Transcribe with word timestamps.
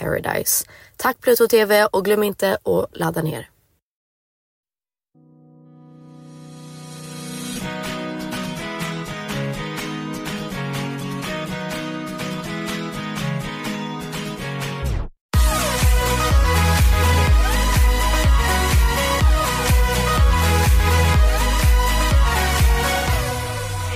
paradise. 0.00 0.66
Tack 0.96 1.20
Pluto 1.20 1.48
TV 1.48 1.84
och 1.84 2.04
glöm 2.04 2.22
inte 2.22 2.58
att 2.64 2.88
ladda 2.92 3.22
ner. 3.22 3.53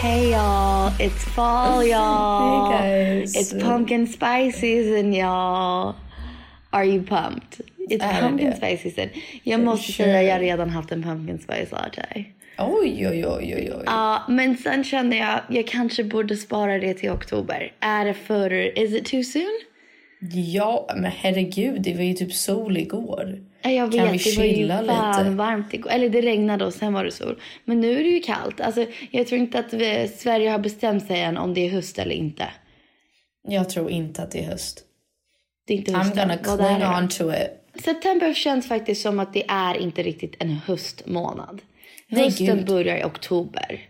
Hey 0.09 0.31
y'all, 0.31 0.91
it's 0.99 1.23
fall 1.25 1.85
y'all. 1.93 2.71
Hey 2.71 3.21
guys. 3.21 3.37
It's 3.37 3.53
pumpkin 3.53 4.07
spice 4.07 4.57
season 4.57 5.13
y'all. 5.13 5.97
Are 6.73 6.85
you 6.85 7.03
pumped? 7.03 7.61
It's 7.91 8.05
Är 8.05 8.21
pumpkin 8.21 8.51
det? 8.51 8.57
spice 8.57 8.83
season. 8.83 9.09
Jag 9.43 9.61
måste 9.61 9.93
sure? 9.93 10.05
säga 10.07 10.23
jag 10.23 10.33
har 10.33 10.41
redan 10.41 10.71
haft 10.71 10.93
en 10.93 11.03
pumpkin 11.03 11.39
spice 11.39 11.67
latte. 11.71 12.25
Oj, 12.59 13.09
oj, 13.09 13.27
oj, 13.27 13.55
oj, 13.57 13.73
oj. 13.77 13.83
Ja, 13.87 14.23
men 14.29 14.57
sen 14.57 14.85
kände 14.85 15.17
jag 15.17 15.41
jag 15.49 15.67
kanske 15.67 16.05
borde 16.05 16.37
spara 16.37 16.79
det 16.79 16.95
till 16.95 17.11
oktober. 17.11 17.73
Är 17.81 18.05
det 18.05 18.15
för... 18.15 18.79
Is 18.79 18.95
it 18.95 19.05
too 19.05 19.23
soon? 19.23 19.61
Ja, 20.33 20.91
men 20.97 21.13
herregud, 21.17 21.83
det 21.83 21.95
var 21.95 22.03
ju 22.03 22.13
typ 22.13 22.33
sol 22.33 22.77
igår. 22.77 23.39
Ja, 23.63 23.71
Jag 23.71 23.87
vet, 23.87 23.97
Kan 23.97 24.13
vi 24.13 24.19
det 24.19 24.37
var 24.37 24.45
ju 24.45 24.55
chilla 24.55 24.81
lite? 24.81 25.31
varmt 25.31 25.75
igår. 25.75 25.91
Eller 25.91 26.09
det 26.09 26.21
regnade 26.21 26.65
och 26.65 26.75
sen 26.75 26.93
var 26.93 27.05
det 27.05 27.11
sol. 27.13 27.41
Men 27.65 27.81
nu 27.81 27.99
är 28.01 28.05
det 28.05 28.11
ju 28.11 28.21
kallt. 28.21 28.61
Alltså, 28.61 28.87
jag 29.11 29.27
tror 29.27 29.41
inte 29.41 29.59
att 29.59 29.73
vi, 29.73 30.09
Sverige 30.17 30.51
har 30.51 30.59
bestämt 30.59 31.07
sig 31.07 31.21
än 31.21 31.37
om 31.37 31.55
det 31.55 31.67
är 31.67 31.71
höst 31.71 31.99
eller 31.99 32.15
inte. 32.15 32.49
Jag 33.49 33.71
tror 33.71 33.91
inte 33.91 34.23
att 34.23 34.31
det 34.31 34.45
är 34.45 34.51
höst. 34.51 34.85
Det 35.67 35.73
är 35.75 35.79
inte 35.79 35.91
I'm 35.93 35.97
höst 35.97 36.15
gonna. 36.15 36.39
Vad 36.57 36.61
är 36.61 36.77
cling 36.77 36.89
on 36.89 37.09
to 37.09 37.33
it. 37.43 37.83
September 37.85 38.35
känns 38.35 38.69
faktiskt 38.69 39.03
som 39.03 39.21
att 39.21 39.33
det 39.33 39.45
är 39.49 39.75
inte 39.75 40.03
riktigt 40.03 40.37
en 40.39 40.51
höstmånad. 40.51 41.63
Nej, 42.09 42.25
Hösten 42.25 42.47
gud. 42.57 42.67
börjar 42.67 42.97
i 42.97 43.05
oktober. 43.05 43.81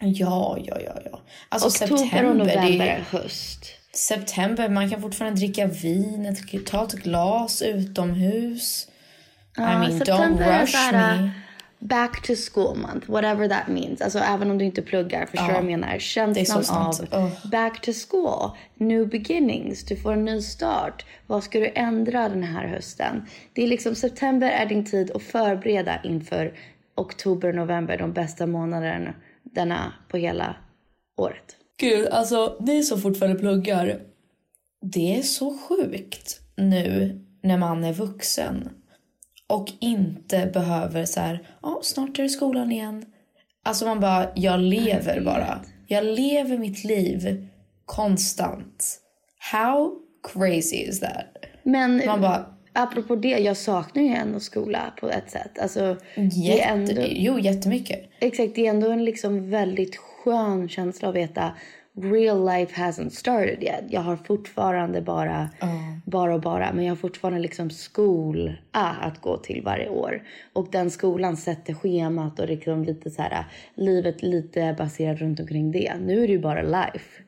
Ja, 0.00 0.58
ja, 0.64 0.78
ja, 0.84 0.92
ja. 1.10 1.20
Alltså 1.48 1.84
Oktober 1.84 2.02
september, 2.02 2.30
och 2.30 2.36
november 2.36 2.86
är 2.86 3.04
höst. 3.10 3.66
september. 3.92 4.68
Man 4.68 4.90
kan 4.90 5.02
fortfarande 5.02 5.38
dricka 5.40 5.66
vin, 5.66 6.36
ta 6.66 6.84
ett 6.84 6.92
glas 6.92 7.62
utomhus. 7.62 8.88
I 9.56 9.60
mean, 9.60 10.00
don't 10.00 10.60
rush 10.60 10.76
här, 10.76 11.22
me. 11.22 11.30
Back 11.78 12.22
to 12.22 12.34
school 12.34 12.76
month, 12.76 13.10
whatever 13.10 13.48
that 13.48 13.68
means. 13.68 14.00
Alltså 14.00 14.18
även 14.18 14.50
om 14.50 14.58
du 14.58 14.64
inte 14.64 14.82
pluggar, 14.82 15.26
förstår 15.26 15.46
du 15.46 15.52
vad 15.52 15.62
jag 15.62 15.64
menar? 15.64 15.98
Känslan 15.98 16.64
av 16.68 16.94
Oh. 17.10 17.50
back 17.50 17.80
to 17.80 17.90
school, 18.08 18.50
new 18.74 19.08
beginnings, 19.08 19.84
du 19.84 19.96
får 19.96 20.12
en 20.12 20.24
ny 20.24 20.40
start. 20.40 21.04
Vad 21.26 21.44
ska 21.44 21.60
du 21.60 21.72
ändra 21.74 22.28
den 22.28 22.42
här 22.42 22.66
hösten? 22.66 23.26
Det 23.52 23.62
är 23.62 23.68
liksom, 23.68 23.94
september 23.94 24.50
är 24.50 24.66
din 24.66 24.84
tid 24.84 25.10
att 25.10 25.22
förbereda 25.22 26.00
inför 26.04 26.52
oktober, 26.94 27.52
november, 27.52 27.98
de 27.98 28.12
bästa 28.12 28.46
månaderna 28.46 29.14
denna 29.42 29.92
på 30.08 30.16
hela 30.16 30.56
året. 31.16 31.56
Gud, 31.80 32.08
alltså 32.08 32.56
ni 32.60 32.82
som 32.82 33.00
fortfarande 33.00 33.38
pluggar. 33.38 34.00
Det 34.82 35.18
är 35.18 35.22
så 35.22 35.58
sjukt 35.58 36.40
nu 36.56 37.20
när 37.42 37.58
man 37.58 37.84
är 37.84 37.92
vuxen 37.92 38.68
och 39.48 39.72
inte 39.80 40.50
behöver 40.54 41.04
så 41.04 41.20
här, 41.20 41.48
ja 41.62 41.80
snart 41.82 42.18
är 42.18 42.22
det 42.22 42.28
skolan 42.28 42.72
igen. 42.72 43.04
Alltså 43.62 43.84
man 43.86 44.00
bara, 44.00 44.26
jag 44.34 44.60
lever 44.60 45.20
bara. 45.20 45.60
Jag 45.86 46.04
lever 46.04 46.58
mitt 46.58 46.84
liv 46.84 47.46
konstant. 47.84 49.00
How 49.52 49.92
crazy 50.32 50.76
is 50.76 51.00
that? 51.00 51.24
Men 51.62 52.06
Man 52.06 52.20
bara, 52.20 52.46
apropå 52.72 53.16
det, 53.16 53.28
jag 53.28 53.56
saknar 53.56 54.02
ju 54.02 54.08
ändå 54.08 54.40
skola 54.40 54.92
på 55.00 55.10
ett 55.10 55.30
sätt. 55.30 55.58
Alltså, 55.58 55.96
Jätte, 56.32 56.62
ändå, 56.62 57.02
Jo, 57.08 57.38
jättemycket. 57.38 58.10
exakt, 58.20 58.54
det 58.54 58.66
är 58.66 58.70
ändå 58.70 58.90
en 58.90 59.04
liksom 59.04 59.50
väldigt 59.50 59.96
skön 59.96 60.68
känsla 60.68 61.08
att 61.08 61.14
veta 61.14 61.52
real 62.02 62.44
life 62.44 62.82
hasn't 62.82 63.10
started 63.10 63.62
yet. 63.62 63.84
Jag 63.90 64.00
har 64.00 64.16
fortfarande 64.16 65.00
bara, 65.02 65.50
bara 66.04 66.34
och 66.34 66.40
bara, 66.40 66.72
men 66.72 66.84
jag 66.84 66.90
har 66.90 66.96
fortfarande 66.96 67.40
liksom 67.40 67.70
skola 67.70 68.52
att 68.70 69.20
gå 69.20 69.36
till 69.36 69.62
varje 69.64 69.88
år. 69.88 70.22
Och 70.52 70.68
den 70.72 70.90
skolan 70.90 71.36
sätter 71.36 71.74
schemat 71.74 72.40
och 72.40 72.48
liksom 72.48 72.84
lite 72.84 73.10
så 73.10 73.22
här, 73.22 73.44
livet 73.74 74.22
lite 74.22 74.74
baserat 74.78 75.18
runt 75.18 75.40
omkring 75.40 75.72
det. 75.72 75.92
Nu 76.00 76.22
är 76.22 76.26
det 76.26 76.32
ju 76.32 76.40
bara 76.40 76.62
life. 76.62 77.22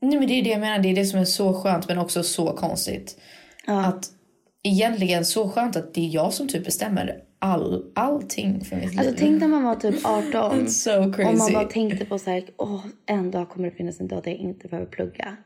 Nej, 0.00 0.18
men 0.18 0.28
det 0.28 0.34
är 0.34 0.44
det 0.44 0.50
jag 0.50 0.60
menar. 0.60 0.78
Det 0.78 0.88
är 0.88 0.94
det 0.94 1.04
som 1.04 1.20
är 1.20 1.24
så 1.24 1.54
skönt 1.54 1.88
men 1.88 1.98
också 1.98 2.22
så 2.22 2.46
konstigt. 2.52 3.20
Att 3.66 4.06
egentligen 4.62 5.24
så 5.24 5.48
skönt 5.48 5.76
att 5.76 5.94
det 5.94 6.00
är 6.00 6.14
jag 6.14 6.32
som 6.32 6.48
typ 6.48 6.64
bestämmer 6.64 7.22
all, 7.44 7.84
allting 7.94 8.64
för 8.64 8.76
mitt 8.76 8.90
liv. 8.90 8.98
Alltså 8.98 9.14
tänk 9.18 9.40
när 9.40 9.48
man 9.48 9.62
var 9.62 9.74
typ 9.74 10.04
18 10.04 10.32
It's 10.66 10.68
so 10.68 11.28
och 11.28 11.36
man 11.36 11.52
bara 11.52 11.64
tänkte 11.64 12.04
på 12.04 12.18
så 12.18 12.30
här, 12.30 12.44
åh, 12.56 12.86
en 13.06 13.30
dag 13.30 13.48
kommer 13.48 13.70
det 13.70 13.76
finnas 13.76 14.00
en 14.00 14.08
dag 14.08 14.22
där 14.24 14.30
jag 14.30 14.40
inte 14.40 14.68
behöver 14.68 14.90
plugga. 14.90 15.36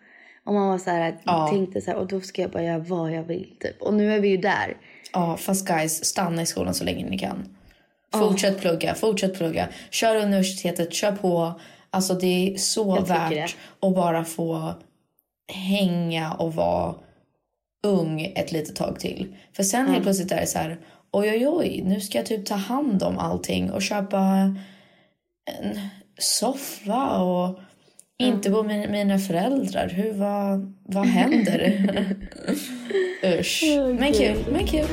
Och 0.44 0.54
man 0.54 0.68
var 0.68 0.78
så 0.78 0.90
här, 0.90 1.18
Ja. 1.24 1.48
tänkte 1.52 1.80
så 1.80 1.90
här, 1.90 1.98
och 1.98 2.06
då 2.06 2.20
ska 2.20 2.42
jag 2.42 2.50
bara 2.50 2.62
göra 2.62 2.78
vad 2.78 3.12
jag 3.12 3.22
vill 3.22 3.56
typ. 3.60 3.82
Och 3.82 3.94
nu 3.94 4.14
är 4.14 4.20
vi 4.20 4.28
ju 4.28 4.36
där. 4.36 4.76
Ja, 5.12 5.36
fast 5.36 5.66
guys, 5.68 6.04
stanna 6.04 6.42
i 6.42 6.46
skolan 6.46 6.74
så 6.74 6.84
länge 6.84 7.10
ni 7.10 7.18
kan. 7.18 7.48
Fortsätt 8.12 8.60
plugga, 8.60 8.94
fortsätt 8.94 9.38
plugga. 9.38 9.68
Kör 9.90 10.16
universitetet, 10.16 10.92
kör 10.92 11.12
på. 11.12 11.60
Alltså 11.90 12.14
det 12.14 12.54
är 12.54 12.56
så 12.58 13.00
värt 13.00 13.56
att 13.80 13.94
bara 13.94 14.24
få 14.24 14.74
hänga 15.52 16.32
och 16.32 16.54
vara 16.54 16.94
ung 17.82 18.32
ett 18.36 18.52
litet 18.52 18.76
tag 18.76 19.00
till. 19.00 19.36
För 19.52 19.62
sen 19.62 19.86
helt 19.86 20.02
plötsligt 20.02 20.32
är 20.32 20.40
det 20.40 20.46
så 20.46 20.58
här, 20.58 20.78
oj 21.10 21.30
oj 21.30 21.48
oj, 21.48 21.82
nu 21.84 22.00
ska 22.00 22.18
jag 22.18 22.26
typ 22.26 22.46
ta 22.46 22.54
hand 22.54 23.02
om 23.02 23.18
allting 23.18 23.70
och 23.70 23.82
köpa 23.82 24.18
en 25.58 25.78
soffa 26.18 27.22
och 27.22 27.58
inte 28.18 28.50
bo 28.50 28.62
med 28.62 28.90
mina 28.90 29.18
föräldrar. 29.18 29.88
Hur, 29.88 30.12
vad, 30.12 30.74
vad 30.84 31.06
händer? 31.06 31.86
Usch. 33.40 33.62
Men 33.98 34.12
kul, 34.12 34.44
men 34.52 34.66
kul. 34.66 34.88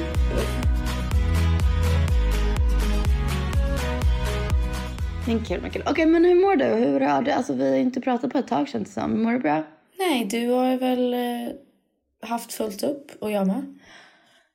Men 5.27 5.45
kul, 5.45 5.61
men 5.61 5.71
kul. 5.71 5.83
Okej, 5.85 6.05
men 6.05 6.25
hur 6.25 6.35
mår 6.35 6.55
du? 6.55 6.65
Hur 6.65 6.99
har 6.99 7.21
du? 7.21 7.31
Alltså 7.31 7.53
vi 7.53 7.69
har 7.69 7.77
inte 7.77 8.01
pratat 8.01 8.31
på 8.31 8.37
ett 8.37 8.47
tag 8.47 8.67
känns 8.67 8.87
det 8.87 9.01
som. 9.01 9.23
Mår 9.23 9.31
du 9.31 9.39
bra? 9.39 9.63
Nej, 9.99 10.25
du 10.25 10.49
har 10.49 10.77
väl 10.77 11.13
eh, 11.13 12.29
haft 12.29 12.53
fullt 12.53 12.83
upp 12.83 13.11
och 13.19 13.31
jag 13.31 13.47
med. 13.47 13.79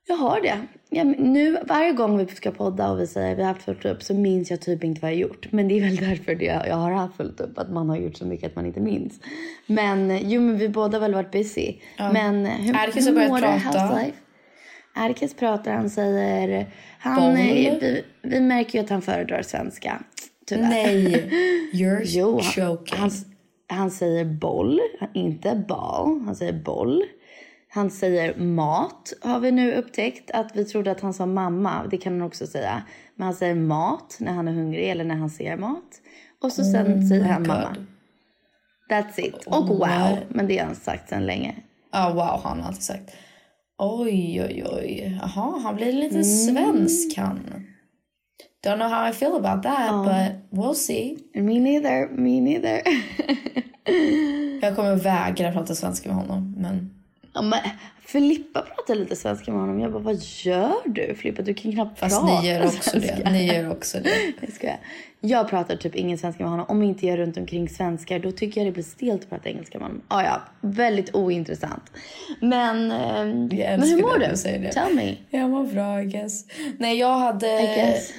Jag 0.06 0.16
har 0.16 0.40
det. 0.40 0.58
Ja, 0.92 1.04
nu, 1.04 1.58
varje 1.66 1.92
gång 1.92 2.18
vi 2.18 2.26
ska 2.26 2.50
podda 2.50 2.90
och 2.90 3.00
vi 3.00 3.06
säger 3.06 3.32
att 3.32 3.38
vi 3.38 3.42
har 3.42 3.48
haft 3.48 3.62
fullt 3.62 3.84
upp 3.84 4.02
så 4.02 4.14
minns 4.14 4.50
jag 4.50 4.60
typ 4.60 4.84
inte 4.84 5.00
vad 5.00 5.10
jag 5.10 5.16
har 5.16 5.20
gjort. 5.20 5.52
Men 5.52 5.68
det 5.68 5.78
är 5.78 5.80
väl 5.80 5.96
därför 5.96 6.34
det 6.34 6.44
jag, 6.44 6.68
jag 6.68 6.76
har 6.76 6.92
haft 6.92 7.16
fullt 7.16 7.40
upp. 7.40 7.58
Att 7.58 7.70
man 7.70 7.88
har 7.88 7.96
gjort 7.96 8.16
så 8.16 8.26
mycket 8.26 8.46
att 8.46 8.56
man 8.56 8.66
inte 8.66 8.80
minns. 8.80 9.20
Men 9.66 10.18
jo, 10.30 10.40
men 10.40 10.58
vi 10.58 10.68
båda 10.68 10.98
har 10.98 11.00
väl 11.00 11.14
varit 11.14 11.30
busy. 11.30 11.74
Men 11.98 12.46
hur, 12.46 12.74
Erkis 12.74 13.06
har 13.06 13.12
börjat 13.12 13.62
prata. 13.62 14.00
Erkis 14.94 15.34
pratar, 15.34 15.72
han 15.72 15.90
säger... 15.90 16.66
Han, 16.98 17.34
vi, 17.34 18.02
vi 18.22 18.40
märker 18.40 18.78
ju 18.78 18.84
att 18.84 18.90
han 18.90 19.02
föredrar 19.02 19.42
svenska. 19.42 20.02
Tyvärr. 20.46 20.68
Nej, 20.68 21.30
you're 21.72 22.02
Jo, 22.04 22.40
han, 22.56 22.78
han, 22.90 23.10
han 23.68 23.90
säger 23.90 24.24
boll, 24.24 24.80
inte 25.14 25.64
ball. 25.68 26.20
Han 26.24 26.36
säger 26.36 26.52
boll. 26.52 27.04
Han 27.72 27.90
säger 27.90 28.36
mat, 28.36 29.12
har 29.22 29.40
vi 29.40 29.52
nu 29.52 29.74
upptäckt. 29.74 30.30
Att 30.30 30.56
vi 30.56 30.64
trodde 30.64 30.90
att 30.90 31.00
han 31.00 31.14
sa 31.14 31.26
mamma, 31.26 31.86
det 31.90 31.98
kan 31.98 32.12
han 32.12 32.22
också 32.22 32.46
säga. 32.46 32.82
Men 33.14 33.24
han 33.24 33.34
säger 33.34 33.54
mat 33.54 34.16
när 34.20 34.32
han 34.32 34.48
är 34.48 34.52
hungrig 34.52 34.90
eller 34.90 35.04
när 35.04 35.14
han 35.14 35.30
ser 35.30 35.56
mat. 35.56 36.00
Och 36.42 36.52
så 36.52 36.64
sen 36.64 37.08
säger 37.08 37.24
han 37.24 37.46
mamma. 37.46 37.76
That's 38.90 39.20
it. 39.20 39.46
Och 39.46 39.68
wow, 39.68 40.18
men 40.28 40.46
det 40.46 40.58
har 40.58 40.66
han 40.66 40.74
sagt 40.74 41.08
sen 41.08 41.26
länge. 41.26 41.54
Ja, 41.92 42.12
wow, 42.12 42.22
har 42.22 42.50
han 42.50 42.62
alltid 42.62 42.82
sagt. 42.82 43.10
Oj, 43.78 44.42
oj, 44.42 44.64
oj. 44.72 45.18
Jaha, 45.22 45.58
han 45.58 45.76
blir 45.76 45.92
lite 45.92 46.24
svensk 46.24 47.18
han. 47.18 47.66
Don't 48.64 48.76
know 48.76 48.88
how 48.88 49.08
I 49.08 49.12
feel 49.12 49.36
about 49.36 49.62
that, 49.62 50.04
but 50.04 50.58
we'll 50.60 50.74
see. 50.74 51.18
Me 51.34 51.60
neither, 51.60 52.08
me 52.08 52.40
neither. 52.40 52.82
Jag 54.62 54.76
kommer 54.76 54.96
vägra 54.96 55.52
prata 55.52 55.74
svenska 55.74 56.08
med 56.08 56.16
honom, 56.16 56.54
men... 56.58 56.99
ja, 57.34 57.42
men 57.42 57.58
Filippa 58.06 58.60
pratar 58.62 58.94
lite 58.94 59.16
svenska 59.16 59.50
med 59.50 59.60
honom. 59.60 59.80
Jag 59.80 59.92
bara, 59.92 60.02
vad 60.02 60.16
gör 60.22 60.74
du 60.84 61.14
Filippa? 61.14 61.42
Du 61.42 61.54
kan 61.54 61.72
knappt 61.72 61.98
Fast 61.98 62.20
prata 62.20 62.40
ni 62.40 62.48
gör 62.48 62.66
också 62.66 62.90
svenska. 62.90 63.16
det. 63.16 63.30
Ni 63.30 63.46
gör 63.54 63.70
också 63.70 63.98
det. 64.00 64.10
Jag 64.40 64.52
skojar. 64.52 64.78
Jag 65.20 65.48
pratar 65.50 65.76
typ 65.76 65.94
ingen 65.94 66.18
svenska 66.18 66.42
med 66.42 66.50
honom. 66.50 66.66
Om 66.68 66.82
inte 66.82 67.06
jag 67.06 67.12
är 67.12 67.16
runt 67.16 67.36
omkring 67.36 67.68
svenskar 67.68 68.18
då 68.18 68.32
tycker 68.32 68.60
jag 68.60 68.68
det 68.68 68.72
blir 68.72 68.84
stelt 68.84 69.22
att 69.22 69.30
prata 69.30 69.48
engelska 69.48 69.78
med 69.78 69.86
honom. 69.88 70.02
Ah, 70.08 70.22
ja, 70.22 70.42
väldigt 70.60 71.14
ointressant. 71.14 71.82
Men, 72.40 72.90
ehm, 72.90 73.48
men 73.52 73.82
hur 73.82 74.02
mår 74.02 74.28
du? 74.30 74.36
säger 74.36 74.58
det. 74.58 74.72
Tell 74.72 74.94
me. 74.94 75.16
Jag 75.30 75.50
mår 75.50 75.64
bra, 75.66 76.02
I 76.02 76.04
guess. 76.06 76.44
Nej, 76.78 76.98
jag 76.98 77.18
hade... 77.18 77.46
I 77.46 77.66
guess. 77.76 78.12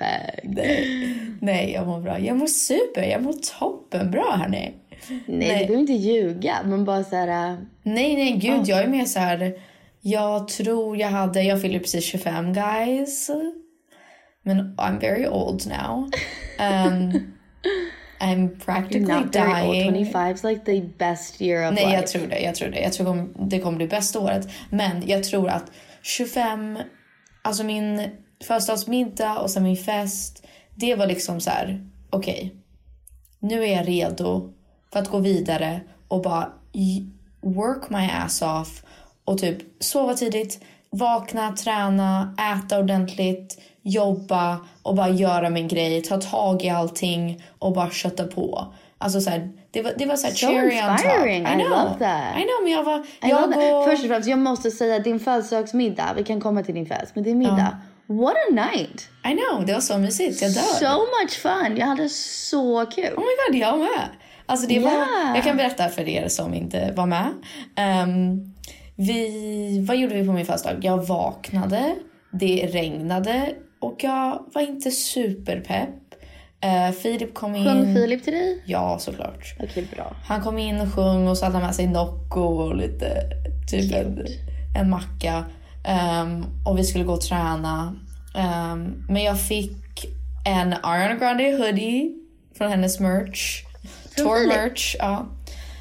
Nej, 0.00 1.18
nej, 1.40 1.72
jag 1.72 1.86
mår 1.86 2.00
bra. 2.00 2.18
Jag 2.18 2.36
mår 2.36 2.46
super. 2.46 3.02
Jag 3.02 3.22
mår 3.22 3.32
toppen 3.58 4.10
bra 4.10 4.34
här 4.38 4.48
nu. 4.48 4.72
Nej, 5.08 5.22
Nej. 5.26 5.48
du 5.60 5.66
behöver 5.66 5.80
inte 5.80 5.92
ljuga. 5.92 6.58
Men 6.64 6.84
bara 6.84 7.04
så 7.04 7.16
här... 7.16 7.50
äh, 7.52 7.58
Nej, 7.82 8.14
nej, 8.16 8.32
gud. 8.32 8.68
Jag 8.68 8.82
är 8.82 8.88
mer 8.88 9.04
så 9.04 9.18
här... 9.20 9.54
Jag 10.00 10.48
tror 10.48 10.96
jag 10.96 11.08
hade... 11.08 11.42
Jag 11.42 11.62
fyller 11.62 11.78
precis 11.78 12.04
25, 12.04 12.52
guys. 12.52 13.30
Men 14.42 14.76
I'm 14.76 15.00
very 15.00 15.26
old 15.26 15.66
now. 15.66 16.10
Um, 16.60 17.12
I'm 18.20 18.60
practically 18.64 19.04
You're 19.04 19.24
not 19.24 19.36
old. 19.36 19.72
dying. 19.72 20.04
25 20.04 20.34
is 20.34 20.44
like 20.44 20.64
the 20.64 20.80
best 20.98 21.40
year 21.40 21.68
of 21.68 21.74
Nej, 21.74 21.84
life. 21.84 21.96
jag 21.96 22.06
tror 22.06 22.26
det. 22.26 22.40
Jag 22.40 22.54
tror 22.54 22.68
det. 22.68 22.80
Jag 22.80 22.92
tror 22.92 23.28
det 23.48 23.58
kommer 23.58 23.76
bli 23.76 23.86
bästa 23.88 24.20
året. 24.20 24.48
Men 24.70 25.08
jag 25.08 25.24
tror 25.24 25.48
att 25.48 25.70
25, 26.02 26.78
alltså 27.42 27.64
min 27.64 28.02
födelsedagsmiddag 28.44 29.38
och 29.38 29.50
sen 29.50 29.62
min 29.62 29.76
fest. 29.76 30.46
Det 30.74 30.94
var 30.94 31.06
liksom 31.06 31.40
så 31.40 31.50
här, 31.50 31.86
okej. 32.10 32.54
nu 33.40 33.64
är 33.64 33.76
jag 33.76 33.88
redo 33.88 34.52
för 34.92 35.00
att 35.00 35.08
gå 35.08 35.18
vidare 35.18 35.80
och 36.08 36.22
bara 36.22 36.48
work 37.40 37.90
my 37.90 38.08
ass 38.24 38.42
off. 38.42 38.82
Och 39.24 39.38
typ 39.38 39.58
sova 39.80 40.14
tidigt, 40.14 40.60
vakna, 40.90 41.52
träna, 41.52 42.34
äta 42.56 42.78
ordentligt, 42.78 43.60
jobba 43.82 44.58
och 44.82 44.94
bara 44.94 45.08
göra 45.08 45.50
min 45.50 45.68
grej. 45.68 46.02
Ta 46.02 46.20
tag 46.20 46.64
i 46.64 46.70
allting 46.70 47.44
och 47.58 47.72
bara 47.72 47.90
kötta 47.90 48.24
på. 48.24 48.74
Alltså 48.98 49.20
så 49.20 49.30
här, 49.30 49.50
det 49.70 49.82
var, 49.82 49.92
det 49.98 50.06
var 50.06 50.16
så 50.16 50.26
här 50.26 50.34
So 50.34 50.46
cherry 50.46 50.76
on 50.80 50.96
top. 50.96 51.06
inspiring. 51.06 51.42
I 51.42 51.54
know. 51.54 51.70
love 51.70 51.98
that. 51.98 52.38
I 52.38 52.42
know, 52.42 52.62
men 52.62 52.72
jag 52.72 52.84
var... 52.84 53.06
Jag 53.20 53.48
och, 53.48 53.84
Först 53.84 54.02
och 54.02 54.08
främst, 54.08 54.28
jag 54.28 54.38
måste 54.38 54.70
säga 54.70 54.98
din 54.98 55.20
födelsedagsmiddag. 55.20 56.14
Vi 56.16 56.24
kan 56.24 56.40
komma 56.40 56.62
till 56.62 56.74
din 56.74 56.86
fest. 56.86 57.12
Men 57.14 57.24
din 57.24 57.38
middag. 57.38 57.78
What 58.06 58.34
a 58.50 58.50
night! 58.50 59.08
I 59.24 59.36
know, 59.36 59.66
det 59.66 59.72
var 59.72 59.80
så 59.80 59.98
mysigt. 59.98 60.42
Jag 60.42 60.54
dör. 60.54 60.60
So 60.60 61.00
much 61.00 61.38
fun! 61.42 61.76
Jag 61.76 61.86
hade 61.86 62.08
så 62.08 62.86
kul. 62.86 63.14
Oh 63.16 63.20
my 63.20 63.58
god, 63.58 63.60
jag 63.60 63.78
med. 63.78 64.08
Alltså 64.48 64.66
det 64.66 64.78
var, 64.78 64.90
Yeah. 64.90 65.34
Jag 65.34 65.44
kan 65.44 65.56
berätta 65.56 65.88
för 65.88 66.08
er 66.08 66.28
som 66.28 66.54
inte 66.54 66.92
var 66.96 67.06
med. 67.06 67.32
Ehm, 67.76 68.54
vi, 68.96 69.84
vad 69.88 69.96
gjorde 69.96 70.14
vi 70.14 70.26
på 70.26 70.32
min 70.32 70.46
födelsedag? 70.46 70.84
Jag 70.84 71.06
vaknade, 71.06 71.94
det 72.32 72.66
regnade 72.72 73.54
och 73.80 73.96
jag 73.98 74.44
var 74.54 74.62
inte 74.62 74.90
superpepp. 74.90 75.88
Uh, 76.64 76.92
Filip 76.92 77.34
kom 77.34 77.56
in. 77.56 77.64
Sjöng 77.64 77.94
Filip 77.94 78.24
till 78.24 78.32
dig? 78.32 78.62
Ja, 78.66 78.98
såklart. 78.98 79.56
Okej, 79.60 79.88
bra. 79.96 80.16
Han 80.24 80.42
kom 80.42 80.58
in 80.58 80.80
och 80.80 80.94
sjöng 80.94 81.28
och 81.28 81.38
så 81.38 81.44
hade 81.44 81.56
han 81.56 81.66
med 81.66 81.74
sig 81.74 81.86
Nocco 81.86 82.40
och 82.40 82.76
lite 82.76 83.22
typ 83.70 83.94
en, 83.94 84.26
en 84.80 84.90
macka. 84.90 85.44
Ehm, 85.84 86.44
och 86.66 86.78
vi 86.78 86.84
skulle 86.84 87.04
gå 87.04 87.12
och 87.12 87.20
träna. 87.20 87.96
Ehm, 88.36 89.04
men 89.08 89.22
jag 89.22 89.40
fick 89.40 90.06
en 90.46 90.74
Ariana 90.82 91.14
Grande 91.14 91.44
hoodie 91.44 92.14
från 92.58 92.70
hennes 92.70 93.00
merch. 93.00 93.67
Tour 94.24 94.46
merch, 94.46 94.96
ja. 94.98 95.26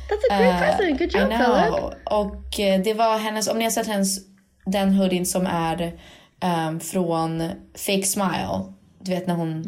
That's 0.10 0.34
a 0.34 0.40
great 0.40 0.54
Eh, 0.54 0.60
present. 0.78 1.00
Good 1.00 1.16
I 1.16 1.18
job, 1.20 1.30
Philip. 1.30 1.68
know. 1.70 1.94
Och 2.06 2.60
eh, 2.60 2.82
det 2.82 2.94
var 2.94 3.18
hennes, 3.18 3.48
om 3.48 3.58
ni 3.58 3.64
har 3.64 3.72
sett 3.72 3.88
hennes, 3.88 4.18
den 4.66 4.94
hoodien 4.94 5.26
som 5.26 5.46
är 5.48 6.00
ehm, 6.40 6.80
från 6.80 7.44
Fake 7.76 8.04
Smile. 8.04 8.60
Du 9.00 9.12
vet 9.12 9.28
när 9.28 9.36
hon, 9.36 9.64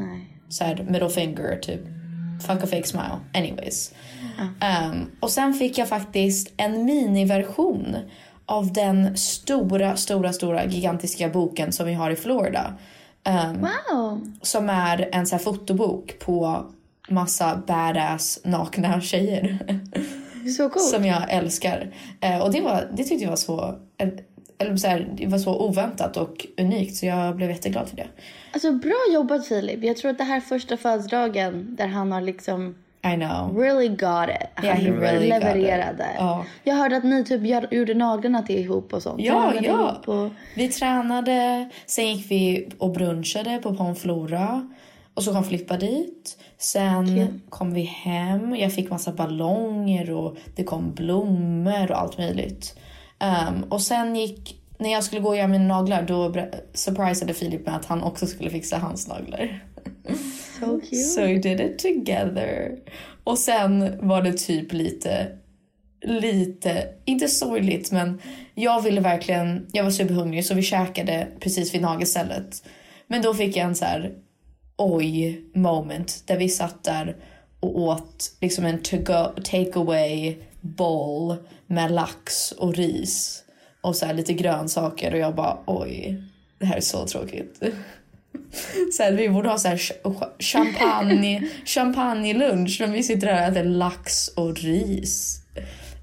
så 0.50 0.64
här 0.64 0.86
middle 0.90 1.10
finger 1.10 1.56
typ. 1.62 1.82
Fuck 2.48 2.64
a 2.64 2.68
fake 2.68 2.88
smile. 2.88 3.20
Anyways. 3.34 3.94
Ehm, 4.62 5.12
och 5.20 5.30
sen 5.32 5.54
fick 5.54 5.78
jag 5.78 5.88
faktiskt 5.90 6.54
en 6.58 6.86
miniversion 6.86 7.96
av 8.46 8.74
den 8.74 9.18
stora, 9.18 9.96
stora, 9.96 10.34
stora 10.34 10.66
gigantiska 10.66 11.30
boken 11.30 11.72
som 11.72 11.86
vi 11.86 11.94
har 11.94 12.12
i 12.12 12.16
Florida. 12.16 12.74
Ehm, 13.24 13.62
Wow. 13.92 14.22
som 14.42 14.70
är 14.70 15.10
en 15.12 15.26
så 15.28 15.36
här 15.36 15.44
fotobok 15.44 16.20
på 16.20 16.66
massa 17.10 17.62
badass 17.68 18.40
nakna 18.44 19.02
tjejer. 19.02 19.60
Så 20.58 20.70
coolt. 20.70 20.86
som 20.86 21.06
jag 21.06 21.24
älskar. 21.30 21.94
Eh, 22.22 22.40
och 22.40 22.52
det, 22.52 22.62
var, 22.62 22.88
det 22.94 23.04
tyckte 23.04 23.24
jag 23.24 23.30
var 23.30 23.38
så... 23.38 23.76
eller 24.58 24.76
så 24.78 24.88
här, 24.88 25.10
det 25.18 25.28
var 25.28 25.38
så 25.38 25.60
oväntat 25.68 26.18
och 26.18 26.48
unikt 26.58 26.96
så 26.96 27.06
jag 27.06 27.36
blev 27.36 27.50
jätteglad 27.50 27.90
för 27.90 27.96
det. 27.96 28.08
Alltså 28.54 28.72
bra 28.72 29.14
jobbat 29.14 29.48
Filip. 29.48 29.84
Jag 29.84 29.98
tror 29.98 30.12
att 30.12 30.18
det 30.18 30.24
här 30.24 30.38
är 30.38 30.42
första 30.42 30.78
födelsedagen 30.78 31.76
där 31.76 31.88
han 31.88 32.12
har 32.12 32.22
liksom 32.22 32.76
I 33.14 33.16
know. 33.16 33.58
really 33.58 33.88
got 33.88 34.30
it. 34.30 34.48
Han 34.56 34.66
Yeah, 34.66 34.78
he 34.78 34.92
really 34.92 35.30
levererade. 35.30 36.08
Ja. 36.18 36.46
Jag 36.64 36.76
hörde 36.76 36.98
att 36.98 37.04
ni 37.04 37.24
typ 37.24 37.72
gjorde 37.72 37.94
naglarna 37.94 38.42
till 38.42 38.58
ihop 38.60 38.94
och 38.94 39.04
sånt. 39.04 39.22
Ja, 39.22 39.52
Tränade 39.52 39.68
ja. 39.68 40.14
Och... 40.14 40.30
Vi 40.56 40.68
tränade, 40.70 41.70
sen 41.86 42.08
gick 42.08 42.32
vi 42.32 42.70
och 42.78 42.92
brunchade 42.92 43.58
på 43.58 43.76
Pomflora. 43.76 44.70
Och 45.20 45.26
så 45.26 45.34
kom 45.34 45.44
Filippa 45.44 45.78
dit. 45.78 46.38
Sen 46.58 47.06
Kul. 47.06 47.40
kom 47.50 47.74
vi 47.74 47.82
hem. 47.82 48.56
Jag 48.56 48.74
fick 48.74 48.90
massa 48.90 49.12
ballonger 49.12 50.12
och 50.12 50.38
det 50.56 50.64
kom 50.64 50.94
blommor 50.94 51.92
och 51.92 52.00
allt 52.00 52.18
möjligt. 52.18 52.76
Ehm, 53.20 53.64
och 53.64 53.82
sen 53.82 54.16
gick... 54.16 54.62
När 54.78 54.92
jag 54.92 55.04
skulle 55.04 55.22
gå 55.22 55.30
och 55.30 55.38
göra 55.38 55.48
mina 55.48 55.76
naglar 55.76 56.04
då 56.04 56.36
surprisade 56.74 57.34
Filip 57.34 57.66
med 57.66 57.76
att 57.76 57.86
han 57.86 58.04
också 58.04 58.28
skulle 58.28 58.50
fixa 58.50 58.78
hans 58.78 59.08
naglar. 59.08 59.64
So 60.60 60.80
cute. 60.80 60.96
So 61.16 61.22
we 61.22 61.36
did 61.36 61.60
it 61.60 61.80
together. 61.80 62.80
Och 63.24 63.38
sen 63.38 63.98
var 64.08 64.22
det 64.22 64.34
typ 64.34 64.74
lite, 64.74 65.28
lite, 66.02 66.88
inte 67.06 67.28
sorgligt 67.28 67.92
men 67.92 68.22
jag 68.56 68.82
ville 68.82 69.02
verkligen, 69.02 69.68
jag 69.72 69.84
var 69.84 69.92
superhungrig 69.92 70.46
så 70.46 70.54
vi 70.54 70.62
käkade 70.62 71.28
precis 71.40 71.74
vid 71.74 71.82
nagelstället. 71.82 72.64
Men 73.08 73.22
då 73.22 73.34
fick 73.34 73.58
jag 73.58 73.66
en 73.66 73.76
så 73.76 73.86
här 73.86 74.14
oj 74.80 75.42
moment 75.54 76.24
där 76.26 76.38
vi 76.38 76.50
satt 76.50 76.84
där 76.84 77.16
och 77.60 77.80
åt 77.80 78.32
liksom 78.42 78.66
en 78.66 78.82
take 79.44 79.72
away 79.80 80.36
bowl 80.62 81.36
med 81.68 81.92
lax 81.92 82.52
och 82.52 82.76
ris 82.76 83.44
och 83.82 83.96
så 83.96 84.14
lite 84.14 84.34
grönsaker 84.34 85.14
och 85.14 85.20
jag 85.20 85.36
bara 85.36 85.58
oj, 85.66 86.24
det 86.60 86.66
här 86.66 86.78
är 86.78 86.82
så 86.82 87.06
tråkigt. 87.08 87.60
Så 88.94 89.04
här, 89.04 89.12
vi 89.12 89.30
borde 89.30 89.50
ha 89.50 89.58
så 89.58 89.68
här 89.68 89.78
ch- 89.78 90.26
champagne, 90.40 91.48
champagne-lunch 91.66 92.78
men 92.82 92.92
vi 92.92 93.04
sitter 93.04 93.28
här 93.28 93.52
och 93.52 93.58
äter 93.58 93.64
lax 93.70 94.28
och 94.28 94.56
ris 94.58 95.42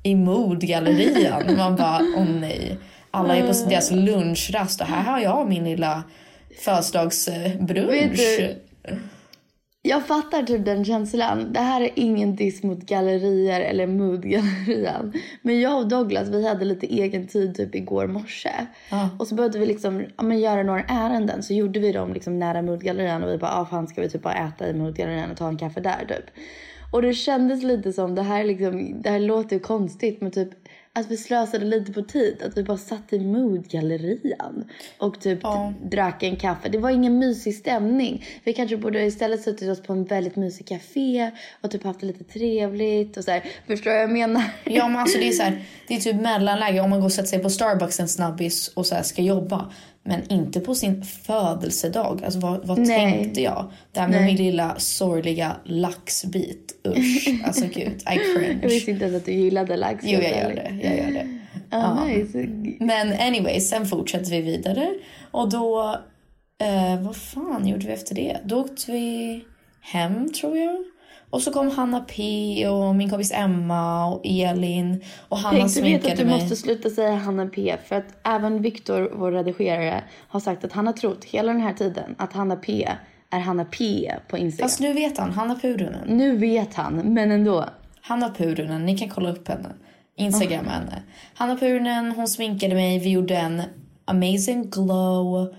i 0.02 0.14
modgallerian. 0.14 1.56
Man 1.56 1.76
bara, 1.76 2.00
åh 2.16 2.25
nej. 2.40 2.78
Alla 3.11 3.37
är 3.37 3.40
på 3.47 3.68
deras 3.71 3.90
lunchrast 3.90 4.80
och 4.80 4.87
här 4.87 5.02
har 5.02 5.21
jag 5.21 5.49
min 5.49 5.64
lilla 5.64 6.02
födelsedagsbrunch. 6.61 7.90
Vet 7.90 8.16
du- 8.16 8.62
Jag 9.83 10.07
fattar 10.07 10.43
typ 10.43 10.64
den 10.64 10.85
känslan. 10.85 11.52
Det 11.52 11.61
här 11.61 11.81
är 11.81 11.90
ingen 11.95 12.37
diss 12.37 12.62
mot 12.62 12.78
gallerier 12.78 13.61
eller 13.61 13.87
moodgallerian. 13.87 15.12
Men 15.43 15.61
jag 15.61 15.78
och 15.78 15.88
Douglas 15.88 16.28
vi 16.28 16.49
hade 16.49 16.64
lite 16.64 16.87
egen 16.87 17.26
tid 17.26 17.55
typ 17.55 17.75
igår 17.75 18.07
morse. 18.07 18.50
Ja. 18.90 19.09
Och 19.19 19.26
så 19.26 19.35
behövde 19.35 19.59
vi 19.59 19.66
liksom 19.66 20.05
ja, 20.16 20.23
men 20.23 20.38
göra 20.38 20.62
några 20.62 20.83
ärenden. 20.83 21.43
Så 21.43 21.55
gjorde 21.55 21.81
vi 21.81 21.93
dem 21.93 22.12
liksom 22.12 22.38
nära 22.38 22.62
moodgallerian. 22.62 23.23
Och 23.23 23.33
vi 23.33 23.38
bara, 23.38 23.52
ah, 23.52 23.66
fan 23.66 23.88
ska 23.88 24.00
vi 24.00 24.09
typ 24.09 24.23
bara 24.23 24.35
äta 24.35 24.69
i 24.69 24.75
moodgallerian 24.75 25.31
och 25.31 25.37
ta 25.37 25.49
en 25.49 25.59
kaffe 25.59 25.81
där 25.81 26.07
typ. 26.09 26.31
Och 26.93 27.02
det 27.02 27.14
kändes 27.14 27.62
lite 27.62 27.93
som, 27.93 28.14
det 28.14 28.23
här, 28.23 28.45
liksom, 28.45 29.02
det 29.02 29.11
här 29.11 29.21
låter 29.21 29.59
konstigt 29.59 30.21
men 30.21 30.31
typ 30.31 30.65
att 30.97 31.11
vi 31.11 31.17
slösade 31.17 31.65
lite 31.65 31.93
på 31.93 32.03
tid. 32.03 32.43
Att 32.43 32.57
vi 32.57 32.62
bara 32.62 32.79
satt 32.79 33.12
i 33.12 33.19
moodgallerian 33.21 34.65
och 34.99 35.21
typ 35.21 35.38
Ja. 35.43 35.73
drack 35.83 36.23
en 36.23 36.37
kaffe. 36.37 36.69
Det 36.69 36.79
var 36.79 36.91
ingen 36.91 37.19
mysig 37.19 37.55
stämning. 37.55 38.25
Vi 38.45 38.53
kanske 38.53 38.76
borde 38.76 39.03
istället 39.03 39.43
suttit 39.43 39.69
oss 39.71 39.83
på 39.83 39.93
en 39.93 40.05
väldigt 40.05 40.37
mysig 40.37 40.67
café 40.67 41.31
och 41.61 41.71
typ 41.71 41.85
haft 41.85 42.00
det 42.00 42.07
lite 42.07 42.25
trevligt 42.25 43.17
och 43.17 43.25
så 43.25 43.31
här. 43.31 43.45
Förstår 43.67 43.91
du 43.91 43.97
vad 43.97 44.03
jag 44.03 44.11
menar? 44.12 44.43
Ja 44.65 44.88
men 44.88 44.97
alltså 44.97 45.19
det 45.19 45.29
är 45.29 45.33
så 45.33 45.43
här, 45.43 45.65
det 45.88 45.95
är 45.95 46.00
typ 46.00 46.21
mellanläge 46.21 46.81
om 46.81 46.91
man 46.91 46.99
går 46.99 47.07
och 47.07 47.12
sätter 47.12 47.29
sig 47.29 47.38
på 47.38 47.50
Starbucks 47.50 48.00
en 48.00 48.09
snabbis 48.09 48.69
och 48.69 48.87
så 48.87 48.95
här 48.95 49.03
ska 49.03 49.23
jobba. 49.23 49.73
Men 50.06 50.32
inte 50.32 50.60
på 50.60 50.75
sin 50.75 51.04
födelsedag. 51.04 52.25
Alltså 52.25 52.40
vad, 52.40 52.66
vad 52.66 52.86
tänkte 52.86 53.42
jag? 53.42 53.70
Det 53.92 54.00
här 54.00 54.08
med 54.08 54.20
Nej. 54.20 54.26
min 54.26 54.36
lilla 54.36 54.78
sorgliga 54.78 55.56
laxbit. 55.64 56.72
Usch. 56.88 57.28
Alltså 57.44 57.64
gud, 57.64 57.92
I 57.92 58.34
cringe. 58.34 58.58
Jag 58.62 58.68
visste 58.68 58.90
inte 58.90 59.04
ens 59.04 59.16
att 59.16 59.25
du 59.25 59.32
gillade 59.32 59.76
lax. 59.76 60.04
Jo 60.06 60.20
jag 60.20 60.30
gör 60.30 60.54
det, 60.54 60.80
jag 60.82 60.96
gör 60.96 61.10
det. 61.10 61.38
Ah, 61.70 62.04
nice. 62.04 62.48
Men 62.80 63.12
anyway, 63.12 63.60
sen 63.60 63.86
fortsatte 63.86 64.30
vi 64.30 64.40
vidare. 64.40 64.94
Och 65.30 65.50
då, 65.50 65.98
eh, 66.60 67.02
vad 67.02 67.16
fan 67.16 67.68
gjorde 67.68 67.86
vi 67.86 67.92
efter 67.92 68.14
det? 68.14 68.38
Då 68.44 68.60
åkte 68.60 68.92
vi 68.92 69.44
hem 69.80 70.32
tror 70.32 70.58
jag. 70.58 70.84
Och 71.30 71.42
så 71.42 71.52
kom 71.52 71.71
Hanna 71.71 72.00
P 72.00 72.68
och 72.68 72.95
min 72.95 73.11
kompis 73.11 73.33
Emma 73.35 74.06
och 74.06 74.21
Elin. 74.25 75.04
Och 75.28 75.38
Hanna 75.38 75.59
Tänk, 75.59 75.75
du 75.75 75.80
vet 75.80 76.02
sminkade 76.02 76.12
att 76.12 76.18
du 76.18 76.25
mig. 76.25 76.35
måste 76.35 76.56
sluta 76.56 76.90
säga 76.90 77.14
Hanna 77.14 77.47
P. 77.47 77.76
För 77.85 77.97
att 77.97 78.18
även 78.23 78.62
Viktor, 78.62 79.12
vår 79.14 79.33
redigerare, 79.33 80.04
har 80.28 80.40
sagt 80.40 80.64
att 80.64 80.73
han 80.73 80.87
har 80.87 80.92
trott 80.92 81.25
hela 81.25 81.52
den 81.52 81.61
här 81.61 81.73
tiden 81.73 82.14
att 82.18 82.33
Hanna 82.33 82.56
P 82.56 82.88
är 83.30 83.40
Hanna 83.40 83.64
P 83.64 84.12
på 84.28 84.38
Instagram. 84.38 84.68
Fast 84.68 84.80
nu 84.80 84.92
vet 84.92 85.18
han, 85.18 85.33
Hanna 85.33 85.54
Purunen. 85.54 86.09
Nu 86.09 86.37
vet 86.37 86.75
han, 86.75 86.95
men 86.95 87.30
ändå. 87.30 87.64
Hanna 88.00 88.30
Purunen, 88.30 88.87
ni 88.87 88.99
kan 88.99 89.09
kolla 89.09 89.30
upp 89.30 89.49
henne. 89.49 89.75
Instagramma 90.16 90.71
henne. 90.71 91.02
Hanna 91.35 91.56
Purunen, 91.56 92.12
hon 92.12 92.28
sminkade 92.28 92.75
mig. 92.75 92.99
Vi 92.99 93.11
gjorde 93.11 93.37
en 93.37 93.62
amazing 94.04 94.71
glow 94.71 95.54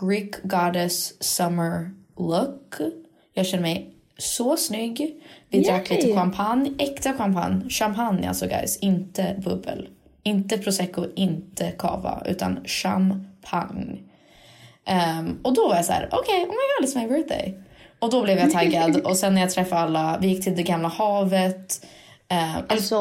Greek 0.00 0.42
goddess 0.42 1.22
summer 1.22 1.90
look. 2.18 2.74
Jag 3.34 3.46
kände 3.46 3.62
mig 3.62 3.94
så 4.20 4.56
snygg. 4.56 5.22
Vi 5.48 5.60
drack 5.60 5.90
Yay! 5.90 6.00
lite 6.00 6.14
champagne, 6.14 6.70
äkta 6.78 7.12
champagne. 7.12 7.70
Champagne 7.70 8.28
alltså 8.28 8.46
guys, 8.46 8.78
inte 8.78 9.40
bubbel. 9.44 9.88
Inte 10.22 10.58
prosecco, 10.58 11.04
inte 11.16 11.70
cava, 11.78 12.22
utan 12.26 12.64
champagne. 12.64 13.98
Ehm, 14.86 15.38
och 15.42 15.54
då 15.54 15.68
var 15.68 15.76
jag 15.76 15.84
så 15.84 15.92
här: 15.92 16.08
okej, 16.12 16.42
oh 16.44 16.48
my 16.48 16.54
god, 16.80 16.88
it's 16.88 16.98
my 17.02 17.08
birthday. 17.16 17.54
Och 17.98 18.10
då 18.10 18.22
blev 18.22 18.38
jag 18.38 18.50
taggad 18.52 18.96
och 18.96 19.16
sen 19.16 19.34
när 19.34 19.40
jag 19.40 19.50
träffade 19.50 19.80
alla, 19.80 20.18
vi 20.20 20.28
gick 20.28 20.44
till 20.44 20.56
det 20.56 20.62
gamla 20.62 20.88
havet. 20.88 21.86
Ehm, 22.28 22.62
Alltså, 22.68 22.96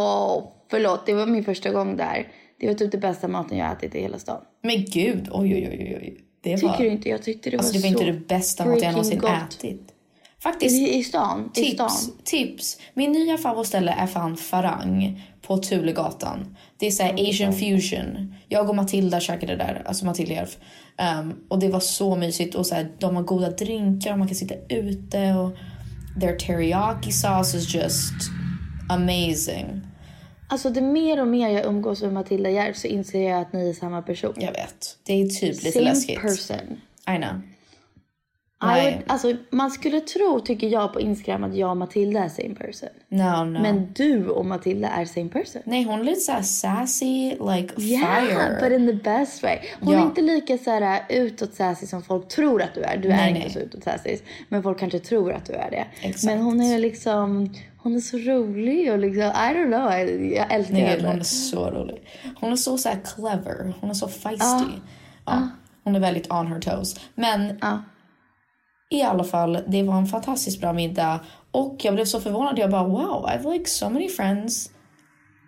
förlåt, 0.70 1.06
det 1.06 1.14
var 1.14 1.26
min 1.26 1.44
första 1.44 1.70
gång 1.70 1.98
där. 1.98 2.28
Det 2.60 2.68
var 2.68 2.74
typ 2.74 2.92
det 2.92 2.98
bästa 2.98 3.28
maten 3.28 3.58
jag 3.58 3.72
ätit 3.72 3.96
i 3.96 4.02
hela 4.02 4.20
stan. 4.20 4.42
men 4.64 4.86
gud, 4.86 5.28
oj 5.32 5.56
oj 5.56 5.68
oj 5.72 5.98
oj. 6.02 6.18
Det 6.42 6.50
var, 6.64 6.72
Tycker 6.72 6.84
du 6.84 6.90
inte? 6.90 7.10
Jag 7.10 7.24
tyckte 7.24 7.50
det 7.50 7.58
alltså, 7.58 7.74
var 7.74 7.82
det 7.82 7.88
var 7.94 8.00
så 8.00 8.04
inte 8.04 8.20
det 8.20 8.28
bästa 8.28 8.66
mat 8.66 8.82
jag 8.82 8.92
någonsin 8.92 9.20
gott. 9.20 9.32
ätit. 9.60 9.94
Faktiskt, 10.44 10.76
I, 10.76 10.98
I 10.98 11.04
stan? 11.04 11.52
I 11.56 11.72
stan? 11.72 11.90
tips, 11.90 12.10
tips. 12.24 12.78
Min 12.94 13.12
nya 13.12 13.38
favoritställe 13.38 13.92
är 13.92 14.08
fan 14.08 14.38
Farang 14.38 15.22
på 15.42 15.58
Tulegatan. 15.58 16.56
Det 16.78 16.88
är 16.88 16.92
såhär 16.92 17.14
asian 17.30 17.54
fusion. 17.54 18.36
Jag 18.48 18.70
och 18.70 18.76
Matilda 18.76 19.20
käkade 19.20 19.56
där, 19.56 19.84
alltså 19.86 20.06
Matilda 20.06 20.34
Järf. 20.34 20.58
Ehm, 20.98 21.34
och 21.48 21.60
det 21.60 21.70
var 21.70 21.80
så 21.80 22.16
mysigt 22.16 22.56
och 22.56 22.66
så 22.66 22.76
här, 22.76 22.92
de 23.00 23.16
har 23.16 23.24
goda 23.24 23.50
drinkar 23.50 24.12
och 24.12 24.20
man 24.20 24.28
kan 24.28 24.36
sitta 24.36 24.56
ute 24.70 25.34
och 25.34 25.52
their 26.22 26.36
teriyaki 26.38 27.12
sauce 27.12 27.58
is 27.58 27.76
just 27.76 28.14
amazing. 28.90 29.82
Alltså 30.48 30.70
det 30.70 30.82
mer 30.82 31.22
och 31.22 31.28
mer 31.28 31.50
jag 31.50 31.66
umgås 31.66 32.02
med 32.02 32.14
Matilda 32.14 32.50
Järf 32.50 32.78
så 32.78 32.88
inser 32.88 33.30
jag 33.30 33.42
att 33.42 33.54
ni 33.54 33.70
är 33.70 33.74
samma 33.74 34.02
person. 34.02 34.34
Jag 34.38 34.52
vet, 34.52 34.98
det 35.04 35.14
är 35.22 35.28
typ 35.28 35.64
lite 35.64 35.72
Same 35.72 35.86
läskigt. 35.86 36.22
person. 36.22 36.82
I 37.08 37.18
know. 37.18 37.42
Nej. 38.62 38.92
would, 38.94 39.04
alltså, 39.12 39.34
man 39.50 39.72
skulle 39.72 40.00
tro, 40.02 40.40
tycker 40.40 40.68
jag 40.68 40.94
på 40.94 41.02
Instagram, 41.02 41.44
att 41.44 41.56
jag 41.56 41.70
och 41.70 41.78
Matilda 41.78 42.24
är 42.24 42.30
same 42.30 42.56
person. 42.56 42.90
No, 43.10 43.44
no. 43.44 43.62
Men 43.62 43.94
du 43.94 44.28
och 44.30 44.46
Matilda 44.46 44.88
är 44.88 45.06
same 45.06 45.30
person. 45.30 45.62
Nej, 45.66 45.84
hon 45.84 46.00
är 46.00 46.04
lite 46.04 46.20
såhär 46.20 46.42
sassy, 46.42 47.30
like 47.30 47.82
Yeah, 47.82 48.26
fire. 48.26 48.58
but 48.62 48.72
in 48.80 48.88
the 48.88 48.94
best 49.10 49.44
way. 49.44 49.58
Hon 49.82 49.94
Ja. 49.94 50.00
är 50.00 50.04
inte 50.04 50.22
lika 50.22 50.58
så 50.58 50.72
här 50.72 51.02
utåt 51.10 51.54
sassy 51.54 51.88
som 51.88 52.04
folk 52.04 52.28
tror 52.28 52.62
att 52.62 52.76
du 52.76 52.82
är. 52.82 52.98
Du 52.98 53.08
är 53.12 53.16
Nej, 53.16 53.30
inte 53.30 53.40
nej. 53.42 53.50
så 53.50 53.60
utåt 53.60 53.84
sassy. 53.84 54.18
Men 54.50 54.64
folk 54.64 54.80
kanske 54.80 55.00
tror 55.00 55.34
att 55.34 55.46
du 55.46 55.54
är 55.54 55.72
det. 55.72 55.86
Exakt. 56.02 56.24
Men 56.24 56.42
hon 56.44 56.62
är 56.62 56.80
liksom, 56.80 57.54
hon 57.78 57.96
är 57.96 58.00
så 58.00 58.18
rolig 58.18 58.92
och 58.92 59.00
liksom, 59.00 59.24
I 59.24 59.28
don't 59.30 59.66
know. 59.66 59.92
Jag 60.38 60.54
älskar 60.54 60.74
Nej, 60.74 60.84
henne. 60.84 61.08
hon 61.08 61.20
är 61.20 61.24
så 61.24 61.72
rolig. 61.72 62.02
Hon 62.40 62.52
är 62.52 62.56
så, 62.56 62.78
så 62.78 62.90
clever. 63.16 63.74
Hon 63.82 63.90
är 63.90 63.94
så 63.94 64.08
feisty. 64.08 64.66
Ja, 65.26 65.48
hon 65.84 65.96
är 65.96 66.00
väldigt 66.00 66.32
on 66.32 66.48
her 66.48 66.60
toes. 66.60 66.96
Men 67.16 67.58
Ja. 67.62 67.84
I 68.90 69.02
alla 69.04 69.24
fall, 69.24 69.60
det 69.68 69.84
var 69.84 69.98
en 69.98 70.06
fantastiskt 70.06 70.62
bra 70.62 70.74
middag. 70.74 71.20
Och 71.52 71.76
jag 71.80 71.94
blev 71.94 72.06
så 72.06 72.20
förvånad. 72.20 72.60
Jag 72.60 72.72
bara 72.72 72.84
wow, 72.84 73.26
I 73.28 73.38
have 73.38 73.54
like 73.54 73.70
so 73.70 73.90
many 73.90 74.08
friends. 74.10 74.70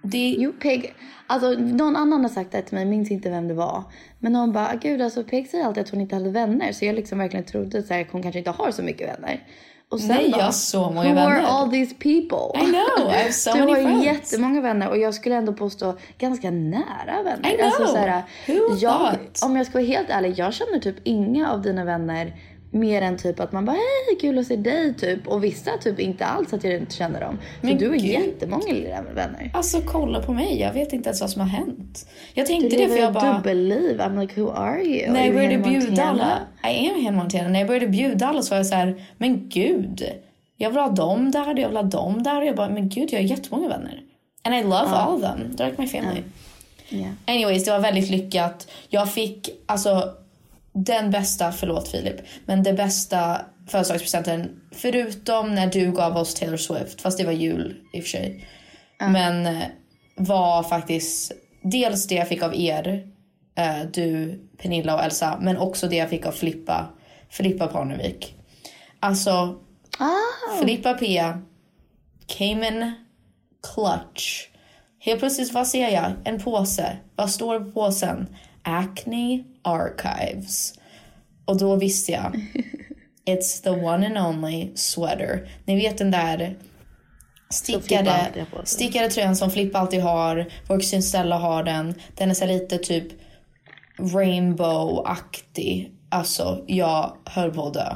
Det, 0.03 0.35
Jo, 0.39 0.51
Peg. 0.61 0.93
Alltså, 1.27 1.49
någon 1.51 1.95
annan 1.95 2.21
har 2.21 2.29
sagt 2.29 2.51
det 2.51 2.61
till 2.61 2.75
mig, 2.75 2.85
minns 2.85 3.11
inte 3.11 3.29
vem 3.29 3.47
det 3.47 3.53
var. 3.53 3.83
Men 4.19 4.33
någon 4.33 4.51
bara, 4.51 4.75
gud 4.75 5.01
alltså 5.01 5.23
Peg 5.23 5.47
säger 5.49 5.65
alltid 5.65 5.83
att 5.83 5.89
hon 5.89 6.01
inte 6.01 6.15
hade 6.15 6.29
vänner. 6.29 6.71
Så 6.71 6.85
jag 6.85 6.95
liksom 6.95 7.17
verkligen 7.19 7.45
trodde 7.45 7.83
så 7.83 7.93
här, 7.93 8.01
att 8.01 8.11
hon 8.11 8.21
kanske 8.21 8.39
inte 8.39 8.51
har 8.51 8.71
så 8.71 8.83
mycket 8.83 9.07
vänner. 9.09 9.43
Och 9.91 9.99
sen 9.99 10.07
Nej, 10.07 10.31
bara, 10.31 10.37
jag 10.37 10.45
har 10.45 10.51
så 10.51 10.91
många 10.91 11.09
Who 11.09 11.15
vänner. 11.15 11.31
are 11.39 11.47
all 11.47 11.71
these 11.71 11.95
people? 11.95 12.61
I 12.61 12.65
know, 12.71 13.09
I 13.11 13.17
have 13.17 13.31
so 13.31 13.51
du 13.53 13.59
many 13.59 13.71
har 13.71 13.81
friends. 13.81 14.05
jättemånga 14.05 14.61
vänner 14.61 14.89
och 14.89 14.97
jag 14.97 15.13
skulle 15.13 15.35
ändå 15.35 15.53
påstå 15.53 15.97
ganska 16.17 16.51
nära 16.51 17.23
vänner. 17.23 17.53
I 17.53 17.57
know. 17.57 17.65
Alltså, 17.65 17.87
så 17.87 17.97
här, 17.97 18.23
Who 18.47 18.53
jag, 18.79 18.99
thought? 18.99 19.43
om 19.45 19.55
jag 19.55 19.65
ska 19.65 19.73
vara 19.77 19.85
helt 19.87 20.09
ärlig, 20.09 20.33
jag 20.37 20.53
känner 20.53 20.79
typ 20.79 20.95
inga 21.03 21.51
av 21.51 21.61
dina 21.61 21.85
vänner 21.85 22.33
Mer 22.73 23.01
än 23.01 23.17
typ 23.17 23.39
att 23.39 23.51
man 23.51 23.65
bara 23.65 23.73
hej 23.75 24.17
kul 24.21 24.37
att 24.39 24.47
se 24.47 24.55
dig 24.55 24.93
typ. 24.93 25.27
Och 25.27 25.43
vissa 25.43 25.71
typ 25.77 25.99
inte 25.99 26.25
alls 26.25 26.53
att 26.53 26.63
jag 26.63 26.73
inte 26.73 26.95
känner 26.95 27.21
dem. 27.21 27.37
Så 27.61 27.67
Men 27.67 27.77
du 27.77 27.87
har 27.89 27.95
gud. 27.95 28.05
jättemånga 28.05 29.01
vänner. 29.15 29.51
Alltså 29.53 29.81
kolla 29.85 30.21
på 30.21 30.33
mig, 30.33 30.59
jag 30.59 30.73
vet 30.73 30.93
inte 30.93 31.09
ens 31.09 31.21
vad 31.21 31.29
som 31.29 31.41
har 31.41 31.47
hänt. 31.47 32.09
Jag 32.33 32.45
Du 32.45 32.47
tänkte 32.47 32.77
det 32.77 32.87
för 32.87 32.97
jag 32.97 33.13
bara... 33.13 33.33
dubbelliv. 33.37 33.99
I'm 34.01 34.21
like 34.21 34.41
who 34.41 34.49
are 34.51 34.81
you? 34.83 35.11
När 35.13 35.25
jag 35.25 35.33
började 35.33 35.57
bjuda 35.57 36.03
alla, 36.03 36.39
I 36.73 36.89
am 36.89 37.05
Hannah 37.05 37.19
Montana. 37.19 37.47
När 37.49 37.59
jag 37.59 37.67
började 37.67 37.87
bjuda 37.87 38.27
alla 38.27 38.41
så 38.41 38.49
var 38.49 38.57
jag 38.57 38.65
så 38.65 38.75
här, 38.75 39.05
men 39.17 39.49
gud. 39.49 40.03
Jag 40.57 40.69
vill 40.69 40.79
ha 40.79 40.89
dem 40.89 41.31
där, 41.31 41.45
jag 41.59 41.67
vill 41.67 41.77
ha 41.77 41.83
dem 41.83 42.23
där. 42.23 42.41
Jag 42.41 42.55
bara, 42.55 42.69
men 42.69 42.89
gud 42.89 43.09
jag 43.13 43.19
har 43.19 43.23
jättemånga 43.23 43.67
vänner. 43.69 44.01
And 44.43 44.55
I 44.55 44.63
love 44.63 44.75
all 44.75 45.15
of 45.15 45.21
them. 45.21 45.55
They're 45.57 45.65
like 45.69 45.81
my 45.81 45.87
family. 45.87 46.23
Yeah. 46.89 47.11
Anyways, 47.27 47.65
det 47.65 47.71
var 47.71 47.79
väldigt 47.79 48.09
lyckat. 48.09 48.67
Jag 48.89 49.13
fick 49.13 49.49
alltså 49.65 50.13
den 50.73 51.11
bästa, 51.11 51.51
förlåt 51.51 51.87
Filip, 51.87 52.15
men 52.45 52.63
det 52.63 52.73
bästa 52.73 53.41
födelsedagspresenten 53.67 54.61
förutom 54.71 55.55
när 55.55 55.67
du 55.67 55.91
gav 55.91 56.17
oss 56.17 56.33
Taylor 56.33 56.57
Swift, 56.57 57.01
fast 57.01 57.17
det 57.17 57.25
var 57.25 57.31
jul 57.31 57.75
i 57.93 57.99
och 57.99 58.03
för 58.03 58.09
sig. 58.09 58.47
Men 58.99 59.45
eh, 59.45 59.63
var 60.15 60.63
faktiskt 60.63 61.31
dels 61.61 62.07
det 62.07 62.15
jag 62.15 62.27
fick 62.27 62.43
av 62.43 62.55
er, 62.55 63.07
eh, 63.55 63.79
du, 63.93 64.39
Pernilla 64.57 64.95
och 64.95 65.03
Elsa, 65.03 65.37
men 65.41 65.57
också 65.57 65.87
det 65.87 65.95
jag 65.95 66.09
fick 66.09 66.25
av 66.25 66.31
Filippa, 66.31 66.89
Filippa 67.29 67.67
Parnevik. 67.67 68.35
Alltså, 68.99 69.59
Filippa 70.59 70.93
P 70.93 71.23
came 72.25 72.67
in 72.67 72.91
clutch. 73.73 74.47
Helt 74.99 75.19
plötsligt, 75.19 75.53
vad 75.53 75.67
ser 75.67 75.89
jag? 75.89 76.11
En 76.23 76.41
påse. 76.41 76.97
Vad 77.15 77.29
står 77.29 77.59
på 77.59 77.71
påsen? 77.71 78.35
Acne 78.63 79.43
Archives. 79.63 80.73
Och 81.45 81.57
då 81.57 81.75
visste 81.75 82.11
jag. 82.11 82.35
It's 83.25 83.63
the 83.63 83.69
one 83.69 84.07
and 84.07 84.17
only 84.17 84.71
sweater. 84.75 85.49
Ni 85.65 85.75
vet 85.75 85.97
den 85.97 86.11
där 86.11 86.37
Flippa 86.37 87.81
stickade, 87.81 88.45
stickade 88.63 89.09
tröjan 89.09 89.35
som 89.35 89.51
Flippa 89.51 89.79
alltid 89.79 90.01
har. 90.01 90.45
Vår 90.67 90.79
kusin 90.79 91.03
Stella 91.03 91.37
har 91.37 91.63
den. 91.63 91.93
Den 92.15 92.29
är 92.29 92.33
så 92.33 92.45
lite 92.45 92.77
typ 92.77 93.07
rainbow-aktig. 93.97 95.91
Alltså, 96.09 96.63
jag 96.67 97.17
höll 97.25 97.51
på 97.51 97.67
att 97.67 97.73
dö. 97.73 97.95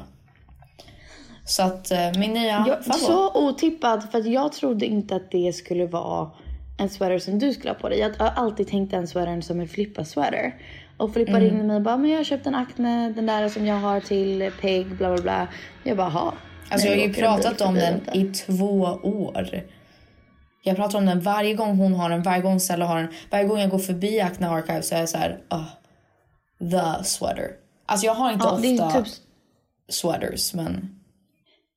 Så 1.46 1.64
att 1.64 1.92
eh, 1.92 2.12
min 2.18 2.34
nya 2.34 2.66
Jag, 2.68 2.86
favorit. 2.86 3.04
så 3.04 3.48
otippat 3.48 4.12
för 4.12 4.20
att 4.20 4.26
jag 4.26 4.54
trodde 4.54 4.86
inte 4.86 5.16
att 5.16 5.32
det 5.32 5.54
skulle 5.54 5.88
vara 5.88 6.32
en 6.78 6.90
sweater 6.90 7.20
som 7.20 7.40
du 7.40 7.54
skulle 7.54 7.70
ha 7.70 7.80
på 7.80 7.90
dig. 7.90 8.00
Jag 8.00 8.10
har 8.20 8.28
alltid 8.28 8.68
tänkt 8.68 8.92
den 8.92 9.08
sweatern 9.08 9.42
som 9.42 9.60
en 9.60 9.68
Filippa 9.68 10.06
sweater. 10.06 10.56
Och 10.98 11.14
Filippa 11.14 11.32
Mm. 11.32 11.44
ringde 11.44 11.64
mig 11.64 11.76
och 11.76 11.82
bara, 11.82 11.98
men 11.98 12.12
jag 12.12 12.18
har 12.20 12.24
köpt 12.24 12.48
en 12.48 12.56
Acne, 12.56 13.10
den 13.16 13.26
där 13.26 13.50
som 13.50 13.66
jag 13.66 13.76
har 13.76 14.00
till 14.00 14.52
Peg, 14.62 14.88
bla 14.88 15.14
bla 15.14 15.22
bla. 15.24 15.48
Jag 15.84 15.98
bara, 15.98 16.10
ha. 16.10 16.34
Alltså 16.70 16.88
jag 16.88 16.98
har 16.98 17.08
ju 17.08 17.14
pratat 17.14 17.62
om 17.62 17.76
den 17.76 18.02
i 18.14 18.24
två 18.34 18.82
år. 19.04 19.62
Jag 20.64 20.76
pratar 20.76 20.98
om 21.00 21.06
den 21.06 21.20
varje 21.22 21.54
gång 21.54 21.78
hon 21.78 21.94
har 21.94 22.10
den, 22.10 22.24
varje 22.24 22.42
gång 22.42 22.60
Stella 22.60 22.86
har 22.86 22.98
den. 22.98 23.08
Varje 23.32 23.46
gång 23.46 23.60
jag 23.60 23.70
går 23.70 23.80
förbi 23.80 24.22
Acne 24.22 24.50
Archive 24.50 24.82
så 24.82 24.96
är 24.96 25.00
jag 25.00 25.10
så 25.10 25.18
här, 25.18 25.40
ah, 25.48 25.66
the 26.60 27.04
sweater. 27.04 27.52
Alltså 27.86 28.06
jag 28.06 28.14
har 28.14 28.32
inte 28.32 28.46
Ja, 28.46 28.52
ofta 28.82 29.04
typ, 29.04 29.14
sweaters 29.90 30.54
men 30.54 30.96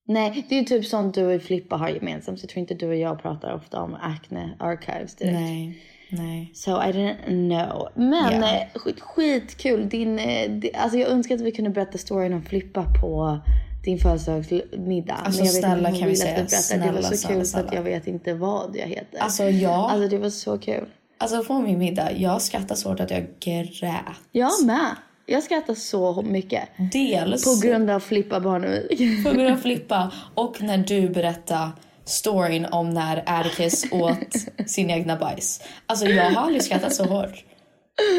nej, 0.06 0.46
det 0.48 0.58
är 0.58 0.64
typ 0.64 0.84
sånt 0.86 1.14
du 1.14 1.34
och 1.34 1.42
Filippa 1.42 1.76
har 1.76 1.88
gemensamt. 1.88 2.40
Så 2.40 2.44
jag 2.44 2.50
tror 2.50 2.60
inte 2.60 2.74
du 2.74 2.88
och 2.88 2.96
jag 2.96 3.22
pratar 3.22 3.54
ofta 3.54 3.80
om 3.82 3.94
Acne 3.94 4.56
Archives 4.58 5.14
direkt. 5.16 5.34
nej, 5.34 5.82
nej. 6.10 6.50
So 6.54 6.70
I 6.70 6.92
didn't 6.92 7.24
know. 7.26 7.88
Men 7.94 8.44
skit, 8.74 9.00
skitkul. 9.00 9.88
Din, 9.88 10.18
eh, 10.18 10.50
alltså 10.82 10.98
jag 10.98 11.08
önskar 11.10 11.34
att 11.34 11.40
vi 11.40 11.52
kunde 11.52 11.70
berätta 11.70 11.98
storyn 11.98 12.32
om 12.32 12.42
Flippa 12.42 12.84
på 13.02 13.38
din 13.84 13.98
födelsedagsmiddag. 13.98 15.14
Alltså, 15.14 15.40
men 15.42 15.46
jag 15.46 15.52
vet 15.54 15.62
snälla, 15.62 15.88
inte 15.88 15.90
hon 15.90 15.98
kan 16.00 16.08
vi 16.08 16.16
säga 16.16 16.34
berättar. 16.34 16.78
Det 16.78 16.92
var 16.92 17.00
snälla, 17.02 17.02
så 17.02 17.08
kul 17.10 17.18
snälla, 17.18 17.44
så 17.44 17.58
att 17.58 17.74
jag 17.74 17.82
vet 17.82 18.06
inte 18.06 18.34
vad 18.34 18.76
jag 18.76 18.86
heter. 18.86 19.18
Alltså 19.20 19.44
jag, 19.44 19.72
Alltså 19.90 20.08
det 20.08 20.18
var 20.18 20.30
så 20.30 20.58
kul. 20.58 20.86
alltså 21.18 21.44
på 21.44 21.58
min 21.60 21.78
middag, 21.78 22.12
jag 22.12 22.42
skrattade 22.42 22.76
så 22.80 22.88
hårt 22.88 23.00
att 23.00 23.10
jag 23.10 23.26
grät. 23.40 24.02
Jag 24.32 24.50
med. 24.66 24.86
Jag 25.26 25.42
skrattar 25.42 25.74
så 25.74 26.22
mycket. 26.22 26.62
Dels 26.92 27.44
På 27.44 27.66
grund 27.68 27.90
av 27.90 28.00
Flippa 28.00 28.40
Barnevik. 28.40 29.24
på 29.24 29.32
grund 29.32 29.52
av 29.52 29.56
Filippa 29.62 30.12
och 30.34 30.62
när 30.62 30.78
du 30.78 31.08
berättade 31.08 31.70
storyn 32.08 32.66
om 32.66 32.90
när 32.90 33.22
Atticus 33.26 33.84
åt 33.92 34.34
sin 34.66 34.90
egna 34.90 35.16
bajs. 35.16 35.60
Alltså 35.86 36.06
jag 36.06 36.30
har 36.30 36.42
aldrig 36.42 36.62
skrattat 36.62 36.94
så 36.94 37.04
hårt. 37.04 37.44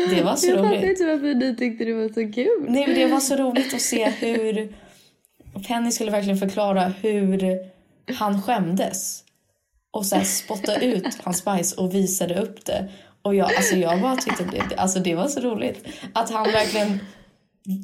Det 0.10 0.22
var 0.24 0.36
så 0.36 0.48
Jag 0.48 0.56
fattar 0.56 0.70
roligt. 0.70 0.90
inte 0.90 1.06
varför 1.06 1.34
ni 1.36 1.56
tyckte 1.56 1.86
det 1.86 1.94
var 1.94 2.08
så 2.08 2.34
kul. 2.34 2.66
Nej, 2.68 2.88
men 2.88 2.96
det 2.96 3.06
var 3.06 3.20
så 3.20 3.36
roligt 3.36 3.74
att 3.74 3.82
se 3.82 4.10
hur... 4.10 4.74
Penny 5.68 5.92
skulle 5.92 6.12
verkligen 6.12 6.38
förklara 6.38 6.94
hur 7.02 7.60
han 8.14 8.42
skämdes. 8.42 9.24
Och 9.92 10.06
så 10.06 10.16
här 10.16 10.24
spotta 10.24 10.76
ut 10.76 11.18
hans 11.24 11.46
bajs 11.46 11.74
och 11.74 11.94
visade 11.94 12.42
upp 12.42 12.66
det. 12.66 12.90
Och 13.22 13.36
jag, 13.36 13.54
alltså 13.56 13.76
jag 13.76 14.02
bara 14.02 14.16
tyckte 14.16 14.44
det, 14.44 14.76
alltså 14.76 15.00
det 15.00 15.16
var 15.16 15.28
så 15.28 15.40
roligt. 15.40 15.88
Att 16.14 16.30
han 16.32 16.52
verkligen 16.52 17.00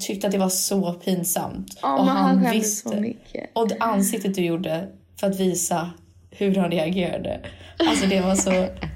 tyckte 0.01 0.27
att 0.27 0.33
det 0.33 0.39
var 0.39 0.49
så 0.49 0.93
pinsamt. 0.93 1.79
Ja, 1.81 1.97
och 1.99 2.05
han, 2.05 2.35
skämdes 2.35 2.53
visste. 2.53 3.13
Och 3.53 3.67
det 3.67 3.77
ansiktet 3.79 4.35
du 4.35 4.41
gjorde 4.45 4.87
för 5.19 5.27
att 5.27 5.39
visa 5.39 5.89
hur 6.31 6.55
han 6.55 6.71
reagerade. 6.71 7.39
Alltså 7.79 8.05
det 8.05 8.21
var 8.21 8.35
så, 8.35 8.49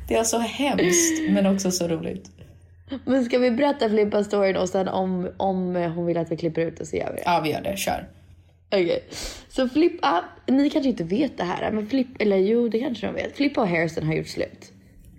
det 0.07 0.15
var 0.17 0.23
så 0.23 0.37
hemskt 0.39 1.21
men 1.29 1.45
också 1.45 1.71
så 1.71 1.87
roligt. 1.87 2.31
Men 3.05 3.25
ska 3.25 3.37
vi 3.37 3.51
berätta 3.51 3.89
Flippa 3.89 4.23
storyn 4.23 4.55
och 4.57 4.69
sen 4.69 4.87
om, 4.87 5.29
om 5.37 5.75
hon 5.75 6.05
vill 6.05 6.17
att 6.17 6.31
vi 6.31 6.37
klipper 6.37 6.61
ut 6.61 6.79
och 6.79 6.87
så 6.87 6.95
gör 6.95 7.09
vi 7.09 7.15
det? 7.15 7.21
Ja, 7.25 7.39
vi 7.43 7.51
gör 7.51 7.61
det. 7.61 7.77
Kör. 7.77 8.07
Okej, 8.71 9.03
så 9.49 9.69
Flippa, 9.69 10.23
ni 10.47 10.69
kanske 10.69 10.89
inte 10.89 11.03
vet 11.03 11.37
det 11.37 11.43
här, 11.43 11.71
men 11.71 11.87
Flipp, 11.87 12.07
eller 12.21 12.37
jo 12.37 12.69
det 12.69 12.79
kanske 12.79 13.07
de 13.07 13.15
vet. 13.15 13.35
Flippa 13.37 13.61
och 13.61 13.67
Harrison 13.67 14.07
har 14.07 14.13
gjort 14.13 14.27
slut. 14.27 14.71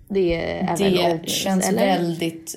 Det 0.09 0.35
är 0.35 0.77
Det 0.77 0.89
news, 1.13 1.31
känns 1.31 1.69
eller? 1.69 1.85
väldigt 1.85 2.55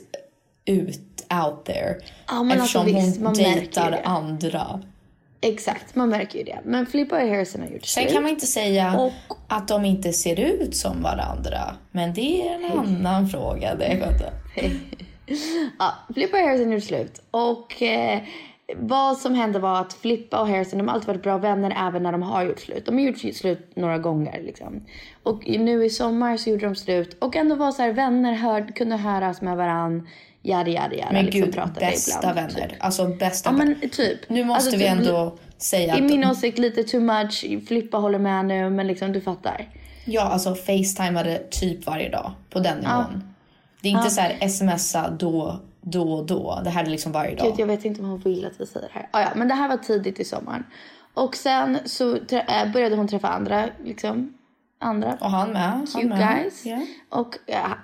ut, 0.65 1.27
out 1.45 1.65
there. 1.65 1.97
Ja, 2.27 2.43
men 2.43 2.61
alltså 2.61 2.79
eftersom 2.79 3.07
visst, 3.07 3.21
hon 3.21 3.35
dejtar 3.35 3.91
det. 3.91 4.01
andra. 4.03 4.83
Exakt, 5.47 5.95
man 5.95 6.09
märker 6.09 6.39
ju 6.39 6.45
det. 6.45 6.59
Men 6.65 6.87
Flippa 6.87 7.15
och 7.23 7.29
Harrison 7.29 7.61
har 7.61 7.69
gjort 7.69 7.85
Sen 7.87 8.03
slut. 8.03 8.13
kan 8.15 8.23
man 8.23 8.31
inte 8.31 8.47
säga 8.47 8.99
Och- 9.01 9.37
att 9.49 9.69
de 9.69 9.85
inte 9.85 10.13
ser 10.13 10.41
ut 10.41 10.77
som 10.77 11.03
varandra. 11.03 11.61
Men 11.91 12.15
det 12.15 12.49
är 12.49 12.55
en 12.55 12.79
annan 12.79 13.29
fråga. 13.29 13.75
Det 13.75 13.85
är. 13.85 14.15
Ja, 15.79 15.93
Flippa 16.15 16.37
och 16.37 16.43
Harrison 16.43 16.71
gjorde 16.71 16.81
slut. 16.81 17.23
Och 17.31 17.83
eh, 17.83 18.21
vad 18.77 19.17
som 19.17 19.35
hände 19.35 19.59
var 19.59 19.81
att 19.81 19.93
Flippa 19.93 20.41
och 20.41 20.49
Harrison 20.49 20.79
de 20.79 20.89
har 20.89 20.95
alltid 20.95 21.07
varit 21.09 21.23
bra 21.23 21.39
vänner 21.39 21.89
även 21.89 22.03
när 22.03 22.13
de 22.13 22.23
har 22.23 22.43
gjort 22.45 22.61
slut. 22.61 22.87
De 22.87 22.95
har 22.95 23.01
gjort 23.05 23.35
slut 23.37 23.77
några 23.77 23.99
gånger 23.99 24.43
liksom. 24.43 24.85
Och 25.23 25.49
nu 25.49 25.85
i 25.85 25.91
sommar 25.91 26.37
så 26.37 26.51
gjorde 26.51 26.67
de 26.67 26.75
slut 26.77 27.17
och 27.21 27.37
ändå 27.37 27.55
var 27.55 27.73
så 27.73 27.83
här 27.83 27.93
vänner, 27.93 28.33
hör, 28.33 28.69
kunde 28.77 28.97
höras 28.97 29.41
med 29.41 29.57
varann. 29.57 30.09
Yada 30.45 30.71
yada 30.71 30.97
yada. 30.97 31.13
Men 31.13 31.25
liksom, 31.25 31.41
gud, 31.41 31.55
pratade 31.55 31.81
bästa 31.81 32.19
ibland, 32.19 32.35
vänner. 32.35 32.69
Typ. 32.69 32.77
Alltså 32.81 33.07
bästa 33.07 33.51
Ja 33.51 33.57
men 33.57 33.91
typ. 33.91 34.29
Nu 34.29 34.45
måste 34.45 34.57
Alltså, 34.57 34.71
vi 34.71 34.85
typ, 34.85 34.93
ändå 34.93 35.39
säga 35.59 35.99
I 35.99 36.01
att... 36.01 36.11
min 36.11 36.25
åsikt 36.25 36.59
lite 36.59 36.85
too 36.85 37.01
much. 37.01 37.45
Flippa 37.69 37.99
håller 37.99 38.19
med 38.19 38.45
nu 38.45 38.71
men 38.71 38.87
liksom 38.87 39.13
du 39.13 39.21
fattar. 39.21 39.69
Ja, 40.05 40.23
alltså 40.23 40.55
facetimade 40.55 41.39
typ 41.51 41.87
varje 41.87 42.09
dag 42.09 42.33
på 42.51 42.59
den 42.59 42.79
nivån. 42.79 43.35
Det 43.81 43.89
är 43.89 43.93
inte 43.93 44.11
så 44.11 44.21
här 44.21 44.49
smsa 44.49 45.11
då, 45.11 45.61
då 45.81 46.13
och 46.13 46.27
då. 46.27 46.61
Det 46.65 46.71
här 46.71 46.85
är 46.85 46.91
liksom 46.91 47.13
varje 47.13 47.37
dag. 47.37 47.47
Gud, 47.47 47.55
jag 47.59 47.67
vet 47.67 47.85
inte 47.85 48.03
om 48.03 48.09
hon 48.09 48.21
vill 48.21 48.47
att 48.47 48.61
vi 48.61 48.67
säger 48.67 48.87
det 48.87 48.99
här. 48.99 49.09
Ah, 49.11 49.21
ja, 49.21 49.29
men 49.35 49.49
det 49.49 49.55
här 49.55 49.69
var 49.69 49.77
tidigt 49.77 50.21
i 50.21 50.25
sommaren. 50.25 50.65
Och 51.15 51.37
sen 51.37 51.79
så 51.85 52.17
äh, 52.17 52.73
började 52.73 52.97
hon 52.97 53.09
träffa 53.09 53.29
andra, 53.29 53.69
liksom. 53.85 54.35
Andra 54.79 55.17
Och 55.21 55.31
han 55.31 55.51
med. 55.51 55.87
Han 55.95 56.09
med. 56.09 56.19
guys. 56.43 56.67
Ja. 56.67 56.81
Och 57.09 57.35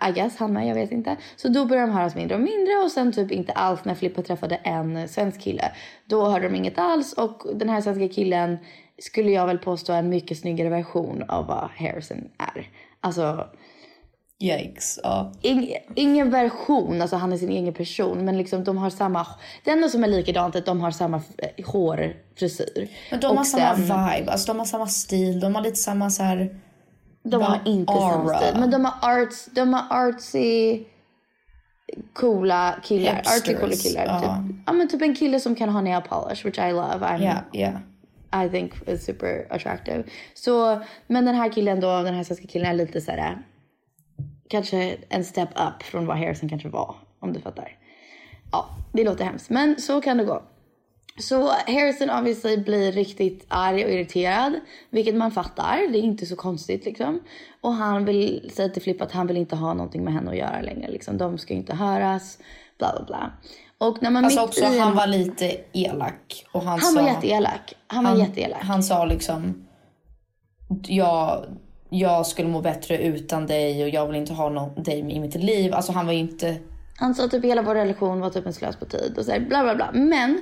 I 0.09 0.13
guess 0.13 0.37
han 0.37 0.53
med, 0.53 0.67
jag 0.69 0.75
vet 0.75 0.93
inte. 0.93 1.17
Så 1.37 1.49
då 1.49 1.65
började 1.65 1.87
de 1.87 1.93
höras 1.97 2.15
mindre 2.15 2.35
och 2.35 2.41
mindre 2.43 2.75
och 2.85 2.91
sen 2.91 3.13
typ 3.13 3.31
inte 3.33 3.53
alls 3.53 3.85
när 3.85 3.95
Filippa 3.95 4.23
träffade 4.23 4.55
en 4.55 5.09
svensk 5.09 5.41
kille. 5.41 5.73
Då 6.07 6.25
hörde 6.31 6.49
de 6.49 6.55
inget 6.55 6.79
alls 6.79 7.13
och 7.13 7.43
den 7.55 7.69
här 7.69 7.81
svenska 7.81 8.09
killen 8.09 8.59
skulle 8.99 9.31
jag 9.31 9.47
väl 9.47 9.59
påstå 9.59 9.93
är 9.93 9.99
en 9.99 10.09
mycket 10.09 10.39
snyggare 10.39 10.69
version 10.69 11.23
av 11.29 11.47
vad 11.47 11.71
Harrison 11.77 12.29
är. 12.39 12.69
Alltså 13.01 13.47
Yikes. 14.43 15.01
Ja. 15.03 15.33
Ing, 15.43 15.75
ingen 15.95 16.31
version, 16.31 17.03
alltså 17.03 17.17
han 17.17 17.33
är 17.33 17.37
sin 17.37 17.49
egen 17.51 17.75
person. 17.75 18.25
Men 18.25 18.39
liksom 18.39 18.65
de 18.65 18.79
har 18.79 18.91
samma... 18.91 19.27
Det 19.65 19.71
enda 19.71 19.89
som 19.89 20.05
är 20.05 20.09
likadant 20.09 20.55
är 20.55 20.59
att 20.59 20.67
de 20.67 20.81
har 20.81 20.91
samma 20.91 21.23
eh, 21.39 21.65
hårfrisyr. 21.67 22.89
Men 23.11 23.21
de 23.21 23.27
Och 23.27 23.37
har 23.37 23.45
samma 23.45 23.77
sen- 23.77 23.85
vibe. 23.85 24.33
Alltså 24.33 24.53
de 24.53 24.59
har 24.59 24.67
samma 24.67 24.87
stil. 24.87 25.41
De 25.41 25.55
har 25.55 25.63
lite 25.63 25.77
samma 25.77 26.11
så 26.11 26.23
här... 26.23 26.61
De 27.23 27.43
har 27.43 27.61
inte 27.65 27.93
samma 27.93 28.39
stil. 28.39 28.61
Men 28.61 28.71
de 28.71 28.85
har 28.85 29.23
arts, 29.23 29.47
de 29.47 29.75
har 29.75 30.09
artsy 30.09 30.85
coola 32.13 32.75
killar. 32.83 33.15
Hipsters, 33.15 33.39
Artsy 33.39 33.55
coola 33.55 33.73
killar. 33.73 34.05
ja. 34.07 34.21
Typ. 34.21 34.57
Ja 34.67 34.73
men 34.73 34.89
typ 34.89 35.03
en 35.03 35.15
kille 35.15 35.41
som 35.41 35.55
kan 35.55 35.69
ha 35.69 35.81
nail 35.81 36.03
polish, 36.03 36.47
which 36.47 36.59
I 36.59 36.73
love. 36.73 37.07
I'm, 37.07 37.23
Ja, 37.23 37.35
ja. 37.53 37.71
I 38.45 38.49
think 38.49 38.73
is 38.89 39.05
super 39.05 39.47
attractive. 39.51 40.05
Så, 40.35 40.81
men 41.07 41.25
den 41.25 41.35
här 41.35 41.53
killen 41.53 41.81
då, 41.81 42.03
den 42.03 42.15
här 42.15 42.25
svenska 42.25 42.47
killen 42.47 42.67
är 42.71 42.75
lite 42.75 43.01
så 43.01 43.11
här. 43.11 43.39
Kanske 44.49 44.97
en 45.09 45.25
step 45.25 45.49
up 45.55 45.83
från 45.83 46.07
vad 46.07 46.19
Harrison 46.19 46.49
kanske 46.49 46.69
var. 46.69 46.95
Om 47.21 47.33
du 47.33 47.41
fattar. 47.41 47.77
Ja, 48.53 48.69
det 48.93 49.05
låter 49.05 49.25
hemskt. 49.25 49.51
Men 49.51 49.81
så 49.81 50.01
kan 50.01 50.17
det 50.17 50.25
gå. 50.25 50.43
Så 51.21 51.49
Harrison 51.67 52.11
obviously 52.11 52.57
blir 52.57 52.93
riktigt 52.93 53.45
arg 53.49 53.85
och 53.85 53.91
irriterad. 53.91 54.61
Vilket 54.91 55.15
man 55.15 55.31
fattar. 55.31 55.93
Det 55.93 55.99
är 55.99 56.03
inte 56.03 56.27
så 56.27 56.37
konstigt 56.37 56.85
liksom. 56.85 57.21
Och 57.61 57.73
han 57.73 58.05
vill 58.05 58.51
säga 58.55 58.69
till 58.69 58.83
Flippa 58.83 59.05
att 59.05 59.13
han 59.13 59.27
vill 59.27 59.37
inte 59.37 59.57
ha 59.57 59.75
någonting 59.75 60.05
med 60.05 60.13
henne 60.13 60.31
att 60.31 60.37
göra 60.37 60.61
längre. 60.61 60.91
Liksom. 60.91 61.19
De 61.19 61.39
ska 61.39 61.55
inte 61.55 61.75
höras. 61.75 62.39
Bla 62.79 62.93
bla 62.97 63.05
bla. 63.07 63.33
Och 63.79 64.03
när 64.03 64.11
man 64.11 64.25
Alltså 64.25 64.41
också, 64.41 64.65
i 64.65 64.79
han 64.79 64.97
var 64.97 65.07
lite 65.07 65.57
elak. 65.73 66.47
Och 66.53 66.63
han, 66.63 66.79
han 66.79 66.93
sa, 66.93 67.03
var 67.03 67.09
jätteelak. 67.09 67.75
Han 67.87 68.05
var 68.05 68.11
han, 68.11 68.21
jätteelak. 68.21 68.63
Han 68.63 68.83
sa 68.83 69.05
liksom... 69.05 69.67
Jag, 70.83 71.45
jag 71.91 72.27
skulle 72.27 72.49
må 72.49 72.61
bättre 72.61 72.99
utan 72.99 73.47
dig 73.47 73.83
och 73.83 73.89
jag 73.89 74.07
vill 74.07 74.17
inte 74.17 74.33
ha 74.33 74.49
någon, 74.49 74.83
dig 74.83 74.99
i 74.99 75.21
mitt 75.21 75.35
liv. 75.35 75.75
Alltså 75.75 75.93
han 75.93 76.07
var 76.07 76.13
ju 76.13 76.19
inte... 76.19 76.57
Han 76.97 77.15
sa 77.15 77.29
typ 77.29 77.45
hela 77.45 77.63
vår 77.63 77.75
relation 77.75 78.21
var 78.21 78.31
typ 78.31 78.47
en 78.47 78.53
slös 78.53 78.77
på 78.77 78.85
tid 78.85 79.15
och 79.19 79.25
så 79.25 79.33
här, 79.33 79.41
bla 79.41 79.63
bla 79.63 79.75
bla. 79.75 79.91
Men 79.93 80.41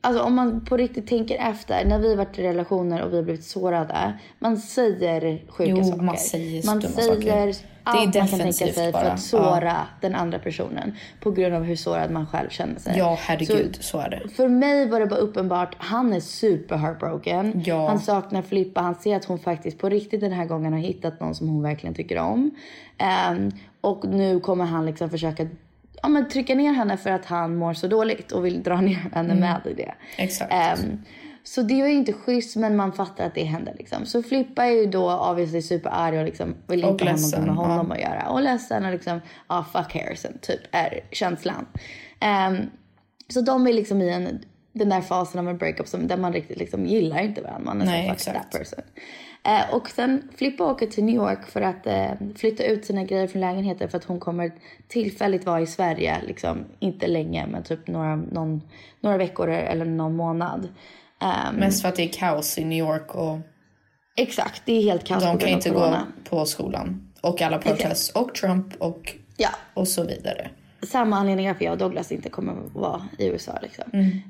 alltså 0.00 0.22
om 0.22 0.34
man 0.34 0.64
på 0.64 0.76
riktigt 0.76 1.06
tänker 1.06 1.36
efter 1.38 1.84
när 1.84 1.98
vi 1.98 2.14
varit 2.14 2.38
i 2.38 2.42
relationer 2.42 3.02
och 3.02 3.12
vi 3.12 3.16
har 3.16 3.22
blivit 3.22 3.44
sårade. 3.44 4.18
Man 4.38 4.56
säger 4.56 5.42
sjuka 5.48 5.70
Jo, 5.70 5.84
saker. 5.84 6.02
man 6.02 6.16
säger 6.16 6.66
man 6.66 6.82
säger 6.82 7.14
saker. 7.14 7.54
allt 7.84 8.14
man 8.14 8.28
kan 8.28 8.38
tänka 8.38 8.52
sig 8.52 8.72
för 8.72 8.92
bara. 8.92 9.12
att 9.12 9.20
såra 9.20 9.76
den 10.00 10.14
andra 10.14 10.38
personen. 10.38 10.94
På 11.20 11.30
grund 11.30 11.54
av 11.54 11.62
hur 11.62 11.76
sårad 11.76 12.10
man 12.10 12.26
själv 12.26 12.48
känner 12.48 12.78
sig. 12.80 12.98
Ja, 12.98 13.18
herregud, 13.20 13.78
så, 13.80 13.98
är 13.98 14.08
det. 14.10 14.28
För 14.28 14.48
mig 14.48 14.88
var 14.88 15.00
det 15.00 15.06
bara 15.06 15.20
uppenbart, 15.20 15.76
han 15.78 16.12
är 16.12 16.20
super 16.20 16.76
heartbroken. 16.76 17.62
Ja. 17.66 17.88
Han 17.88 18.00
saknar 18.00 18.42
Filippa, 18.42 18.80
han 18.80 18.94
ser 18.94 19.16
att 19.16 19.24
hon 19.24 19.38
faktiskt 19.38 19.78
på 19.78 19.88
riktigt 19.88 20.20
den 20.20 20.32
här 20.32 20.44
gången 20.46 20.72
har 20.72 20.80
hittat 20.80 21.20
någon 21.20 21.34
som 21.34 21.48
hon 21.48 21.62
verkligen 21.62 21.94
tycker 21.94 22.18
om. 22.18 22.50
Ehm, 22.98 23.50
och 23.80 24.04
nu 24.08 24.40
kommer 24.40 24.64
han 24.64 24.86
liksom 24.86 25.10
försöka 25.10 25.46
ja, 26.02 26.08
men 26.08 26.28
trycka 26.28 26.54
ner 26.54 26.72
henne 26.72 26.96
för 26.96 27.10
att 27.10 27.24
han 27.24 27.56
mår 27.56 27.74
så 27.74 27.86
dåligt 27.86 28.32
och 28.32 28.46
vill 28.46 28.62
dra 28.62 28.80
ner 28.80 29.10
henne 29.14 29.34
med 29.34 29.60
i 29.64 29.74
det. 29.74 29.82
Mm. 29.82 29.96
Exakt. 30.16 30.52
Ehm, 30.52 31.02
så 31.44 31.62
det 31.62 31.80
var 31.82 31.88
ju 31.88 31.94
inte 31.94 32.12
schysst 32.12 32.56
men 32.56 32.76
man 32.76 32.92
fattar 32.92 33.26
att 33.26 33.34
det 33.34 33.44
händer 33.44 33.74
liksom. 33.78 34.06
Så 34.06 34.22
Flippa 34.22 34.64
är 34.64 34.70
ju 34.70 34.86
då 34.86 35.12
obviously 35.12 35.62
superarg 35.62 36.18
och 36.18 36.24
liksom 36.24 36.54
vill 36.66 36.84
inte 36.84 37.04
ha 37.04 37.12
någonting 37.12 37.44
med 37.44 37.54
honom 37.54 37.86
ja. 37.88 37.94
att 37.94 38.00
göra. 38.00 38.28
Och 38.28 38.42
ledsen 38.42 38.84
och 38.84 38.92
liksom, 38.92 39.20
ja 39.48 39.64
fuck 39.72 39.94
Harrison 39.94 40.38
typ 40.42 40.60
är 40.70 41.00
känslan. 41.10 41.66
Ehm, 42.20 42.56
så 43.28 43.40
de 43.40 43.66
är 43.66 43.72
liksom 43.72 44.02
i 44.02 44.10
en, 44.10 44.44
den 44.72 44.88
där 44.88 45.00
fasen 45.00 45.40
av 45.40 45.48
en 45.48 45.58
breakup 45.58 45.88
som, 45.88 46.08
där 46.08 46.16
man 46.16 46.32
riktigt 46.32 46.58
liksom 46.58 46.86
gillar 46.86 47.22
inte 47.22 47.40
varandra. 47.42 47.64
Man 47.64 47.82
är 47.82 47.86
Nej, 47.86 48.02
så 48.02 48.08
fuck 48.08 48.16
exakt. 48.16 48.52
that 48.52 48.60
person. 48.60 48.84
Eh, 49.46 49.74
och 49.74 49.90
sen 49.90 50.28
Flippa 50.36 50.64
åker 50.64 50.86
till 50.86 51.04
New 51.04 51.14
York 51.14 51.46
för 51.46 51.60
att 51.60 51.86
eh, 51.86 52.10
flytta 52.36 52.64
ut 52.64 52.84
sina 52.84 53.04
grejer 53.04 53.26
från 53.26 53.40
lägenheten 53.40 53.88
för 53.88 53.98
att 53.98 54.04
hon 54.04 54.20
kommer 54.20 54.52
tillfälligt 54.88 55.46
vara 55.46 55.60
i 55.60 55.66
Sverige. 55.66 56.16
Liksom, 56.26 56.64
inte 56.78 57.06
länge 57.06 57.46
men 57.46 57.62
typ 57.62 57.86
några, 57.88 58.16
någon, 58.16 58.62
några 59.00 59.16
veckor 59.16 59.48
eller 59.48 59.84
någon 59.84 60.16
månad. 60.16 60.68
Ehm, 61.20 61.54
Mest 61.56 61.82
för 61.82 61.88
att 61.88 61.96
det 61.96 62.02
är 62.02 62.12
kaos 62.12 62.58
i 62.58 62.64
New 62.64 62.78
York 62.78 63.14
och 63.14 63.38
Exakt, 64.18 64.62
det 64.64 64.72
är 64.72 64.82
helt 64.82 65.04
kaos 65.04 65.22
de 65.22 65.38
kan 65.38 65.48
inte 65.48 65.70
gå 65.70 65.78
corona. 65.78 66.06
på 66.28 66.44
skolan. 66.46 67.12
Och 67.20 67.42
alla 67.42 67.58
protests 67.58 68.10
och 68.10 68.34
Trump 68.34 68.74
och, 68.78 69.12
Ja, 69.36 69.50
och 69.74 69.88
så 69.88 70.02
vidare. 70.04 70.50
samma 70.82 71.16
anledning 71.16 71.46
varför 71.46 71.64
jag 71.64 71.72
och 71.72 71.78
Douglas 71.78 72.12
inte 72.12 72.28
kommer 72.28 72.52
att 72.52 72.74
vara 72.74 73.02
i 73.18 73.26
USA. 73.26 73.58
Liksom. 73.62 73.84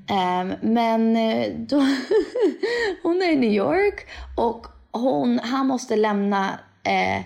Ehm, 0.09 0.53
men 0.61 1.17
eh, 1.17 1.53
då, 1.57 1.77
hon 3.03 3.23
är 3.23 3.33
i 3.33 3.37
New 3.37 3.53
York 3.53 4.07
och 4.37 4.67
hon, 4.99 5.39
han 5.43 5.67
måste 5.67 5.97
lämna... 5.97 6.59
Eh, 6.85 7.17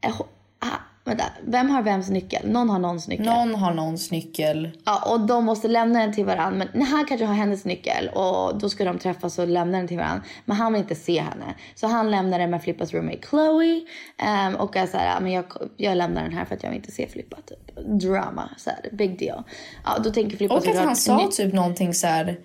eh, 0.00 0.20
ah, 0.58 0.66
vänta, 1.04 1.24
vem 1.46 1.70
har 1.70 1.82
vems 1.82 2.10
nyckel? 2.10 2.50
Någon 2.50 2.70
har 2.70 2.78
någons 2.78 3.08
nyckel. 3.08 3.26
Någon 3.26 3.54
har 3.54 3.74
någons 3.74 4.10
nyckel. 4.10 4.70
Ja, 4.84 5.12
och 5.12 5.20
de 5.20 5.44
måste 5.44 5.68
lämna 5.68 5.98
den 6.00 6.12
till 6.12 6.24
varandra. 6.24 6.66
Men 6.72 6.82
han 6.82 7.04
kanske 7.04 7.26
har 7.26 7.34
hennes 7.34 7.64
nyckel 7.64 8.08
och 8.08 8.58
då 8.58 8.68
ska 8.68 8.84
de 8.84 8.98
träffas 8.98 9.38
och 9.38 9.48
lämna 9.48 9.78
den 9.78 9.88
till 9.88 9.96
varandra. 9.96 10.24
Men 10.44 10.56
han 10.56 10.72
vill 10.72 10.82
inte 10.82 10.94
se 10.94 11.20
henne. 11.20 11.54
Så 11.74 11.86
han 11.86 12.10
lämnar 12.10 12.38
den 12.38 12.50
med 12.50 12.62
Flippas 12.62 12.92
roommate 12.92 13.26
Chloe. 13.28 13.80
ehm, 14.18 14.54
och 14.54 14.76
är 14.76 14.86
såhär, 14.86 15.06
"Ja, 15.06 15.20
men 15.20 15.32
jag, 15.32 15.44
jag 15.76 15.96
lämnar 15.96 16.22
den 16.22 16.32
här 16.32 16.44
för 16.44 16.54
att 16.54 16.62
jag 16.62 16.70
vill 16.70 16.78
inte 16.78 16.92
se 16.92 17.08
Flippa. 17.08 17.36
Typ. 17.36 17.76
Drama, 18.00 18.50
såhär, 18.56 18.78
big 18.92 19.18
deal. 19.18 19.42
Ja, 19.84 19.98
då 20.04 20.10
tänker 20.10 20.36
Flippa 20.36 20.54
Och 20.54 20.68
att 20.68 20.76
han 20.76 20.96
sa 20.96 21.28
typ 21.32 21.54
någonting 21.54 21.94
så 21.94 22.06
här. 22.06 22.38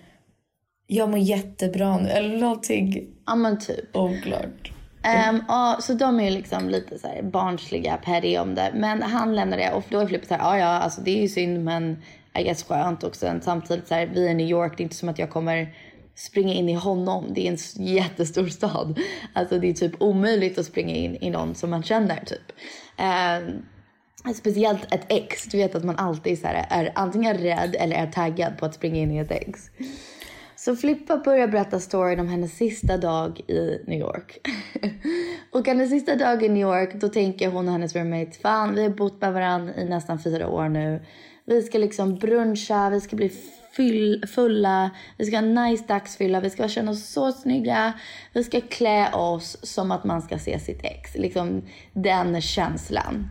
Jag 0.86 1.08
mår 1.08 1.18
jättebra 1.18 1.98
nu. 1.98 2.08
Eller 2.08 2.38
någonting 2.38 3.06
Ja 3.26 3.34
men 3.34 3.58
typ. 3.58 3.96
oklart. 3.96 4.72
Ehm, 5.02 5.42
ja, 5.48 5.78
så 5.80 5.94
de 5.94 6.20
är 6.20 6.24
ju 6.24 6.30
liksom 6.30 6.68
lite 6.68 6.98
så 6.98 7.06
här 7.06 7.22
barnsliga, 7.22 7.96
petty 7.96 8.38
om 8.38 8.54
det. 8.54 8.72
Men 8.74 9.02
han 9.02 9.34
lämnar 9.34 9.56
det 9.56 9.72
och 9.72 9.84
då 9.88 9.98
är 9.98 10.06
Flippa 10.06 10.26
så 10.26 10.34
här, 10.34 10.40
ja 10.40 10.58
ja, 10.58 10.66
alltså 10.66 11.00
det 11.00 11.10
är 11.18 11.22
ju 11.22 11.28
synd 11.28 11.64
men 11.64 12.02
I 12.38 12.42
guess 12.42 12.64
skönt 12.64 13.04
också. 13.04 13.20
Sen 13.20 13.42
Samtidigt 13.42 13.88
så 13.88 13.94
här, 13.94 14.06
vi 14.06 14.26
är 14.26 14.30
i 14.30 14.34
New 14.34 14.48
York, 14.48 14.72
det 14.76 14.80
är 14.80 14.84
inte 14.84 14.96
som 14.96 15.08
att 15.08 15.18
jag 15.18 15.30
kommer 15.30 15.74
springa 16.14 16.54
in 16.54 16.68
i 16.68 16.74
honom. 16.74 17.24
Det 17.34 17.48
är 17.48 17.50
en 17.50 17.86
jättestor 17.86 18.48
stad. 18.48 18.98
Alltså 19.32 19.58
det 19.58 19.70
är 19.70 19.74
typ 19.74 20.02
omöjligt 20.02 20.58
att 20.58 20.66
springa 20.66 20.94
in 20.94 21.16
i 21.20 21.30
någon 21.30 21.54
som 21.54 21.70
man 21.70 21.82
känner 21.82 22.24
typ. 22.24 22.52
Ehm, 22.96 23.44
Speciellt 24.34 24.94
ett 24.94 25.06
ex. 25.08 25.44
Du 25.46 25.58
vet 25.58 25.74
att 25.74 25.84
man 25.84 25.96
alltid 25.96 26.38
så 26.38 26.46
här, 26.46 26.66
är 26.70 26.92
antingen 26.94 27.38
rädd 27.38 27.76
eller 27.78 27.96
är 27.96 28.06
taggad 28.06 28.58
på 28.58 28.66
att 28.66 28.74
springa 28.74 28.96
in 28.96 29.12
i 29.12 29.18
ett 29.18 29.30
ex. 29.30 29.70
Så 30.64 30.76
Flippa 30.76 31.16
börjar 31.16 31.48
berätta 31.48 31.80
storyn 31.80 32.20
om 32.20 32.28
hennes 32.28 32.56
sista 32.56 32.96
dag 32.96 33.40
i 33.48 33.78
New 33.86 34.00
York. 34.00 34.38
och 35.50 35.66
hennes 35.66 35.90
sista 35.90 36.16
dag 36.16 36.42
i 36.42 36.48
New 36.48 36.62
York, 36.62 36.94
då 36.94 37.08
tänker 37.08 37.50
hon 37.50 37.66
och 37.66 37.72
hennes 37.72 37.96
roommate, 37.96 38.38
fan 38.42 38.74
vi 38.74 38.82
har 38.82 38.90
bott 38.90 39.20
med 39.20 39.32
varandra 39.32 39.74
i 39.74 39.84
nästan 39.84 40.18
fyra 40.18 40.48
år 40.48 40.68
nu. 40.68 41.04
Vi 41.44 41.62
ska 41.62 41.78
liksom 41.78 42.14
bruncha, 42.14 42.90
vi 42.90 43.00
ska 43.00 43.16
bli 43.16 43.32
fyll, 43.76 44.24
fulla, 44.34 44.90
vi 45.18 45.24
ska 45.24 45.36
ha 45.36 45.42
en 45.42 45.54
nice 45.54 45.84
dagsfylla, 45.88 46.40
vi 46.40 46.50
ska 46.50 46.68
känna 46.68 46.90
oss 46.90 47.08
så 47.08 47.32
snygga. 47.32 47.92
Vi 48.32 48.44
ska 48.44 48.60
klä 48.60 49.12
oss 49.12 49.56
som 49.62 49.90
att 49.90 50.04
man 50.04 50.22
ska 50.22 50.38
se 50.38 50.58
sitt 50.58 50.84
ex. 50.84 51.14
Liksom 51.14 51.62
den 51.92 52.40
känslan. 52.40 53.28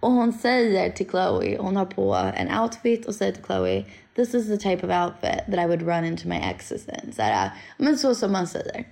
Och 0.00 0.10
hon 0.10 0.32
säger 0.32 0.90
till 0.90 1.08
Chloe, 1.08 1.58
hon 1.58 1.76
har 1.76 1.86
på 1.86 2.14
en 2.14 2.60
outfit 2.60 3.06
och 3.06 3.14
säger 3.14 3.32
till 3.32 3.44
Chloe 3.44 3.84
This 4.16 4.34
is 4.34 4.46
the 4.46 4.56
type 4.56 4.86
of 4.86 4.92
outfit 4.92 5.46
that 5.46 5.64
I 5.64 5.66
would 5.66 5.82
run 5.82 6.04
into 6.04 6.28
my 6.28 6.36
exes 6.36 6.88
in. 6.88 7.12
Så 7.12 7.22
här, 7.22 7.50
men 7.76 7.98
så 7.98 8.14
som 8.14 8.32
man 8.32 8.46
säger. 8.46 8.86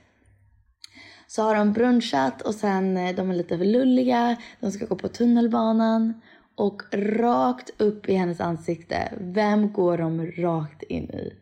Så 1.27 1.43
har 1.43 1.55
de 1.55 1.73
brunchat 1.73 2.43
och 2.43 2.55
sen 2.55 2.97
eh, 2.97 3.15
de 3.15 3.31
är 3.31 3.35
lite 3.35 3.59
för 3.59 3.65
lulliga. 3.65 4.37
De 4.61 4.73
ska 4.73 4.87
gå 4.87 4.97
på 4.97 5.09
tunnelbanan. 5.09 6.21
Och 6.55 6.83
rakt 6.93 7.71
upp 7.79 8.09
i 8.09 8.15
hennes 8.15 8.41
ansikte, 8.41 9.13
vem 9.21 9.73
går 9.73 9.99
de 9.99 10.27
rakt 10.27 10.83
in 10.83 11.05
i? 11.05 11.33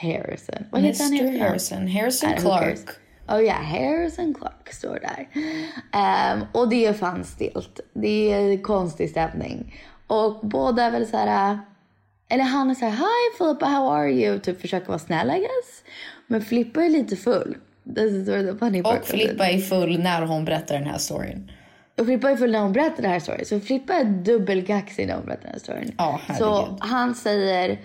Harrison. 0.00 0.64
Vad 0.70 0.82
heter 0.82 1.04
han? 1.04 1.12
Mr 1.12 1.22
egentligen? 1.22 1.48
Harrison. 1.48 1.88
Harrison? 1.88 2.32
Clark. 2.38 2.88
Oh 3.28 3.42
ja, 3.42 3.52
Harrison 3.52 4.34
Clark 4.34 4.72
står 4.72 4.98
där. 5.00 5.28
Ehm, 5.92 6.40
och 6.52 6.68
det 6.68 6.86
är 6.86 6.92
fan 6.92 7.24
stilt. 7.24 7.80
Det 7.92 8.32
är 8.32 8.62
konstig 8.62 9.10
stämning. 9.10 9.74
Och 10.06 10.40
båda 10.42 10.82
är 10.82 10.90
väl 10.90 11.06
så 11.06 11.16
här... 11.16 11.58
Eller 12.28 12.44
han 12.44 12.70
är 12.70 12.74
så 12.74 12.84
här, 12.84 12.92
hi 12.92 13.38
Filippa, 13.38 13.66
how 13.66 13.92
are 13.92 14.10
you? 14.12 14.38
Typ 14.38 14.60
försöker 14.60 14.88
vara 14.88 14.98
snäll 14.98 15.30
I 15.30 15.38
guess. 15.38 15.82
Men 16.26 16.42
Filippa 16.42 16.84
är 16.84 16.88
lite 16.88 17.16
full. 17.16 17.56
This 17.94 18.12
is 18.12 18.28
where 18.28 18.52
the 18.52 18.58
funny 18.58 18.82
part 18.82 18.98
Och. 19.00 19.06
Filippa 19.06 19.48
är 19.48 19.58
full 19.58 19.98
när 19.98 20.22
hon 20.22 20.44
berättar 20.44 20.74
den 20.74 20.84
här 20.86 20.98
storyn. 20.98 21.50
Och 21.98 22.06
Filippa 22.06 22.30
är 22.30 22.36
full 22.36 22.50
när 22.50 22.60
hon 22.60 22.72
berättar 22.72 23.02
den 23.02 23.10
här 23.10 23.20
storyn. 23.20 23.44
Så 23.44 23.60
Filippa 23.60 23.94
är 23.94 24.04
dubbelkaxig 24.04 25.06
när 25.06 25.14
hon 25.14 25.24
berättar 25.24 25.42
den 25.42 25.52
här 25.52 25.58
storyn. 25.58 25.94
Ja, 25.98 26.20
så 26.38 26.76
han 26.80 27.14
säger 27.14 27.78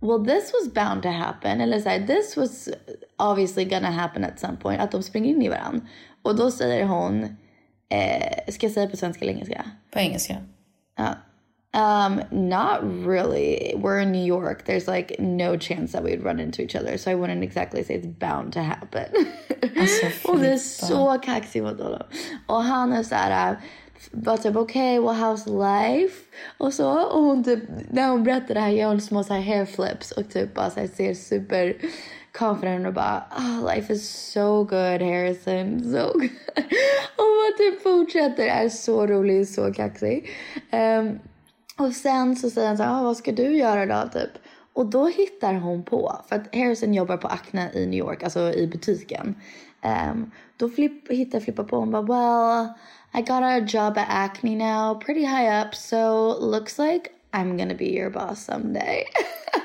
Well 0.00 0.24
this 0.24 0.52
was 0.52 0.74
bound 0.74 1.02
to 1.02 1.08
happen. 1.08 1.60
Eller 1.60 1.80
så 1.80 1.88
här, 1.88 2.06
this 2.06 2.36
was 2.36 2.68
obviously 3.16 3.64
gonna 3.64 3.90
happen 3.90 4.24
at 4.24 4.40
some 4.40 4.56
point. 4.56 4.80
Att 4.80 4.92
de 4.92 5.02
springer 5.02 5.30
in 5.30 5.42
i 5.42 5.48
varandra. 5.48 5.80
Och 6.22 6.36
då 6.36 6.50
säger 6.50 6.84
hon, 6.84 7.24
eh, 7.90 8.52
ska 8.52 8.66
jag 8.66 8.72
säga 8.72 8.88
på 8.88 8.96
svenska 8.96 9.24
eller 9.24 9.32
engelska? 9.32 9.64
På 9.92 9.98
engelska. 9.98 10.36
Ja. 10.96 11.14
Um, 11.76 12.20
not 12.30 13.06
really. 13.06 13.74
We're 13.76 14.02
in 14.02 14.12
New 14.12 14.26
York. 14.26 14.64
There's 14.66 14.88
like 14.96 15.16
no 15.18 15.58
chance 15.58 15.92
that 15.92 16.02
we'd 16.04 16.24
run 16.24 16.40
into 16.40 16.62
each 16.62 16.74
other. 16.74 16.96
So 16.96 17.10
I 17.10 17.14
wouldn't 17.14 17.42
exactly 17.42 17.84
say 17.84 17.94
it's 17.94 18.06
bound 18.06 18.52
to 18.52 18.60
happen. 18.60 19.04
Alltså, 19.80 20.06
Hon 20.28 20.36
är 20.38 20.42
Filippa. 20.42 20.58
så 20.58 21.18
kaxig 21.18 21.62
mot 21.62 21.80
honom. 21.80 22.02
Och 22.46 22.62
han 22.62 22.92
är 22.92 23.02
så 23.02 23.14
här, 23.14 23.56
var 24.10 24.36
typ 24.36 24.56
okej, 24.56 24.98
okay, 24.98 25.14
well 25.14 25.24
how's 25.24 25.46
life? 25.46 26.24
Och 26.58 26.74
så. 26.74 27.02
Och 27.02 27.22
hon 27.22 27.44
typ, 27.44 27.62
när 27.90 28.08
hon 28.08 28.24
berättar 28.24 28.54
det 28.54 28.60
här 28.60 28.70
gör 28.70 28.88
hon 28.88 29.00
små 29.00 29.24
så 29.24 29.34
här 29.34 29.40
hair 29.40 29.64
flips 29.64 30.12
och 30.12 30.30
typ 30.30 30.54
bara 30.54 30.70
så 30.70 30.80
här 30.80 30.86
ser 30.86 31.14
super 31.14 31.76
confident 32.32 32.86
och 32.86 32.94
bara 32.94 33.24
oh, 33.38 33.74
life 33.74 33.92
is 33.92 34.32
so 34.32 34.64
good 34.64 35.02
Harrison, 35.02 35.84
so 35.84 36.12
good. 36.12 36.30
Och 37.16 37.34
man 37.38 37.56
typ 37.58 37.82
fortsätter, 37.82 38.46
är 38.46 38.68
så 38.68 39.06
rolig, 39.06 39.48
så 39.48 39.72
kaxig. 39.72 40.30
Um, 40.72 41.18
och 41.78 41.92
sen 41.92 42.36
så 42.36 42.50
säger 42.50 42.68
han 42.68 42.76
så 42.76 42.82
här, 42.82 43.00
ah, 43.00 43.02
vad 43.02 43.16
ska 43.16 43.32
du 43.32 43.56
göra 43.56 43.86
då 43.86 44.08
typ? 44.08 44.30
Och 44.72 44.86
då 44.86 45.06
hittar 45.06 45.54
hon 45.54 45.82
på, 45.82 46.20
för 46.28 46.36
att 46.36 46.54
Harrison 46.54 46.94
jobbar 46.94 47.16
på 47.16 47.28
Acne 47.28 47.70
i 47.74 47.86
New 47.86 47.98
York, 47.98 48.22
alltså 48.22 48.52
i 48.52 48.66
butiken. 48.66 49.34
Um, 50.12 50.30
då 50.56 50.68
flipp, 50.68 51.10
hittar 51.10 51.40
Flippa 51.40 51.64
på, 51.64 51.76
hon 51.76 51.90
bara 51.90 52.02
well 52.02 52.68
i 53.14 53.22
got 53.22 53.42
a 53.42 53.60
job 53.60 53.98
at 53.98 54.06
Acne 54.08 54.54
now, 54.54 54.94
pretty 55.00 55.24
high 55.24 55.48
up, 55.62 55.74
so 55.74 56.36
looks 56.40 56.78
like 56.78 57.10
I'm 57.32 57.56
gonna 57.58 57.74
be 57.74 57.90
your 57.90 58.10
boss 58.10 58.44
someday. 58.44 59.04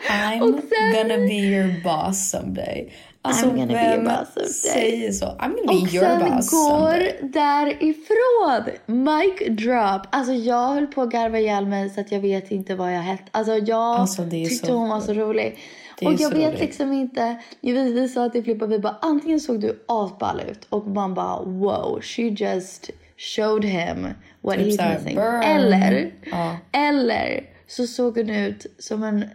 I'm 0.10 0.42
Och 0.54 0.60
sen- 0.70 0.94
gonna 0.94 1.18
be 1.28 1.34
your 1.36 1.84
boss 1.84 2.30
someday. 2.30 2.94
Alltså 3.22 3.46
I'm 3.46 3.50
gonna 3.56 3.66
be 3.68 3.74
your 3.74 3.96
vem 3.98 4.04
boss 4.04 4.34
someday. 4.34 4.54
säger 4.54 5.12
så? 5.12 5.26
I'm 5.26 5.40
gonna 5.56 5.68
be 5.68 5.74
Och 5.74 5.94
your 5.94 6.06
sen 6.20 6.20
boss 6.36 6.52
går 6.52 6.92
someday. 6.92 7.20
därifrån. 7.22 8.64
Mic 8.86 9.58
drop. 9.64 10.02
Alltså 10.10 10.34
jag 10.34 10.68
höll 10.74 10.88
på 10.88 11.02
att 11.02 11.10
garva 11.12 11.40
ihjäl 11.40 11.66
mig 11.66 11.90
så 11.90 12.02
att 12.02 12.12
jag 12.12 12.20
vet 12.20 12.52
inte 12.52 12.76
vad 12.76 12.94
jag 12.94 13.00
hette. 13.02 13.24
Alltså 13.32 13.54
jag 13.58 13.78
Alltså, 14.00 14.30
tyckte 14.30 14.66
så 14.68 14.74
hon 14.74 14.90
var 14.90 15.00
så 15.02 15.14
rolig. 15.14 15.58
Och 16.06 16.14
jag 16.14 16.30
vet 16.30 16.48
roligt. 16.50 16.60
liksom 16.60 16.94
inte. 16.94 17.36
Vi, 17.62 17.72
vi 17.94 18.10
sa 18.10 18.30
till 18.30 18.44
Filippa, 18.44 18.66
vi 18.66 18.80
bara 18.80 18.98
antingen 19.02 19.40
såg 19.40 19.60
du 19.60 19.84
asball 19.88 20.42
ut 20.50 20.66
och 20.70 20.88
man 20.88 21.14
bara 21.14 21.42
wow, 21.44 22.00
she 22.02 22.22
just 22.22 22.90
showed 23.18 23.64
him 23.64 24.08
what 24.42 24.58
Typ 24.58 24.66
he's 24.68 24.94
missing. 24.96 25.16
burn. 25.16 25.44
Eller, 25.44 26.12
Ja. 26.32 26.58
eller 26.72 27.44
så 27.68 27.88
såg 27.88 28.18
hon 28.18 28.30
ut 28.30 28.66
som 28.80 29.04
en 29.04 29.26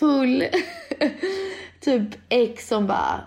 full 0.00 0.44
typ 1.80 2.08
ex 2.28 2.68
som 2.68 2.86
bara 2.86 3.20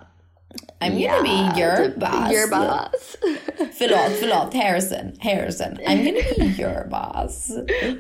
I'm 0.80 0.90
gonna 0.90 1.00
Ja, 1.02 1.22
be 1.24 1.62
your 1.62 1.78
typ, 1.78 1.96
boss. 2.00 2.32
Your 2.32 2.50
boss. 2.50 3.18
Förlåt, 3.78 4.20
förlåt. 4.20 4.54
Harrison. 4.54 5.12
Harrison. 5.20 5.78
I'm 5.88 5.98
gonna 5.98 6.20
be 6.38 6.62
your 6.64 6.88
boss. 6.90 7.52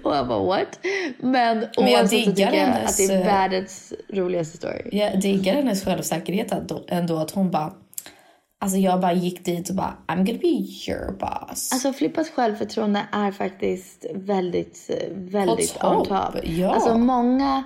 Och 0.03 0.15
jag 0.15 0.27
bara 0.27 0.39
what? 0.43 0.79
Men, 1.19 1.65
Men 1.77 1.91
jag 1.91 2.09
diggar 2.09 2.51
hennes, 2.51 2.91
att 2.91 2.97
det 3.07 3.13
är 3.13 3.19
eh, 3.19 3.25
världens 3.25 3.93
roligaste 4.13 4.57
story. 4.57 4.89
Jag 4.91 5.19
diggar 5.21 5.53
hennes 5.53 5.83
självsäkerhet 5.85 6.51
ändå, 6.51 6.85
ändå 6.87 7.17
att 7.17 7.31
hon 7.31 7.51
bara... 7.51 7.73
Alltså 8.63 8.77
jag 8.77 8.99
bara 8.99 9.13
gick 9.13 9.45
dit 9.45 9.69
och 9.69 9.75
bara 9.75 9.93
I'm 10.07 10.25
gonna 10.25 10.39
be 10.41 10.91
your 10.91 11.11
boss. 11.11 11.71
Alltså 11.73 11.93
Flippas 11.93 12.29
självförtroende 12.29 13.01
är 13.11 13.31
faktiskt 13.31 14.05
väldigt, 14.13 14.89
väldigt 15.11 15.83
on 15.83 16.05
top. 16.05 16.35
ja. 16.43 16.73
Alltså 16.73 16.97
många 16.97 17.63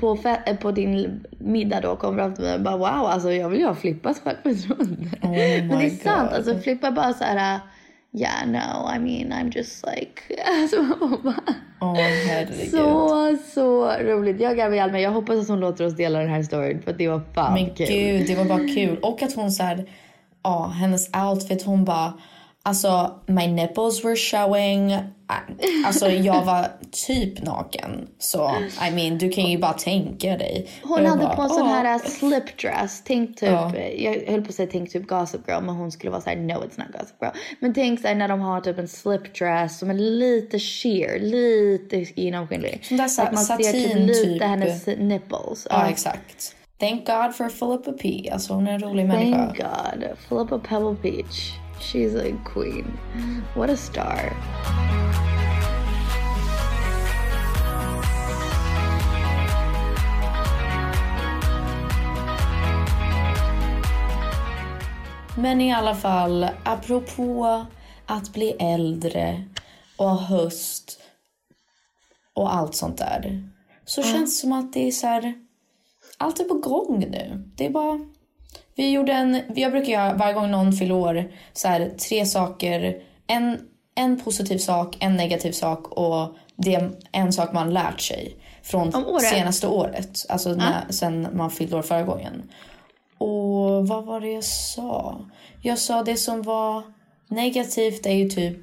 på, 0.00 0.18
på 0.60 0.70
din 0.70 1.24
middag 1.38 1.80
då 1.80 1.96
kommer 1.96 2.18
fram 2.18 2.34
till 2.34 2.44
mig 2.44 2.54
och 2.54 2.60
bara 2.60 2.76
wow, 2.76 2.88
alltså 2.88 3.32
jag 3.32 3.48
vill 3.48 3.60
ju 3.60 3.66
ha 3.66 3.74
Flippas 3.74 4.20
självförtroende. 4.20 5.10
Oh 5.22 5.30
Men 5.30 5.68
det 5.68 5.74
är 5.74 5.78
my 5.78 5.90
sant, 5.90 6.30
God. 6.30 6.36
alltså 6.38 6.58
Flippa 6.58 6.90
bara 6.90 7.12
så 7.12 7.24
här, 7.24 7.60
yeah 8.18 8.46
no, 8.46 8.94
I 8.96 8.98
mean 8.98 9.32
I'm 9.32 9.56
just 9.56 9.84
like, 9.86 10.22
alltså 10.62 10.76
bara, 11.22 11.34
Åh 11.80 11.94
herregud. 12.28 12.70
så, 12.70 13.36
så 13.54 13.90
roligt. 13.92 14.40
Jag 14.40 14.56
garvar 14.56 14.74
ihjäl 14.74 14.92
mig. 14.92 15.02
Jag 15.02 15.10
hoppas 15.12 15.38
att 15.38 15.48
hon 15.48 15.60
låter 15.60 15.86
oss 15.86 15.96
dela 15.96 16.18
den 16.18 16.28
här 16.30 16.42
storyn 16.42 16.82
för 16.82 16.92
det 16.92 17.08
var 17.08 17.20
fan 17.34 17.54
Men 17.54 17.74
kul. 17.74 17.86
gud, 17.86 18.26
det 18.26 18.34
var 18.34 18.44
bara 18.44 18.68
kul. 18.74 18.98
Och 19.02 19.22
att 19.22 19.34
hon 19.34 19.50
så 19.50 19.62
här, 19.62 19.84
ja, 20.48 20.66
hennes 20.66 21.10
outfit, 21.14 21.62
hon 21.62 21.84
bara, 21.84 22.12
alltså 22.62 23.20
my 23.26 23.46
nipples 23.46 24.04
were 24.04 24.16
showing. 24.16 24.98
Alltså 25.86 26.08
jag 26.10 26.44
var 26.44 26.66
typ 27.06 27.42
naken. 27.42 28.08
Så 28.18 28.50
I 28.88 28.90
mean, 28.90 29.18
du 29.18 29.28
kan 29.30 29.44
ju 29.44 29.58
bara 29.58 29.72
tänka 29.72 30.36
dig. 30.36 30.68
Hon 30.82 31.06
hade 31.06 31.24
bara, 31.24 31.36
på 31.36 31.42
en 31.42 31.48
sån 31.48 31.66
här 31.68 31.94
uh, 31.94 32.00
slip 32.10 32.58
dress. 32.62 33.02
Tänk 33.04 33.36
typ, 33.36 33.48
Ja. 33.48 33.72
jag 33.76 34.12
höll 34.32 34.42
på 34.42 34.48
att 34.48 34.54
säga 34.54 34.68
tänk 34.72 34.92
typ 34.92 35.08
Gossip 35.08 35.40
Girl 35.48 35.62
men 35.62 35.74
hon 35.74 35.92
skulle 35.92 36.10
vara 36.10 36.20
så 36.20 36.30
här 36.30 36.36
no 36.36 36.52
it's 36.52 36.78
not 36.78 36.92
Gossip 37.00 37.16
Girl. 37.22 37.30
Men 37.60 37.74
tänk 37.74 38.00
så 38.00 38.08
här 38.08 38.14
när 38.14 38.28
de 38.28 38.40
har 38.40 38.60
typ 38.60 38.78
en 38.78 38.88
slip 38.88 39.38
dress 39.38 39.78
som 39.78 39.90
är 39.90 39.94
lite 39.94 40.58
sheer, 40.58 41.18
lite 41.20 42.20
genomskinlig. 42.20 42.80
Sån 42.84 42.96
där 42.96 43.08
Så 43.08 43.22
att 43.22 43.32
man 43.32 43.44
ser 43.44 43.56
typ 43.56 43.94
lite 43.96 44.14
typ. 44.24 44.42
hennes 44.42 44.86
nipples. 44.86 45.66
Ja, 45.70 45.88
exakt. 45.88 46.54
Thank 46.80 47.06
God 47.06 47.34
for 47.34 47.48
Philippa 47.48 47.92
P. 47.92 48.30
Alltså 48.32 48.54
hon 48.54 48.66
är 48.66 48.72
en 48.72 48.80
rolig 48.80 49.06
människa. 49.06 49.54
Thank 49.54 49.56
God. 49.56 50.18
Philippa 50.28 50.58
Pebble 50.58 50.96
Beach. 51.02 51.52
She's 51.80 52.16
a 52.16 52.36
queen. 52.44 52.98
What 53.56 53.70
a 53.70 53.76
star. 53.76 54.32
Men 65.36 65.60
i 65.60 65.72
alla 65.72 65.94
fall, 65.94 66.48
apropå 66.64 67.66
att 68.06 68.32
bli 68.32 68.50
äldre 68.50 69.44
och 69.96 70.18
höst 70.18 71.00
och 72.34 72.54
allt 72.54 72.74
sånt 72.74 72.98
där. 72.98 73.48
Så 73.84 74.02
känns 74.02 74.36
det 74.36 74.40
som 74.40 74.52
att 74.52 74.72
det 74.72 74.88
är 74.88 74.90
så 74.90 75.06
här, 75.06 75.47
allt 76.18 76.40
är 76.40 76.44
på 76.44 76.54
gång 76.54 76.98
nu. 77.10 77.44
Det 77.56 77.66
är 77.66 77.70
bara... 77.70 78.00
Vi 78.74 78.90
gjorde 78.90 79.12
en, 79.12 79.40
jag 79.54 79.72
brukar 79.72 79.92
göra 79.92 80.14
varje 80.14 80.34
gång 80.34 80.50
någon 80.50 80.72
fyller 80.72 80.94
år, 80.94 81.32
så 81.52 81.68
här, 81.68 81.90
tre 82.08 82.26
saker. 82.26 83.02
En, 83.26 83.58
en 83.94 84.20
positiv 84.20 84.58
sak, 84.58 84.96
en 85.00 85.16
negativ 85.16 85.52
sak 85.52 85.88
och 85.88 86.36
det 86.56 86.74
är 86.74 86.90
en 87.12 87.32
sak 87.32 87.52
man 87.52 87.74
lärt 87.74 88.00
sig 88.00 88.36
från 88.62 88.94
året? 88.94 89.22
senaste 89.22 89.66
året. 89.66 90.26
Alltså 90.28 90.54
när, 90.54 90.84
sen 90.90 91.28
man 91.32 91.50
fyllde 91.50 91.76
år 91.76 91.82
förra 91.82 92.02
gången. 92.02 92.42
Och 93.18 93.88
vad 93.88 94.04
var 94.04 94.20
det 94.20 94.32
jag 94.32 94.44
sa? 94.44 95.20
Jag 95.62 95.78
sa 95.78 96.02
det 96.02 96.16
som 96.16 96.42
var 96.42 96.82
negativt 97.28 98.06
är 98.06 98.12
ju 98.12 98.28
typ 98.28 98.58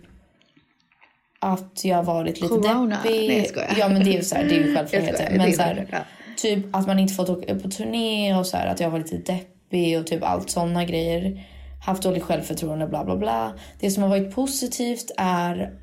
att 1.40 1.86
jag 1.86 1.96
har 1.96 2.04
varit 2.04 2.42
lite 2.42 2.48
Corona. 2.48 2.98
deppig. 3.04 3.28
Nej, 3.28 3.38
jag 3.38 3.48
skojar. 3.48 3.76
ja 3.78 3.90
men 3.90 4.04
det 4.04 4.10
är 4.10 4.18
ju 4.18 4.24
så 4.24 4.36
här, 4.36 4.44
det 4.44 4.56
är 4.56 4.60
ju 4.60 4.74
Jag 4.74 4.88
skojar, 4.88 5.04
självklarheter. 5.04 5.38
Men 5.38 5.54
så 5.54 5.62
här, 5.62 6.06
typ 6.38 6.76
att 6.76 6.88
man 6.88 7.00
inte 7.00 7.14
fått 7.14 7.30
åka 7.30 7.56
på 7.56 7.70
turné 7.70 8.36
och 8.36 8.46
så 8.46 8.58
här, 8.58 8.68
att 8.68 8.80
jag 8.80 8.90
var 8.90 9.00
lite 9.00 9.18
deppig 9.18 10.00
och 10.00 10.08
typ 10.08 10.24
allt 10.24 10.50
såna 10.50 10.86
grejer. 10.86 11.48
Haft 11.86 12.04
dåligt 12.04 12.24
självförtroende 12.24 12.88
bla 12.88 13.06
bla 13.06 13.16
bla. 13.16 13.54
Det 13.80 13.92
som 13.92 14.04
har 14.04 14.10
varit 14.10 14.36
positivt 14.36 15.12
är 15.18 15.80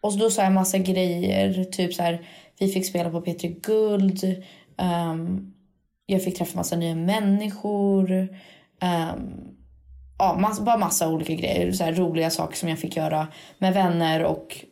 och 0.00 0.18
då 0.18 0.30
sa 0.30 0.42
jag 0.42 0.52
massa 0.52 0.78
grejer. 0.78 1.64
Typ 1.64 1.94
så 1.94 2.02
här, 2.02 2.26
vi 2.58 2.68
fick 2.68 2.86
spela 2.86 3.10
på 3.10 3.20
P3 3.20 3.60
Guld. 3.60 4.44
ehm, 4.76 5.52
jag 6.06 6.24
fick 6.24 6.38
träffa 6.38 6.56
massa 6.56 6.76
nya 6.76 6.94
människor. 6.94 8.10
Um, 8.82 9.54
ja, 10.18 10.36
massa, 10.40 10.62
bara 10.62 10.76
massa 10.76 11.08
olika 11.08 11.34
grejer. 11.34 11.72
Så 11.72 11.84
här, 11.84 11.92
roliga 11.92 12.30
saker 12.30 12.56
som 12.56 12.68
jag 12.68 12.78
fick 12.78 12.96
göra 12.96 13.28
med 13.58 13.74
vänner. 13.74 14.24
Och, 14.24 14.64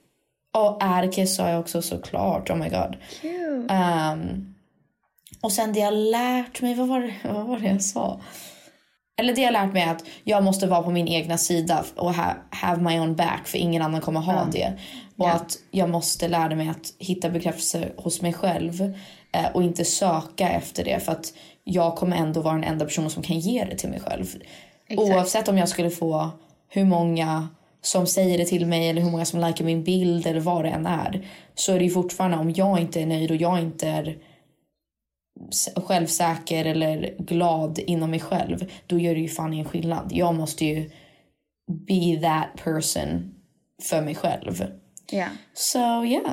och 0.57 0.79
Erkes 0.83 1.37
sa 1.37 1.49
jag 1.49 1.61
också 1.61 1.83
såklart. 1.83 2.51
Oh 2.51 2.57
my 2.57 2.69
god. 2.69 2.97
Ehm, 3.71 4.55
och 5.41 5.53
sen 5.53 5.73
det 5.73 5.81
jag 5.81 5.95
lärt 5.95 6.63
mig, 6.63 6.75
vad 6.75 6.89
var, 6.89 7.01
det, 7.01 7.15
vad 7.25 7.47
var 7.47 7.59
det 7.59 7.67
jag 7.67 7.83
sa? 7.83 8.21
Eller 9.19 9.35
det 9.35 9.43
jag 9.43 9.53
lärt 9.53 9.73
mig 9.73 9.83
är 9.83 9.91
att 9.91 10.05
jag 10.25 10.45
måste 10.45 10.67
vara 10.67 10.83
på 10.83 10.91
min 10.91 11.09
egna 11.09 11.39
sida 11.39 11.85
och 11.97 12.15
ha, 12.15 12.37
have 12.51 12.83
my 12.83 13.01
own 13.01 13.17
back 13.17 13.47
för 13.47 13.59
ingen 13.59 13.83
annan 13.83 14.01
kommer 14.01 14.21
ha 14.21 14.45
det. 14.53 14.73
Och 15.17 15.29
att 15.29 15.59
jag 15.71 15.91
måste 15.91 16.29
lära 16.29 16.55
mig 16.55 16.69
att 16.69 16.93
hitta 16.99 17.31
bekräftelse 17.31 17.89
hos 17.97 18.23
mig 18.23 18.33
själv 18.33 18.95
eh, 19.33 19.47
och 19.55 19.63
inte 19.63 19.85
söka 19.85 20.49
efter 20.49 20.85
det 20.85 21.01
för 21.01 21.13
att 21.13 21.33
jag 21.65 21.97
kommer 21.97 22.17
ändå 22.17 22.41
vara 22.41 22.55
den 22.55 22.65
enda 22.65 22.85
personen 22.85 23.11
som 23.11 23.23
kan 23.23 23.39
ge 23.39 23.65
det 23.65 23.77
till 23.77 23.91
mig 23.91 24.01
själv. 24.01 24.27
Oavsett 24.97 25.49
om 25.49 25.59
jag 25.59 25.69
skulle 25.69 25.91
få 25.91 26.31
hur 26.69 26.85
många 26.85 27.49
som 27.83 28.07
säger 28.07 28.39
det 28.39 28.45
till 28.45 28.67
mig 28.67 28.89
eller 28.89 29.03
hur 29.03 29.11
många 29.11 29.25
som 29.25 29.41
likar 29.41 29.65
min 29.65 29.85
bild 29.85 30.27
eller 30.27 30.41
vad 30.41 30.65
det 30.65 30.71
än 30.71 30.87
är 30.87 31.29
så 31.55 31.73
är 31.73 31.79
det 31.79 31.91
fortfarande 31.91 32.37
om 32.37 32.51
jag 32.51 32.81
inte 32.81 33.01
är 33.01 33.07
nöjd 33.07 33.31
och 33.31 33.37
jag 33.37 33.61
inte 33.61 33.89
är 33.89 34.19
självsäker 35.77 36.65
eller 36.65 37.15
glad 37.19 37.79
inom 37.79 38.11
mig 38.11 38.21
själv, 38.21 38.71
då 38.87 38.99
gör 38.99 39.15
det 39.15 39.21
ju 39.21 39.29
fan 39.29 39.53
ingen 39.53 39.65
skillnad. 39.65 40.11
Jag 40.15 40.35
måste 40.35 40.65
ju 40.65 40.91
be 41.67 42.21
that 42.23 42.65
person 42.65 43.35
för 43.83 44.03
mig 44.03 44.15
själv. 44.15 44.65
Så 45.55 45.79
ja. 45.79 46.05
Yeah. 46.05 46.33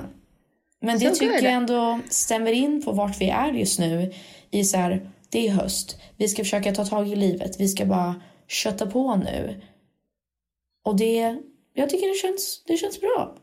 Men 0.81 0.99
det 0.99 1.09
So 1.09 1.15
tycker 1.15 1.33
good. 1.33 1.43
jag 1.43 1.53
ändå 1.53 1.99
stämmer 2.09 2.51
in 2.51 2.81
på 2.81 2.91
vart 2.91 3.21
vi 3.21 3.29
är 3.29 3.51
just 3.53 3.79
nu. 3.79 4.13
I 4.51 4.63
så 4.63 4.77
här, 4.77 5.09
det 5.29 5.47
är 5.47 5.51
höst. 5.51 5.97
Vi 6.17 6.27
ska 6.27 6.43
försöka 6.43 6.71
ta 6.71 6.85
tag 6.85 7.07
i 7.07 7.15
livet. 7.15 7.59
Vi 7.59 7.67
ska 7.67 7.85
bara 7.85 8.15
kötta 8.47 8.85
på 8.85 9.15
nu. 9.15 9.61
Och 10.85 10.95
det, 10.95 11.37
jag 11.73 11.89
tycker 11.89 12.07
det 12.07 12.15
känns, 12.15 12.63
det 12.67 12.77
känns 12.77 13.01
bra. 13.01 13.35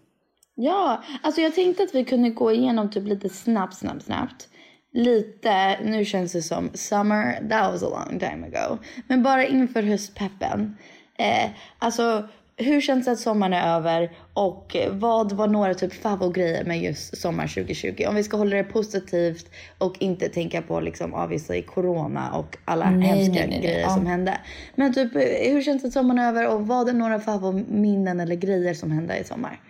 Ja, 0.54 1.02
alltså 1.22 1.40
jag 1.40 1.54
tänkte 1.54 1.82
att 1.82 1.94
vi 1.94 2.04
kunde 2.04 2.30
gå 2.30 2.52
igenom 2.52 2.90
typ 2.90 3.06
lite 3.06 3.28
snabbt, 3.28 3.76
snabbt, 3.76 4.04
snabbt. 4.04 4.48
Lite, 4.92 5.78
nu 5.84 6.04
känns 6.04 6.32
det 6.32 6.42
som 6.42 6.70
summer, 6.74 7.48
that 7.50 7.72
was 7.72 7.82
a 7.82 7.88
long 7.88 8.18
time 8.18 8.46
ago. 8.46 8.78
Men 9.08 9.22
bara 9.22 9.46
inför 9.46 9.82
höstpeppen. 9.82 10.76
Eh, 11.18 11.50
alltså, 11.78 12.28
hur 12.56 12.80
känns 12.80 13.04
det 13.04 13.12
att 13.12 13.18
sommaren 13.18 13.52
är 13.52 13.76
över? 13.76 14.10
Och 14.34 14.76
vad 14.90 15.32
var 15.32 15.46
några 15.48 15.74
typ 15.74 15.92
favoritgrejer 15.94 16.64
med 16.64 16.82
just 16.82 17.18
sommar 17.18 17.46
2020? 17.46 18.04
Om 18.08 18.14
vi 18.14 18.22
ska 18.22 18.36
hålla 18.36 18.56
det 18.56 18.64
positivt 18.64 19.50
och 19.78 19.94
inte 19.98 20.28
tänka 20.28 20.62
på 20.62 20.80
liksom 20.80 21.14
obviously 21.14 21.62
corona 21.62 22.30
och 22.32 22.56
alla 22.64 22.90
Nej, 22.90 23.08
hemska 23.08 23.32
nej, 23.34 23.48
nej, 23.48 23.60
grejer 23.60 23.80
Ja. 23.80 23.94
som 23.94 24.06
hände. 24.06 24.38
Men 24.74 24.94
typ, 24.94 25.14
hur 25.52 25.62
känns 25.62 25.82
det 25.82 25.88
att 25.88 25.94
sommaren 25.94 26.18
är 26.18 26.28
över? 26.28 26.46
Och 26.48 26.66
vad 26.66 26.88
är 26.88 26.92
några 26.92 27.20
favoritminnen 27.20 28.20
eller 28.20 28.34
grejer 28.36 28.74
som 28.74 28.90
hände 28.90 29.18
i 29.18 29.24
sommar? 29.24 29.60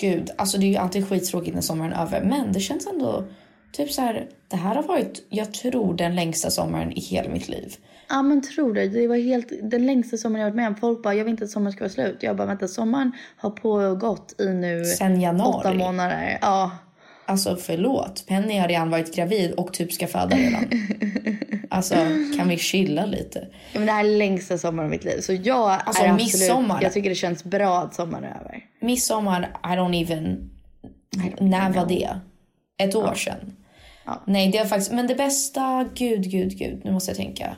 Gud, 0.00 0.30
alltså 0.36 0.58
det 0.58 0.66
är 0.66 0.70
ju 0.70 0.76
alltid 0.76 1.08
skittråkigt 1.08 1.54
när 1.54 1.62
sommaren 1.62 1.92
är 1.92 2.02
över. 2.02 2.20
Men 2.24 2.52
det 2.52 2.60
känns 2.60 2.86
ändå 2.86 3.24
typ 3.72 3.90
så 3.90 4.00
här. 4.02 4.28
Det 4.48 4.56
här 4.56 4.74
har 4.74 4.82
varit, 4.82 5.26
jag 5.28 5.54
tror 5.54 5.94
den 5.94 6.14
längsta 6.14 6.50
sommaren 6.50 6.92
i 6.92 7.00
hela 7.00 7.28
mitt 7.30 7.48
liv. 7.48 7.74
Ja 8.08 8.22
men 8.22 8.42
tror 8.42 8.74
det. 8.74 8.88
Det 8.88 9.06
var 9.08 9.16
helt 9.16 9.52
den 9.62 9.86
längsta 9.86 10.16
sommaren 10.16 10.40
jag 10.40 10.46
varit 10.50 10.56
med 10.56 10.68
om. 10.68 10.76
Folk 10.76 11.02
bara, 11.02 11.14
jag 11.14 11.24
vill 11.24 11.30
inte 11.30 11.44
att 11.44 11.50
sommaren 11.50 11.72
ska 11.72 11.84
vara 11.84 11.92
slut. 11.92 12.16
Jag 12.20 12.36
bara, 12.36 12.46
vänta 12.46 12.68
sommaren 12.68 13.12
har 13.36 13.50
pågått 13.50 14.40
i 14.40 14.46
nu 14.46 14.84
Sen 14.84 15.20
januari. 15.20 15.58
åtta 15.60 15.74
månader. 15.74 16.38
Ja. 16.40 16.70
Alltså 17.26 17.56
förlåt, 17.56 18.24
Penny 18.26 18.58
har 18.58 18.68
redan 18.68 18.90
varit 18.90 19.14
gravid 19.16 19.52
och 19.52 19.72
typ 19.72 19.92
ska 19.92 20.06
föda 20.06 20.36
redan. 20.36 20.64
alltså 21.70 21.94
kan 22.38 22.48
vi 22.48 22.56
chilla 22.58 23.06
lite? 23.06 23.48
Ja, 23.72 23.78
men 23.78 23.86
det 23.86 23.92
här 23.92 24.04
är 24.04 24.16
längsta 24.18 24.58
sommaren 24.58 24.84
av 24.86 24.90
mitt 24.90 25.04
liv. 25.04 25.20
Så 25.20 25.32
jag 25.32 25.80
Alltså, 25.84 26.02
är 26.04 26.12
midsommar. 26.12 26.64
absolut, 26.64 26.82
jag 26.82 26.92
tycker 26.92 27.08
det 27.08 27.14
känns 27.14 27.44
bra 27.44 27.78
att 27.82 27.94
sommaren 27.94 28.24
är 28.24 28.40
över. 28.40 28.64
Midsommar, 28.80 29.48
I 29.64 29.66
don't 29.66 30.02
even... 30.02 30.50
När 31.40 31.70
var 31.72 31.86
det? 31.86 32.08
Ett 32.82 32.94
år 32.94 33.14
sedan? 33.14 33.56
Nej, 34.24 34.48
det 34.50 34.58
är 34.58 34.66
faktiskt... 34.66 34.92
Men 34.92 35.06
det 35.06 35.14
bästa... 35.14 35.88
Gud, 35.94 36.30
gud, 36.30 36.58
gud. 36.58 36.80
Nu 36.84 36.92
måste 36.92 37.10
jag 37.10 37.16
tänka. 37.16 37.56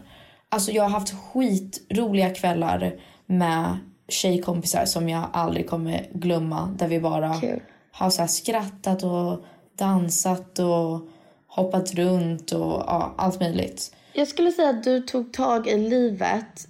Alltså 0.49 0.73
jag 0.73 0.83
har 0.83 0.91
haft 0.91 1.15
skitroliga 1.15 2.31
kvällar 2.31 2.93
med 3.27 3.79
tjejkompisar 4.09 4.85
som 4.85 5.09
jag 5.09 5.25
aldrig 5.33 5.69
kommer 5.69 6.07
glömma. 6.13 6.75
Där 6.79 6.89
vi 6.89 7.01
bara 7.01 7.35
Kul. 7.35 7.61
har 7.93 8.11
så 8.11 8.27
skrattat 8.27 9.03
och 9.03 9.45
dansat 9.79 10.59
och 10.59 11.09
hoppat 11.47 11.95
runt 11.95 12.53
och 12.53 12.85
ja, 12.87 13.15
allt 13.19 13.41
möjligt. 13.41 13.95
Jag 14.13 14.29
skulle 14.29 14.53
säga 14.53 14.71
att 14.71 14.85
du 14.85 15.01
tog 15.01 15.33
tag 15.33 15.67
i 15.67 15.79
livet, 15.79 16.69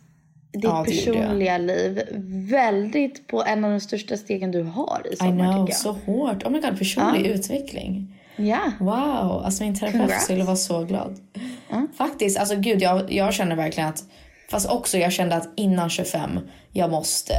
ditt 0.53 0.65
Ja, 0.65 0.85
personliga 0.85 1.59
liv, 1.59 2.03
väldigt 2.51 3.27
på 3.27 3.45
en 3.45 3.65
av 3.65 3.71
de 3.71 3.81
största 3.81 4.17
stegen 4.17 4.51
du 4.51 4.63
har 4.63 5.03
i 5.11 5.13
I 5.13 5.17
sommar 5.17 5.53
know, 5.53 5.67
tycker 5.67 5.79
så 5.79 5.93
hårt. 5.93 6.45
Oh 6.45 6.51
my 6.51 6.61
god, 6.61 6.79
personlig 6.79 7.27
utveckling. 7.27 8.20
Ja. 8.41 8.73
Wow, 8.81 9.43
alltså 9.45 9.63
min 9.63 9.79
terapeut 9.79 10.01
Congrats. 10.01 10.25
skulle 10.25 10.45
vara 10.45 10.57
så 10.57 10.85
glad. 10.85 11.19
Faktiskt, 11.99 12.39
alltså 12.39 12.57
gud 12.57 12.83
jag, 12.83 13.13
jag 13.13 13.35
känner 13.35 13.57
verkligen 13.57 13.89
att, 13.89 14.05
fast 14.51 14.71
också 14.71 14.99
jag 14.99 15.13
kände 15.13 15.37
att 15.37 15.49
innan 15.57 15.91
25, 15.91 16.41
jag 16.73 16.91
måste, 16.91 17.35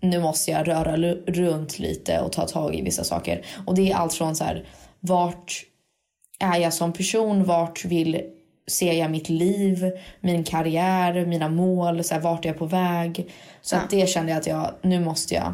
nu 0.00 0.20
måste 0.20 0.50
jag 0.50 0.68
röra 0.68 0.96
runt 1.26 1.78
lite 1.78 2.20
och 2.20 2.32
ta 2.32 2.46
tag 2.46 2.74
i 2.74 2.82
vissa 2.82 3.04
saker. 3.04 3.46
Och 3.66 3.74
det 3.74 3.90
är 3.90 3.96
allt 3.96 4.14
från 4.14 4.36
så 4.36 4.44
här, 4.44 4.68
vart 5.00 5.64
är 6.38 6.56
jag 6.56 6.72
som 6.72 6.92
person, 6.92 7.44
vart 7.44 7.84
vill, 7.84 8.22
ser 8.66 8.92
jag 8.92 9.10
mitt 9.10 9.28
liv, 9.28 9.92
min 10.20 10.44
karriär, 10.44 11.26
mina 11.26 11.48
mål, 11.48 12.04
så 12.04 12.14
här, 12.14 12.20
vart 12.20 12.44
är 12.44 12.48
jag 12.48 12.58
på 12.58 12.66
väg. 12.66 13.30
Så 13.62 13.76
att 13.76 13.90
det 13.90 14.08
kände 14.08 14.32
jag 14.32 14.38
att 14.38 14.46
jag, 14.46 14.70
nu 14.82 15.00
måste 15.00 15.34
jag. 15.34 15.52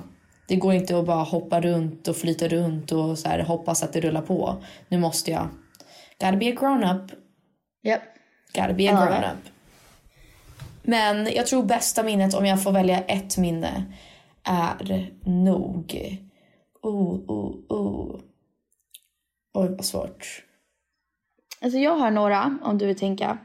Det 0.49 0.57
går 0.57 0.75
inte 0.75 0.99
att 0.99 1.07
bara 1.07 1.23
hoppa 1.23 1.61
runt 1.61 2.09
och 2.09 2.17
flyta 2.17 2.49
runt 2.49 2.93
och 2.93 3.19
så 3.19 3.29
här, 3.29 3.39
hoppas 3.39 3.83
att 3.83 3.93
det 3.93 4.01
rullar 4.01 4.23
på. 4.23 4.63
Nu 4.89 4.99
måste 4.99 5.31
jag. 5.31 5.49
Gotta 6.21 6.37
be 6.37 6.49
a 6.49 6.57
grown 6.61 6.85
up. 6.85 7.13
Japp. 7.83 8.03
Gotta 8.55 8.73
be 8.73 8.91
a 8.91 9.07
grown 9.07 9.25
up. 9.25 9.55
Men 10.83 11.35
jag 11.35 11.47
tror 11.47 11.63
bästa 11.63 12.03
minnet, 12.03 12.35
om 12.35 12.47
jag 12.47 12.63
får 12.63 12.73
välja 12.73 13.01
ett 13.01 13.39
minne, 13.39 13.85
är 14.43 15.11
nog... 15.25 16.09
Oh, 16.83 17.15
oh, 17.15 17.55
oh. 17.69 18.21
Oj, 19.55 19.69
vad 19.69 19.85
svårt. 19.85 20.45
Alltså 21.61 21.79
jag 21.79 21.97
har 21.97 22.11
några 22.11 22.59
om 22.63 22.79
du 22.79 22.87
vill 22.87 22.99
tänka. 22.99 23.39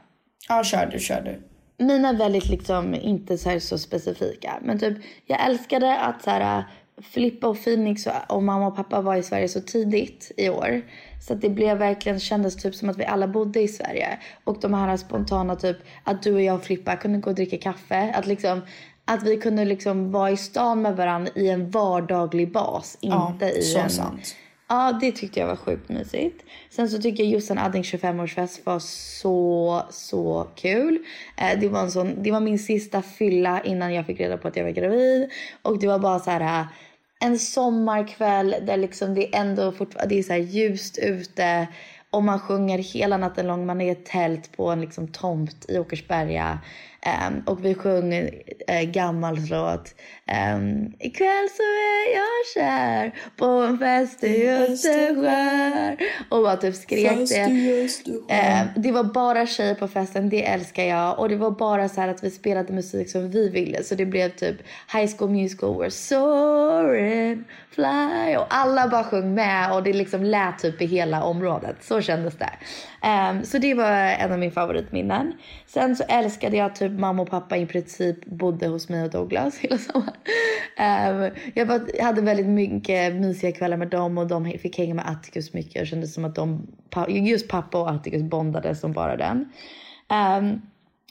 Ja, 0.48 0.64
kör 0.64 0.86
du, 0.86 0.98
kör 0.98 1.20
du. 1.20 1.50
Mina 1.84 2.08
är 2.08 2.14
väldigt 2.14 2.48
liksom 2.48 2.94
inte 2.94 3.38
så, 3.38 3.60
så 3.60 3.78
specifika. 3.78 4.58
Men 4.62 4.78
typ 4.78 4.98
jag 5.26 5.46
älskade 5.46 5.98
att 5.98 6.22
så 6.22 6.30
här, 6.30 6.64
Filippa 7.02 7.48
och 7.48 7.64
Phoenix 7.64 8.08
och, 8.28 8.42
mamma 8.42 8.66
och 8.66 8.76
pappa 8.76 9.00
var 9.00 9.16
i 9.16 9.22
Sverige 9.22 9.48
så 9.48 9.60
tidigt 9.60 10.32
i 10.36 10.48
år. 10.48 10.82
Så 11.20 11.32
att 11.32 11.40
det 11.40 11.50
blev 11.50 11.78
verkligen 11.78 12.20
kändes 12.20 12.56
typ 12.56 12.74
som 12.74 12.90
att 12.90 12.98
vi 12.98 13.04
alla 13.04 13.28
bodde 13.28 13.60
i 13.60 13.68
Sverige. 13.68 14.18
Och 14.44 14.58
de 14.60 14.74
här 14.74 14.96
spontana 14.96 15.56
typ 15.56 15.76
att 16.04 16.22
du 16.22 16.34
och 16.34 16.42
jag 16.42 16.54
och 16.54 16.64
Filippa 16.64 16.96
kunde 16.96 17.18
gå 17.18 17.30
och 17.30 17.36
dricka 17.36 17.58
kaffe. 17.58 18.12
Att 18.14 18.26
liksom 18.26 18.62
att 19.04 19.22
vi 19.22 19.36
kunde 19.36 19.64
liksom 19.64 20.12
vara 20.12 20.30
i 20.30 20.36
stan 20.36 20.82
med 20.82 20.96
varandra 20.96 21.32
i 21.34 21.48
en 21.48 21.70
vardaglig 21.70 22.52
bas. 22.52 22.98
Ja, 23.00 23.30
Inte 23.32 23.46
i 23.46 23.62
så 23.62 23.78
en... 23.78 23.90
sant. 23.90 24.36
Ja, 24.68 24.98
det 25.00 25.12
tyckte 25.12 25.40
jag 25.40 25.46
var 25.46 25.56
sjukt 25.56 25.88
mysigt. 25.88 26.44
Sen 26.70 26.88
så 26.88 26.98
tycker 26.98 27.24
jag 27.24 27.32
Jossan 27.32 27.58
Addings 27.58 27.92
25-årsfest 27.94 28.60
var 28.64 28.78
så, 28.78 29.82
så 29.90 30.46
kul. 30.54 30.98
Eh, 31.36 31.60
det, 31.60 31.68
var 31.68 31.80
en 31.80 31.90
sån, 31.90 32.22
det 32.22 32.30
var 32.30 32.40
min 32.40 32.58
sista 32.58 33.02
fylla 33.02 33.62
innan 33.64 33.94
jag 33.94 34.06
fick 34.06 34.20
reda 34.20 34.36
på 34.36 34.48
att 34.48 34.56
jag 34.56 34.64
var 34.64 34.70
gravid. 34.70 35.30
Och 35.62 35.78
det 35.78 35.86
var 35.86 35.98
bara 35.98 36.18
så 36.18 36.30
här... 36.30 36.66
En 37.22 37.38
sommarkväll 37.38 38.54
där 38.62 38.76
liksom 38.76 39.14
det 39.14 39.36
ändå 39.36 39.72
fortfarande 39.72 40.14
det 40.14 40.18
är 40.18 40.22
så 40.22 40.32
här 40.32 40.40
ljust 40.40 40.98
ute. 40.98 41.68
Och 42.10 42.24
man 42.24 42.40
sjunger 42.40 42.78
hela 42.78 43.16
natten 43.16 43.46
lång. 43.46 43.66
Man 43.66 43.80
är 43.80 43.86
i 43.86 43.90
ett 43.90 44.06
tält 44.06 44.56
på 44.56 44.70
en 44.70 44.80
liksom 44.80 45.08
tomt 45.08 45.66
i 45.68 45.78
Åkersberga. 45.78 46.58
Ehm, 47.02 47.42
och 47.46 47.64
vi 47.64 47.74
sjöng 47.74 48.12
uh, 48.12 48.82
gammal 48.82 49.36
låt. 49.50 49.94
Um, 50.54 50.92
Ikväll 50.98 51.48
så 51.56 51.62
är 51.62 52.14
jag 52.14 52.46
kär 52.54 53.12
på 53.36 53.44
en 53.46 53.78
fest 53.78 54.24
i 54.24 54.48
Österskär. 54.48 55.96
Och 56.28 56.42
bara 56.42 56.56
typ 56.56 56.74
skrek 56.74 57.28
det. 57.28 57.88
Ehm, 58.28 58.66
det 58.76 58.92
var 58.92 59.04
bara 59.04 59.46
tjejer 59.46 59.74
på 59.74 59.88
festen, 59.88 60.28
det 60.28 60.46
älskar 60.46 60.84
jag. 60.84 61.18
Och 61.18 61.28
det 61.28 61.36
var 61.36 61.50
bara 61.50 61.88
så 61.88 62.00
här 62.00 62.08
att 62.08 62.24
vi 62.24 62.30
spelade 62.30 62.72
musik 62.72 63.10
som 63.10 63.30
vi 63.30 63.48
ville. 63.48 63.82
Så 63.82 63.94
det 63.94 64.06
blev 64.06 64.28
typ 64.28 64.56
High 64.92 65.16
School 65.16 65.30
Musical, 65.30 65.68
We're 65.68 65.88
soaring, 65.88 67.44
fly. 67.70 68.36
Och 68.36 68.46
alla 68.48 68.88
bara 68.88 69.04
sjöng 69.04 69.34
med 69.34 69.72
och 69.72 69.82
det 69.82 69.92
liksom 69.92 70.24
lät 70.24 70.58
typ 70.58 70.82
i 70.82 70.86
hela 70.86 71.22
området. 71.22 71.76
Så 71.80 72.00
kändes 72.00 72.34
det. 72.38 72.50
Ehm, 73.02 73.44
så 73.44 73.58
det 73.58 73.74
var 73.74 73.92
en 73.92 74.32
av 74.32 74.38
mina 74.38 74.52
favoritminnen. 74.52 75.32
Sen 75.66 75.96
så 75.96 76.04
älskade 76.08 76.56
jag 76.56 76.74
typ 76.74 76.89
mamma 76.98 77.22
och 77.22 77.30
pappa 77.30 77.56
i 77.56 77.66
princip 77.66 78.26
bodde 78.26 78.66
hos 78.66 78.88
mig 78.88 79.04
och 79.04 79.10
Douglas 79.10 79.58
hela 79.58 79.78
sommaren. 79.78 80.14
Ehm, 80.76 81.30
jag 81.54 81.66
hade 82.02 82.20
väldigt 82.20 82.46
mycket 82.46 83.14
mysiga 83.14 83.52
kvällar 83.52 83.76
med 83.76 83.88
dem 83.88 84.18
och 84.18 84.26
de 84.26 84.44
fick 84.44 84.78
hänga 84.78 84.94
med 84.94 85.08
Atticus 85.08 85.52
mycket. 85.52 85.82
Och 85.82 85.86
kände 85.86 86.06
som 86.06 86.24
att 86.24 86.34
de, 86.34 86.66
just 87.08 87.48
pappa 87.48 87.80
och 87.80 87.90
Atticus 87.90 88.22
bondade 88.22 88.74
som 88.74 88.92
bara 88.92 89.16
den. 89.16 89.52
Ehm, 90.08 90.60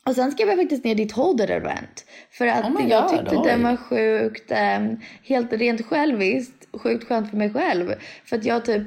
och 0.06 0.16
sen 0.16 0.32
skrev 0.32 0.48
jag 0.48 0.58
faktiskt 0.58 0.84
ner 0.84 0.96
ditt 0.96 1.14
Holder-event. 1.14 2.06
För 2.32 2.48
att 2.48 2.66
Oh 2.66 2.82
my 2.82 2.90
jag 2.90 3.04
God, 3.04 3.20
tyckte 3.20 3.38
oj. 3.38 3.44
den 3.46 3.64
var 3.64 3.76
sjukt, 3.76 4.52
ehm, 4.52 5.00
helt 5.24 5.54
rent 5.54 5.86
själviskt, 5.86 6.68
sjukt 6.74 7.08
skönt 7.08 7.30
för 7.30 7.38
mig 7.38 7.54
själv. 7.54 7.94
För 8.26 8.36
att 8.38 8.46
jag 8.46 8.66
typ 8.66 8.84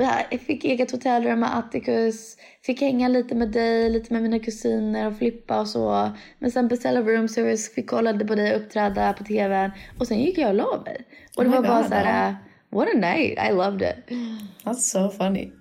jag 0.00 0.40
fick 0.40 0.64
eget 0.64 0.90
hotellrum 0.90 1.40
med 1.40 1.58
Atticus, 1.58 2.36
fick 2.62 2.80
hänga 2.80 3.08
lite 3.08 3.34
med 3.34 3.52
dig, 3.52 3.90
lite 3.90 4.12
med 4.12 4.22
mina 4.22 4.38
kusiner 4.38 5.06
och 5.06 5.18
flippa 5.18 5.60
och 5.60 5.68
så. 5.68 6.10
Men 6.38 6.50
sen 6.50 6.68
beställa 6.68 7.00
room 7.00 7.28
service, 7.28 7.74
fick 7.74 7.90
kolla 7.90 8.12
på 8.12 8.34
dig 8.34 8.54
uppträda 8.54 9.12
på 9.12 9.24
tvn 9.24 9.70
och 9.98 10.06
sen 10.06 10.18
gick 10.18 10.38
jag 10.38 10.48
och 10.48 10.54
la 10.54 10.82
mig. 10.86 11.00
Och 11.36 11.44
det 11.44 11.50
Oh 11.50 11.54
var 11.54 11.62
bara 11.62 11.80
God, 11.80 11.88
så 11.88 11.94
här, 11.94 12.30
uh, 12.30 12.36
what 12.70 12.88
a 12.94 12.98
night, 12.98 13.38
I 13.50 13.52
loved 13.52 13.82
it. 13.82 14.18
That's 14.64 14.74
so 14.74 15.10
funny. 15.10 15.52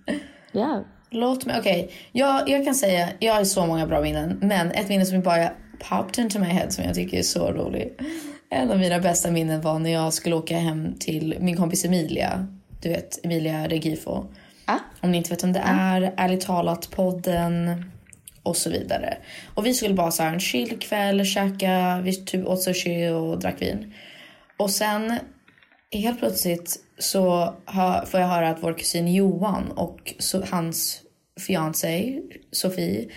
Yeah. 0.53 0.81
Låt 1.09 1.45
mig, 1.45 1.59
okej. 1.59 1.91
Jag, 2.11 2.49
jag 2.49 2.65
kan 2.65 2.75
säga, 2.75 3.09
jag 3.19 3.33
har 3.33 3.43
så 3.43 3.65
många 3.65 3.87
bra 3.87 4.01
minnen. 4.01 4.39
Men 4.41 4.71
ett 4.71 4.89
minne 4.89 5.05
som 5.05 5.21
bara 5.21 5.49
popped 5.89 6.23
into 6.23 6.39
my 6.39 6.45
head 6.45 6.69
som 6.69 6.83
jag 6.83 6.95
tycker 6.95 7.17
är 7.17 7.23
så 7.23 7.51
rolig. 7.51 7.93
En 8.49 8.71
av 8.71 8.79
mina 8.79 8.99
bästa 8.99 9.31
minnen 9.31 9.61
var 9.61 9.79
när 9.79 9.89
jag 9.89 10.13
skulle 10.13 10.35
åka 10.35 10.57
hem 10.57 10.95
till 10.99 11.37
min 11.39 11.57
kompis 11.57 11.85
Emilia. 11.85 12.47
Du 12.81 12.89
vet, 12.89 13.25
Emilia 13.25 13.67
Regifo. 13.67 14.25
Ah. 14.65 14.79
Om 15.01 15.11
ni 15.11 15.17
inte 15.17 15.29
vet 15.29 15.43
vem 15.43 15.53
det 15.53 15.63
är, 15.65 16.13
Ärligt 16.17 16.41
talat 16.41 16.91
podden 16.91 17.83
och 18.43 18.57
så 18.57 18.69
vidare. 18.69 19.17
Och 19.55 19.65
vi 19.65 19.73
skulle 19.73 19.93
bara 19.93 20.11
så 20.11 20.23
här 20.23 20.33
en 20.33 20.39
chill 20.39 20.79
kväll, 20.79 21.25
käka, 21.25 22.01
vi 22.03 22.25
typ 22.25 22.47
åt 22.47 22.63
sushi 22.63 23.09
och 23.09 23.39
drack 23.39 23.61
vin. 23.61 23.93
Och 24.57 24.69
sen 24.69 25.19
helt 25.91 26.19
plötsligt 26.19 26.83
så 26.99 27.55
hör, 27.65 28.05
får 28.05 28.19
jag 28.19 28.27
höra 28.27 28.49
att 28.49 28.63
vår 28.63 28.73
kusin 28.73 29.13
Johan 29.13 29.71
och 29.71 30.13
så, 30.19 30.45
hans 30.45 31.01
fiancé 31.39 32.21
Sofie 32.51 33.09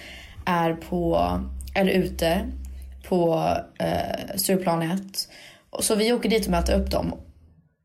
är 0.47 0.73
på, 0.73 1.31
eller 1.75 1.93
ute 1.93 2.47
på 3.09 3.51
eh, 3.79 4.37
Stureplan 4.37 4.83
1. 4.83 5.01
Och 5.71 5.85
Så 5.85 5.95
vi 5.95 6.13
åker 6.13 6.29
dit 6.29 6.45
och 6.45 6.51
möter 6.51 6.81
upp 6.81 6.91
dem. 6.91 7.15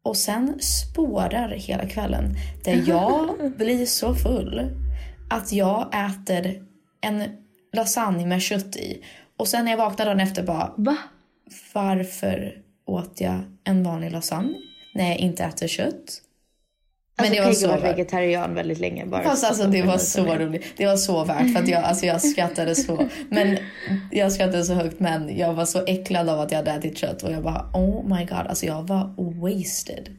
Och 0.06 0.18
sen 0.18 0.60
spårar 0.60 1.50
hela 1.50 1.86
kvällen 1.86 2.36
där 2.64 2.84
jag 2.88 3.52
blir 3.58 3.86
så 3.86 4.16
full 4.16 4.72
att 5.30 5.52
jag 5.52 5.94
äter 5.94 6.68
en 7.02 7.24
lasagne 7.74 8.26
med 8.26 8.42
kött 8.42 8.76
i. 8.76 9.04
Och 9.38 9.48
sen 9.48 9.66
när 9.66 9.72
jag 9.72 9.78
vaknar 9.78 10.06
dagen 10.06 10.20
efter 10.20 10.44
bara, 10.44 10.74
Va? 10.78 10.98
varför 11.74 12.58
åt 12.86 13.22
jag 13.22 13.42
en 13.64 13.84
vanlig 13.84 14.12
lasagne 14.12 14.56
när 14.94 15.08
jag 15.08 15.18
inte 15.18 15.44
äter 15.44 15.68
kött? 15.68 16.22
Men 17.18 17.26
Alltså 17.26 17.36
det 17.36 17.42
var 17.42 17.46
Peggy 17.48 17.56
så 17.56 17.68
värt. 17.68 17.84
vegetarian 17.98 18.54
väldigt 18.56 18.80
länge. 18.80 19.06
Bara 19.06 19.24
Fast 19.24 19.44
alltså 19.44 19.68
det 19.68 19.82
var 19.82 19.98
så 19.98 20.22
roligt. 20.26 20.40
roligt. 20.40 20.66
Det 20.78 20.86
var 20.86 20.96
så 20.98 21.24
värt 21.24 21.54
för 21.54 21.60
att 21.60 21.68
jag, 21.68 21.84
alltså 21.84 22.06
jag 22.06 22.22
skrattade 22.22 22.76
så. 22.76 23.06
Men 23.30 23.58
jag 24.12 24.32
skrattade 24.32 24.64
så 24.64 24.74
högt 24.74 25.00
men 25.00 25.38
jag 25.38 25.54
var 25.54 25.66
så 25.66 25.86
äcklad 25.86 26.30
av 26.30 26.40
att 26.40 26.52
jag 26.52 26.58
hade 26.58 26.72
ätit 26.72 26.98
kött 26.98 27.24
och 27.24 27.32
jag 27.32 27.44
bara 27.44 27.70
oh 27.74 28.08
my 28.18 28.26
god, 28.26 28.48
alltså 28.48 28.66
jag 28.66 28.88
var 28.88 29.14
wasted. 29.18 30.10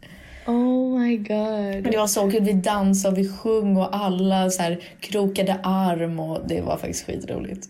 Oh 0.46 0.98
my 0.98 1.16
god. 1.16 1.82
Men 1.82 1.90
det 1.92 1.96
var 1.98 2.06
så 2.06 2.30
kul, 2.30 2.42
vi 2.44 2.52
dansade 2.52 3.12
och 3.12 3.18
vi 3.18 3.28
sjöng 3.28 3.76
och 3.76 3.96
alla 3.96 4.50
så 4.50 4.62
här 4.62 4.80
krokade 5.00 5.56
arm 5.62 6.20
och 6.20 6.40
det 6.48 6.60
var 6.60 6.76
faktiskt 6.76 7.06
skitroligt. 7.06 7.68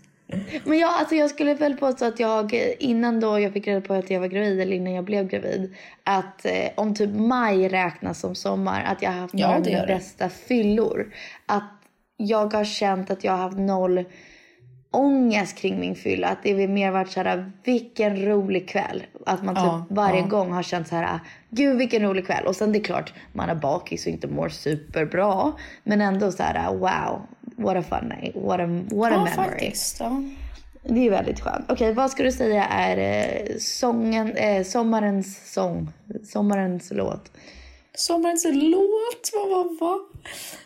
Men 0.63 0.77
jag, 0.77 0.89
alltså 0.93 1.15
jag 1.15 1.29
skulle 1.29 1.53
väl 1.53 1.77
påstå 1.77 2.05
att 2.05 2.19
jag 2.19 2.53
innan 2.79 3.19
då 3.19 3.39
jag 3.39 3.53
fick 3.53 3.67
reda 3.67 3.81
på 3.81 3.93
att 3.93 4.09
jag 4.09 4.19
var 4.19 4.27
gravid 4.27 4.61
eller 4.61 4.75
innan 4.75 4.93
jag 4.93 5.05
blev 5.05 5.27
gravid. 5.27 5.75
Att 6.03 6.45
eh, 6.45 6.69
om 6.75 6.95
typ 6.95 7.09
maj 7.15 7.69
räknas 7.69 8.19
som 8.19 8.35
sommar. 8.35 8.83
Att 8.83 9.01
jag 9.01 9.11
har 9.11 9.19
haft 9.19 9.33
Ja, 9.37 9.55
av 9.55 9.65
mina 9.65 9.85
bästa 9.85 10.29
fyllor. 10.29 11.13
Att 11.45 11.71
jag 12.17 12.53
har 12.53 12.65
känt 12.65 13.11
att 13.11 13.23
jag 13.23 13.31
har 13.31 13.39
haft 13.39 13.57
noll 13.57 14.05
ångest 14.91 15.57
kring 15.57 15.79
min 15.79 15.95
fylla. 15.95 16.27
Att 16.27 16.43
det 16.43 16.53
har 16.53 16.67
mer 16.67 16.91
varit 16.91 17.11
så 17.11 17.21
här, 17.21 17.51
vilken 17.63 18.25
rolig 18.25 18.69
kväll. 18.69 19.03
Att 19.25 19.43
man 19.43 19.55
typ 19.55 19.63
Ja, 19.63 19.85
varje 19.89 20.19
ja. 20.19 20.25
gång 20.27 20.51
har 20.51 20.63
känt 20.63 20.87
så 20.87 20.95
här, 20.95 21.19
gud 21.57 21.77
vilken 21.77 22.01
rolig 22.01 22.25
kväll. 22.25 22.45
Och 22.45 22.55
sen 22.55 22.71
det 22.71 22.79
är 22.79 22.83
klart, 22.83 23.13
man 23.33 23.49
är 23.49 23.55
bakis 23.55 24.05
och 24.05 24.11
inte 24.11 24.27
mår 24.27 24.49
superbra. 24.49 25.51
Men 25.83 26.01
ändå 26.01 26.31
så 26.31 26.43
här, 26.43 26.73
wow, 26.73 27.21
what 27.57 27.77
a 27.77 27.83
fun 27.89 28.09
night, 28.21 28.35
what 28.35 28.59
a, 28.59 28.67
what 28.91 29.11
a 29.11 29.15
Ja, 29.15 29.23
memory. 29.23 29.31
faktiskt. 29.35 29.99
Ja. 29.99 30.23
Det 30.89 31.05
är 31.07 31.09
väldigt 31.09 31.39
skönt. 31.39 31.65
Okej, 31.71 31.93
vad 31.93 32.11
ska 32.11 32.23
du 32.23 32.31
säga 32.31 32.65
är 32.65 32.97
eh, 32.97 33.57
sången, 33.59 34.31
eh, 34.35 34.63
sommarens 34.63 35.53
sång? 35.53 35.89
Sommarens 36.23 36.91
låt. 36.91 37.31
Sommarens 37.95 38.45
låt, 38.51 39.31
vad 39.33 39.49
var 39.49 39.77
vad? 39.79 39.99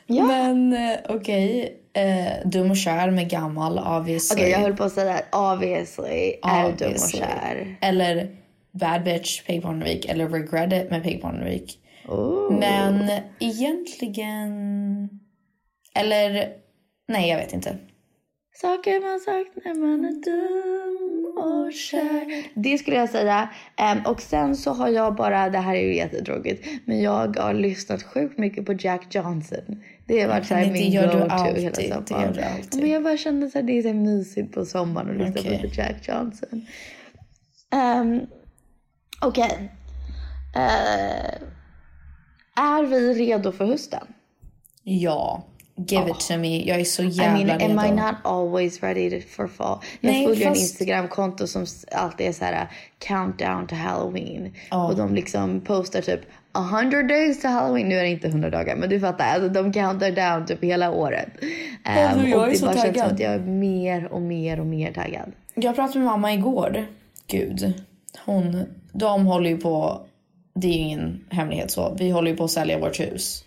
Ja. 0.06 0.24
Men 0.24 0.74
eh, 0.74 0.98
okej, 1.10 1.78
eh, 1.94 2.48
Dum 2.50 2.72
och 2.72 2.78
kär 2.78 3.12
med 3.12 3.30
gammal 3.30 3.80
obviously. 3.80 4.36
Okej, 4.42 4.52
jag 4.52 4.60
höll 4.60 4.76
på 4.78 4.84
att 4.84 4.92
säga 4.94 5.22
obviously 5.32 6.34
är 6.44 6.64
dum 6.64 6.72
och 6.72 6.72
Obviously. 6.74 7.20
kär. 7.20 7.76
Eller 7.82 8.36
Bad 8.72 9.04
Bitch, 9.04 9.46
Peg 9.46 9.62
Parnevik. 9.62 10.06
Eller 10.06 10.30
Regret 10.30 10.74
It 10.74 10.92
med 10.92 11.04
Peg 11.04 11.22
Parnevik. 11.22 11.80
Oh. 12.08 12.60
Men 12.60 13.12
egentligen... 13.40 14.50
Eller... 15.96 16.50
Nej, 17.08 17.30
jag 17.30 17.38
vet 17.38 17.54
inte. 17.54 17.78
Saker 18.54 19.02
man 19.02 19.20
sagt 19.20 19.66
när 19.66 19.74
man 19.74 20.06
är 20.06 20.12
dum 20.12 21.38
och 21.38 21.74
kär. 21.74 22.44
Det 22.56 22.78
skulle 22.78 22.98
jag 22.98 23.10
säga. 23.10 23.50
Em, 23.78 23.98
och 24.06 24.22
sen 24.22 24.56
så 24.56 24.72
har 24.72 24.88
jag 24.90 25.16
bara, 25.16 25.50
det 25.50 25.58
här 25.58 25.76
är 25.76 25.82
ju 25.82 25.96
jättetråkigt, 25.96 26.68
men 26.86 27.02
jag 27.02 27.38
har 27.38 27.54
lyssnat 27.54 28.04
sjukt 28.04 28.38
mycket 28.38 28.66
på 28.66 28.74
Jack 28.74 29.16
Johnson. 29.16 29.84
Det 30.08 30.22
har 30.22 30.30
varit 30.30 30.48
så 30.48 30.54
här 30.54 30.66
det 30.66 30.72
min 30.72 30.92
go-to 30.92 31.18
hela 31.18 31.54
det 31.54 32.06
sommaren. 32.06 32.34
gör 32.34 32.54
du. 32.72 32.78
Men 32.78 32.90
jag 32.90 33.04
bara 33.04 33.18
kände 33.18 33.46
att 33.46 33.68
det 33.68 33.78
är 33.78 33.82
så 33.82 33.94
mysigt 33.94 34.54
på 34.54 34.66
sommaren 34.66 35.22
att 35.22 35.28
lyssna 35.28 35.42
Okej. 35.42 35.62
på 35.62 35.82
Jack 35.82 36.08
Johnson. 36.08 36.66
Um, 37.74 38.22
Okej. 39.22 39.72
Eh, 40.56 41.34
är 42.64 42.84
vi 42.86 43.14
redo 43.14 43.52
för 43.52 43.66
hösten? 43.66 44.08
Ja. 44.84 45.44
Give 45.88 46.10
it 46.12 46.20
to 46.20 46.38
me. 46.38 46.64
Jag 46.68 46.80
är 46.80 46.84
så 46.84 47.04
I 47.04 47.08
jävla 47.08 47.46
mean, 47.58 47.62
am 47.72 47.86
I 47.86 47.90
redo. 47.90 47.96
not 47.96 48.16
always 48.24 48.84
ready 48.84 49.22
for 49.22 49.48
fall? 49.48 49.80
Jag 50.02 50.12
Nej, 50.12 50.26
följer 50.26 50.48
en 50.48 50.54
fast- 50.54 50.62
Instagramkonto 50.62 51.48
som 51.48 51.66
alltid 51.92 52.28
är 52.28 52.32
så 52.32 52.46
här 52.46 52.68
countdown 53.00 53.68
to 53.68 53.76
halloween. 53.76 54.54
Och 54.72 54.96
de 54.96 55.16
liksom 55.16 55.62
postar 55.62 56.02
typ 56.02 56.22
100 56.56 57.04
days 57.04 57.42
to 57.42 57.48
halloween. 57.48 57.90
Nu 57.90 57.96
är 57.96 58.04
det 58.04 58.10
inte 58.10 58.28
100 58.28 58.50
dagar, 58.50 58.76
men 58.76 58.90
du 58.90 59.00
fattar. 59.00 59.26
Alltså, 59.26 59.50
de 59.50 59.74
countar 59.74 60.12
down 60.12 60.46
typ 60.48 60.64
hela 60.64 60.92
året. 60.92 61.28
Ehm, 61.84 62.28
jag 62.30 62.40
och 62.40 62.48
är 62.50 62.54
så 62.56 62.66
taggad. 62.74 63.20
jag 63.20 63.34
är 63.34 63.40
mer 63.40 64.06
och 64.14 64.22
mer 64.22 64.60
och 64.60 64.66
mer 64.66 64.94
taggad. 64.94 65.32
Jag 65.56 65.76
pratade 65.76 66.00
med 66.00 66.06
mamma 66.08 66.34
igår. 66.34 66.86
Gud. 67.28 67.74
Hon, 68.26 68.66
de 68.94 69.26
håller 69.26 69.50
ju 69.50 69.58
på, 69.58 70.02
det 70.54 70.68
är 70.68 70.72
ju 70.72 70.78
ingen 70.78 71.26
hemlighet 71.30 71.72
så, 71.72 71.96
vi 72.00 72.10
håller 72.10 72.32
ju 72.32 72.38
på 72.38 72.44
att 72.44 72.52
sälja 72.52 72.80
vårt 72.80 73.00
hus. 73.00 73.44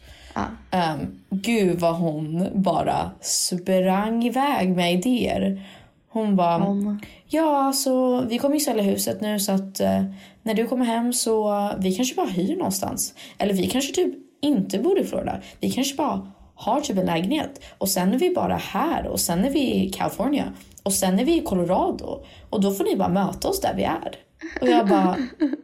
Um, 0.72 1.20
gud 1.30 1.78
vad 1.78 1.94
hon 1.94 2.48
bara 2.54 3.10
sprang 3.20 4.24
iväg 4.24 4.76
med 4.76 4.92
idéer. 4.94 5.66
Hon 6.08 6.36
bara, 6.36 6.98
ja 7.26 7.62
alltså 7.62 8.20
vi 8.28 8.38
kommer 8.38 8.54
ju 8.54 8.60
sälja 8.60 8.82
huset 8.82 9.20
nu 9.20 9.40
så 9.40 9.52
att 9.52 9.80
eh, 9.80 10.04
när 10.42 10.54
du 10.54 10.66
kommer 10.66 10.84
hem 10.84 11.12
så 11.12 11.70
vi 11.78 11.94
kanske 11.94 12.14
bara 12.14 12.26
hyr 12.26 12.56
någonstans. 12.56 13.14
Eller 13.38 13.54
vi 13.54 13.66
kanske 13.66 13.94
typ 13.94 14.14
inte 14.40 14.78
bor 14.78 14.98
i 14.98 15.04
Florida. 15.04 15.40
Vi 15.60 15.70
kanske 15.70 15.96
bara 15.96 16.32
har 16.54 16.80
typ 16.80 16.98
en 16.98 17.06
lägenhet 17.06 17.60
och 17.78 17.88
sen 17.88 18.12
är 18.12 18.18
vi 18.18 18.34
bara 18.34 18.56
här 18.56 19.06
och 19.06 19.20
sen 19.20 19.44
är 19.44 19.50
vi 19.50 19.74
i 19.74 19.90
California 19.90 20.52
och 20.82 20.92
sen 20.92 21.18
är 21.18 21.24
vi 21.24 21.38
i 21.38 21.42
Colorado 21.42 22.24
och 22.50 22.60
då 22.60 22.70
får 22.70 22.84
ni 22.84 22.96
bara 22.96 23.08
möta 23.08 23.48
oss 23.48 23.60
där 23.60 23.74
vi 23.76 23.82
är. 23.82 24.16
Och 24.60 24.68
jag 24.68 24.88
bara, 24.88 25.16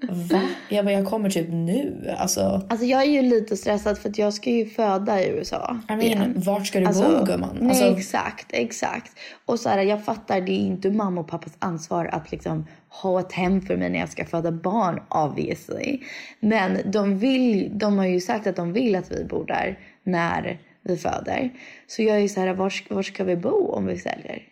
va? 0.08 0.42
Jag 0.68 0.84
bara, 0.84 0.92
jag 0.92 1.06
kommer 1.06 1.30
typ 1.30 1.48
nu. 1.50 2.14
Alltså, 2.18 2.66
Alltså 2.68 2.86
jag 2.86 3.02
är 3.02 3.10
ju 3.10 3.22
lite 3.22 3.56
stressad 3.56 3.98
för 3.98 4.08
att 4.08 4.18
jag 4.18 4.34
ska 4.34 4.50
ju 4.50 4.66
föda 4.66 5.22
i 5.22 5.28
USA. 5.28 5.76
I 5.88 5.92
mean, 5.92 6.02
igen. 6.02 6.32
vart 6.36 6.66
ska 6.66 6.80
du 6.80 6.86
Alltså, 6.86 7.18
bo 7.18 7.24
gumman? 7.24 7.58
Nej 7.60 7.68
Alltså, 7.68 7.84
exakt, 7.84 8.46
exakt. 8.50 9.12
Och 9.46 9.60
så 9.60 9.68
här, 9.68 9.78
jag 9.78 10.04
fattar 10.04 10.40
det 10.40 10.52
är 10.52 10.66
inte 10.66 10.90
mamma 10.90 11.20
och 11.20 11.28
pappas 11.28 11.52
ansvar 11.58 12.06
att 12.12 12.32
liksom 12.32 12.66
ha 12.88 13.20
ett 13.20 13.32
hem 13.32 13.60
för 13.60 13.76
mig 13.76 13.90
när 13.90 13.98
jag 13.98 14.08
ska 14.08 14.24
föda 14.24 14.52
barn 14.52 15.00
obviously. 15.08 16.00
Men 16.40 16.78
de 16.84 17.18
vill, 17.18 17.78
de 17.78 17.98
har 17.98 18.06
ju 18.06 18.20
sagt 18.20 18.46
att 18.46 18.56
de 18.56 18.72
vill 18.72 18.96
att 18.96 19.12
vi 19.12 19.24
bor 19.24 19.46
där 19.46 19.78
när 20.02 20.58
vi 20.82 20.96
föder. 20.96 21.50
Så 21.86 22.02
jag 22.02 22.16
är 22.16 22.20
ju 22.20 22.28
så 22.28 22.40
här, 22.40 22.54
var, 22.54 22.94
var 22.94 23.02
ska 23.02 23.24
vi 23.24 23.36
bo 23.36 23.72
om 23.72 23.86
vi 23.86 23.98
säljer? 23.98 24.42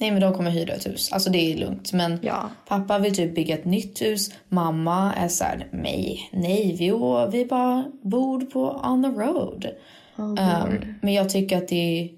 Nej 0.00 0.10
men 0.10 0.20
de 0.20 0.32
kommer 0.34 0.50
hyra 0.50 0.72
ett 0.74 0.86
hus. 0.86 1.12
Alltså 1.12 1.30
det 1.30 1.52
är 1.52 1.56
lugnt. 1.56 1.92
Men 1.92 2.18
Ja. 2.22 2.50
pappa 2.68 2.98
vill 2.98 3.14
typ 3.14 3.34
bygga 3.34 3.54
ett 3.54 3.64
nytt 3.64 4.02
hus. 4.02 4.30
Mamma 4.48 5.14
är 5.14 5.28
så 5.28 5.44
här, 5.44 5.66
nej, 5.72 6.30
nej, 6.32 6.76
vi, 6.78 6.90
vi 7.38 7.44
bara 7.46 7.84
bor 8.02 8.40
på 8.40 8.80
on 8.84 9.02
the 9.02 9.08
road. 9.08 9.66
Um, 10.16 10.38
men 11.02 11.14
jag 11.14 11.30
tycker 11.30 11.56
att 11.58 11.68
det, 11.68 12.10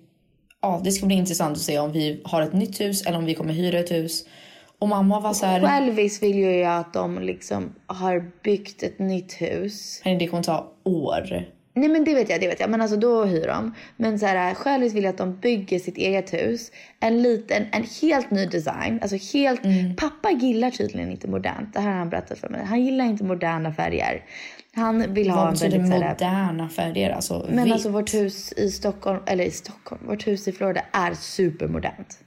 ja, 0.60 0.80
det 0.84 0.92
ska 0.92 1.06
bli 1.06 1.16
intressant 1.16 1.56
att 1.56 1.62
se 1.62 1.78
om 1.78 1.92
vi 1.92 2.20
har 2.24 2.42
ett 2.42 2.52
nytt 2.52 2.80
hus 2.80 3.02
eller 3.06 3.18
om 3.18 3.24
vi 3.24 3.34
kommer 3.34 3.52
hyra 3.54 3.78
ett 3.78 3.90
hus. 3.90 4.24
Och 4.78 4.88
mamma 4.88 5.20
var 5.20 5.32
så 5.32 5.46
här, 5.46 5.60
Självis 5.60 6.22
vill 6.22 6.36
ju 6.36 6.50
jag 6.56 6.78
att 6.78 6.92
de 6.92 7.18
liksom 7.18 7.74
har 7.86 8.30
byggt 8.44 8.82
ett 8.82 8.98
nytt 8.98 9.32
hus. 9.32 10.00
"Hörni, 10.04 10.18
det 10.18 10.26
kommer 10.26 10.42
ta 10.42 10.72
år. 10.84 11.44
Nej 11.74 11.88
men 11.88 12.04
det 12.04 12.14
vet 12.14 12.28
jag, 12.30 12.40
det 12.40 12.48
vet 12.48 12.60
jag. 12.60 12.70
Men 12.70 12.80
alltså 12.80 12.96
då 12.96 13.24
hyr 13.24 13.46
de. 13.46 13.74
Men 13.96 14.18
så 14.18 14.26
här, 14.26 14.54
självis 14.54 14.94
vill 14.94 15.04
jag 15.04 15.10
att 15.10 15.18
de 15.18 15.36
bygger 15.36 15.78
sitt 15.78 15.96
eget 15.96 16.32
hus. 16.32 16.70
En 17.00 17.22
liten, 17.22 17.66
en 17.72 17.84
helt 18.02 18.30
ny 18.30 18.46
design. 18.46 18.98
Alltså 19.02 19.16
helt, 19.38 19.60
pappa 19.96 20.30
gillar 20.30 20.70
tydligen 20.70 21.10
inte 21.10 21.28
modernt. 21.28 21.74
Det 21.74 21.80
här 21.80 21.90
har 21.90 21.98
han 21.98 22.10
berättat 22.10 22.38
för 22.38 22.48
mig. 22.48 22.64
Han 22.64 22.84
gillar 22.84 23.04
inte 23.04 23.24
moderna 23.24 23.72
färger. 23.72 24.24
Han 24.74 25.14
vill 25.14 25.30
ha 25.30 25.48
en 25.48 25.54
väldigt 25.54 25.86
så 25.86 25.92
här, 25.92 26.10
moderna 26.10 26.68
färger? 26.68 27.10
Alltså 27.10 27.46
Men 27.50 27.64
vitt. 27.64 27.72
alltså 27.72 27.88
vårt 27.88 28.14
hus 28.14 28.52
i 28.52 28.70
Stockholm, 28.70 29.20
eller 29.26 29.44
i 29.44 29.50
Stockholm, 29.50 30.06
vårt 30.06 30.26
hus 30.26 30.48
i 30.48 30.52
Florida 30.52 30.82
är 30.92 31.14
supermodernt. 31.14 32.18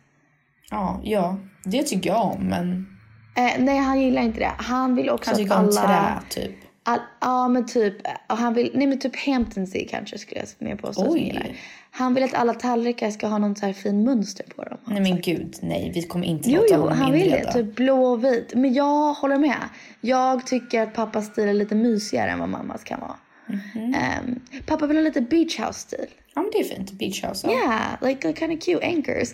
Ja, 0.71 1.01
ja, 1.03 1.37
det 1.63 1.83
tycker 1.83 2.09
jag 2.09 2.23
om. 2.23 2.43
Men 2.43 2.95
Eh, 3.37 3.53
nej 3.59 3.77
han 3.77 4.01
gillar 4.01 4.21
inte 4.21 4.39
det. 4.39 4.51
Han 4.57 4.95
vill 4.95 5.09
också 5.09 5.29
han 5.29 5.37
tycker 5.37 5.53
att 5.53 5.59
om 5.59 5.65
alla... 5.77 6.21
trä 6.29 6.41
typ. 6.41 6.55
All, 6.87 6.99
ja 7.21 7.47
men 7.47 7.65
typ, 7.65 7.95
och 8.29 8.37
han 8.37 8.53
vill, 8.53 8.71
nej 8.73 8.87
men 8.87 8.99
typ 8.99 9.15
Hamptonsea 9.25 9.87
kanske 9.89 10.17
skulle 10.17 10.39
jag 10.39 10.47
mer 10.67 10.75
påstå 10.75 11.05
Oj. 11.09 11.55
Han 11.91 12.13
vill 12.13 12.23
att 12.23 12.33
alla 12.33 12.53
tallrikar 12.53 13.11
ska 13.11 13.27
ha 13.27 13.37
någon 13.37 13.55
så 13.55 13.65
här 13.65 13.73
fin 13.73 14.03
mönster 14.03 14.45
på 14.55 14.63
dem. 14.63 14.77
Nej 14.85 15.01
men 15.01 15.21
gud, 15.21 15.55
nej. 15.61 15.91
Vi 15.95 16.03
kommer 16.03 16.27
inte 16.27 16.49
Jo, 16.49 16.61
låta 16.61 16.75
jo, 16.75 16.81
honom 16.81 16.97
han 16.97 17.11
vill 17.11 17.31
det. 17.31 17.53
Typ 17.53 17.75
blå 17.75 18.05
och 18.05 18.23
vit. 18.23 18.53
Men 18.55 18.73
jag 18.73 19.13
håller 19.13 19.37
med. 19.37 19.69
Jag 20.01 20.47
tycker 20.47 20.81
att 20.81 20.93
pappas 20.93 21.25
stil 21.25 21.49
är 21.49 21.53
lite 21.53 21.75
mysigare 21.75 22.31
än 22.31 22.39
vad 22.39 22.49
mammas 22.49 22.83
kan 22.83 22.99
vara. 22.99 23.15
Mhm. 23.47 23.93
Ehm, 23.95 24.39
pappa 24.65 24.87
vill 24.87 24.97
ha 24.97 25.03
lite 25.03 25.21
beach 25.21 25.59
house 25.59 25.79
stil. 25.79 26.05
Ja 26.35 26.41
men 26.41 26.51
det 26.53 26.59
är 26.59 26.63
fint. 26.63 26.91
Beach 26.91 27.23
house. 27.23 27.47
Ja. 27.47 27.53
Yeah, 27.53 27.91
like, 28.09 28.27
like 28.27 28.39
kind 28.39 28.53
of 28.57 28.65
cute 28.65 28.85
anchors. 28.87 29.33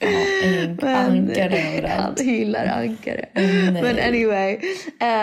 Ank- 0.00 0.82
Ankare 0.84 1.58
Han 1.58 1.74
överallt. 1.76 2.20
gillar 2.22 2.66
ankare. 2.66 3.24
nej. 3.34 3.82
Men 3.82 3.98
anyway, 3.98 4.58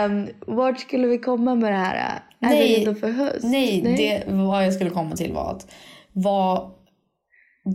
um, 0.05 0.27
vart 0.55 0.79
skulle 0.79 1.07
vi 1.07 1.17
komma 1.17 1.55
med 1.55 1.71
det 1.71 1.77
här? 1.77 1.95
Är 2.41 2.49
vi 2.49 2.55
Nej, 2.55 2.79
redo 2.79 2.95
för 2.95 3.11
höst? 3.11 3.43
nej, 3.43 3.81
det 3.97 4.23
vad 4.33 4.65
jag 4.65 4.73
skulle 4.73 4.89
komma 4.89 5.15
till 5.15 5.33
var 5.33 5.51
att 5.51 5.71
vad, 6.13 6.71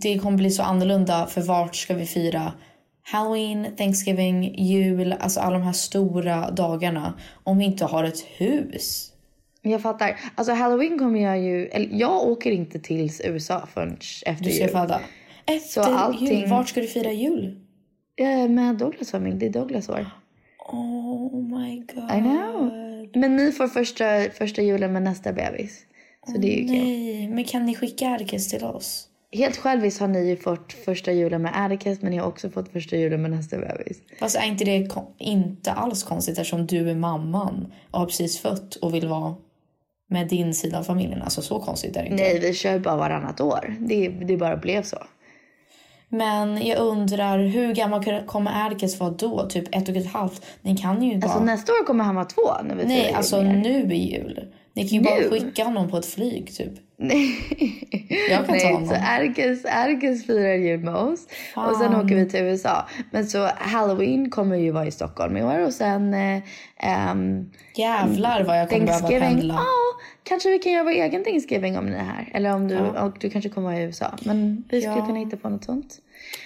det 0.02 0.18
kommer 0.18 0.36
bli 0.38 0.50
så 0.50 0.62
annorlunda 0.62 1.26
för 1.26 1.40
vart 1.40 1.76
ska 1.76 1.94
vi 1.94 2.06
fira 2.06 2.52
Halloween, 3.12 3.76
Thanksgiving, 3.76 4.54
jul, 4.64 5.12
alltså 5.20 5.40
alla 5.40 5.58
de 5.58 5.62
här 5.64 5.72
stora 5.72 6.50
dagarna 6.50 7.14
om 7.44 7.58
vi 7.58 7.64
inte 7.64 7.84
har 7.84 8.04
ett 8.04 8.20
hus. 8.36 9.12
Jag 9.62 9.82
fattar. 9.82 10.20
Alltså 10.34 10.52
halloween 10.52 10.98
kommer 10.98 11.20
jag 11.20 11.40
ju... 11.40 11.66
Eller 11.66 11.88
jag 11.92 12.28
åker 12.28 12.50
inte 12.50 12.78
till 12.78 13.11
USA 13.24 13.66
förrän 13.74 13.96
efter 14.26 14.44
Du 14.44 14.50
ska 14.50 14.64
jul. 14.64 14.92
Efter 15.46 15.68
Så 15.68 15.80
allting- 15.82 16.40
jul, 16.40 16.48
vart 16.50 16.68
ska 16.68 16.80
du 16.80 16.86
fira 16.86 17.12
jul? 17.12 17.61
Eh, 18.20 18.48
Med 18.48 18.76
Douglas 18.78 19.11
familj. 19.11 19.36
Det 19.36 19.46
är 19.46 19.50
Douglas 19.50 19.88
år. 19.88 20.06
Oh 20.72 21.42
my 21.58 21.76
god. 21.76 22.11
I 22.18 22.20
know. 22.20 22.70
Men 23.14 23.36
ni 23.36 23.52
får 23.52 23.68
första, 23.68 24.04
första 24.34 24.62
julen 24.62 24.92
med 24.92 25.02
nästa 25.02 25.32
bebis. 25.32 25.84
Så 26.26 26.38
det 26.38 26.46
är 26.54 26.61
ju 26.61 26.66
kul. 26.66 26.76
Nej, 26.76 27.28
men 27.28 27.44
kan 27.44 27.66
ni 27.66 27.74
skicka 27.74 28.04
Erkes 28.04 28.48
till 28.48 28.64
oss? 28.64 29.06
Helt 29.32 29.56
självis 29.56 30.00
har 30.00 30.08
ni 30.08 30.28
ju 30.28 30.36
fått 30.36 30.72
första 30.72 31.12
julen 31.12 31.42
med 31.42 31.52
Atticus 31.64 32.02
men 32.02 32.11
ni 32.11 32.16
har 32.16 32.26
också 32.26 32.50
fått 32.50 32.68
första 32.72 32.96
julen 32.96 33.22
med 33.22 33.30
nästa 33.30 33.58
bebis. 33.58 33.98
Fast 34.18 34.36
är 34.36 34.46
inte 34.46 34.64
det 34.64 34.88
inte 35.18 35.72
alls 35.72 36.02
konstigt 36.02 36.38
eftersom 36.38 36.66
du 36.66 36.90
är 36.90 36.94
mamman 36.94 37.72
och 37.90 37.98
har 37.98 38.06
precis 38.06 38.38
fött 38.38 38.74
och 38.74 38.94
vill 38.94 39.08
vara 39.08 39.34
med 40.11 40.28
din 40.28 40.54
sida 40.54 40.78
av 40.78 40.82
familjen. 40.82 41.22
Alltså 41.22 41.42
så 41.42 41.58
konstigt 41.58 41.96
är 41.96 42.02
det 42.02 42.08
inte. 42.08 42.22
Nej, 42.22 42.38
vi 42.40 42.54
kör 42.54 42.78
bara 42.78 42.96
varannat 42.96 43.40
år. 43.40 43.76
Det, 43.78 44.08
det 44.08 44.36
bara 44.36 44.56
blev 44.56 44.82
så. 44.82 44.96
Men 46.08 46.66
jag 46.66 46.78
undrar 46.78 47.38
hur 47.38 47.74
gammal 47.74 48.04
kommer 48.26 48.70
Erkes 48.70 49.00
vara 49.00 49.11
då? 49.11 49.48
Typ 49.48 49.74
ett 49.76 49.88
och 49.88 49.96
ett 49.96 50.12
halvt? 50.12 50.46
Ni 50.62 50.76
kan 50.76 51.02
ju 51.02 51.18
bara... 51.18 51.26
Alltså 51.26 51.44
nästa 51.44 51.72
år 51.72 51.86
kommer 51.86 52.04
han 52.04 52.14
vara 52.14 52.24
två. 52.24 52.50
När 52.64 52.74
vi 52.74 52.84
Nej, 52.84 53.12
alltså 53.12 53.42
nu 53.42 53.92
i 53.92 54.12
jul. 54.14 54.46
Ni 54.74 54.88
kan 54.88 54.98
ju 54.98 55.00
Nu? 55.00 55.28
bara 55.28 55.30
skicka 55.40 55.64
honom 55.64 55.90
på 55.90 55.96
ett 55.96 56.06
flyg 56.06 56.56
typ. 56.56 56.72
Jag 58.30 58.38
kan 58.38 58.46
ta 58.46 58.52
Nej, 58.52 58.72
honom. 58.72 58.88
så 58.88 58.94
Erkes, 58.94 59.64
Erkes 59.64 60.26
firar 60.26 60.54
jul 60.54 60.80
med 60.80 60.94
oss. 60.94 61.26
Och 61.56 61.76
sen 61.76 61.94
åker 61.94 62.14
vi 62.16 62.28
till 62.30 62.40
USA. 62.40 62.86
Men 63.10 63.26
så 63.26 63.48
Halloween 63.58 64.30
kommer 64.30 64.56
ju 64.56 64.70
vara 64.70 64.86
i 64.86 64.90
Stockholm 64.90 65.36
i 65.36 65.42
år. 65.44 65.58
Och 65.66 65.72
sen 65.74 66.14
eh, 66.14 66.42
ehm, 66.76 67.50
Jävlar 67.74 68.44
vad 68.44 68.58
jag 68.60 68.68
kommer 68.70 68.86
behöva 68.86 69.08
pendla. 69.08 69.54
Ja, 69.54 69.64
kanske 70.22 70.50
vi 70.50 70.58
kan 70.58 70.72
göra 70.72 70.84
vår 70.84 70.90
egen 70.90 71.24
Thanksgiving 71.24 71.78
om 71.78 71.86
ni 71.86 71.96
är 71.96 72.04
här. 72.04 72.28
Eller 72.34 72.54
om 72.54 72.68
du, 72.68 72.78
och 72.78 73.16
du 73.20 73.30
kanske 73.30 73.48
kommer 73.50 73.68
vara 73.70 73.80
i 73.80 73.82
USA. 73.84 74.14
Men 74.24 74.64
vi 74.70 74.80
skulle 74.80 74.96
Ja. 74.96 75.06
kunna 75.06 75.18
hitta 75.18 75.36
på 75.36 75.48
något 75.48 75.64
sånt. 75.64 75.98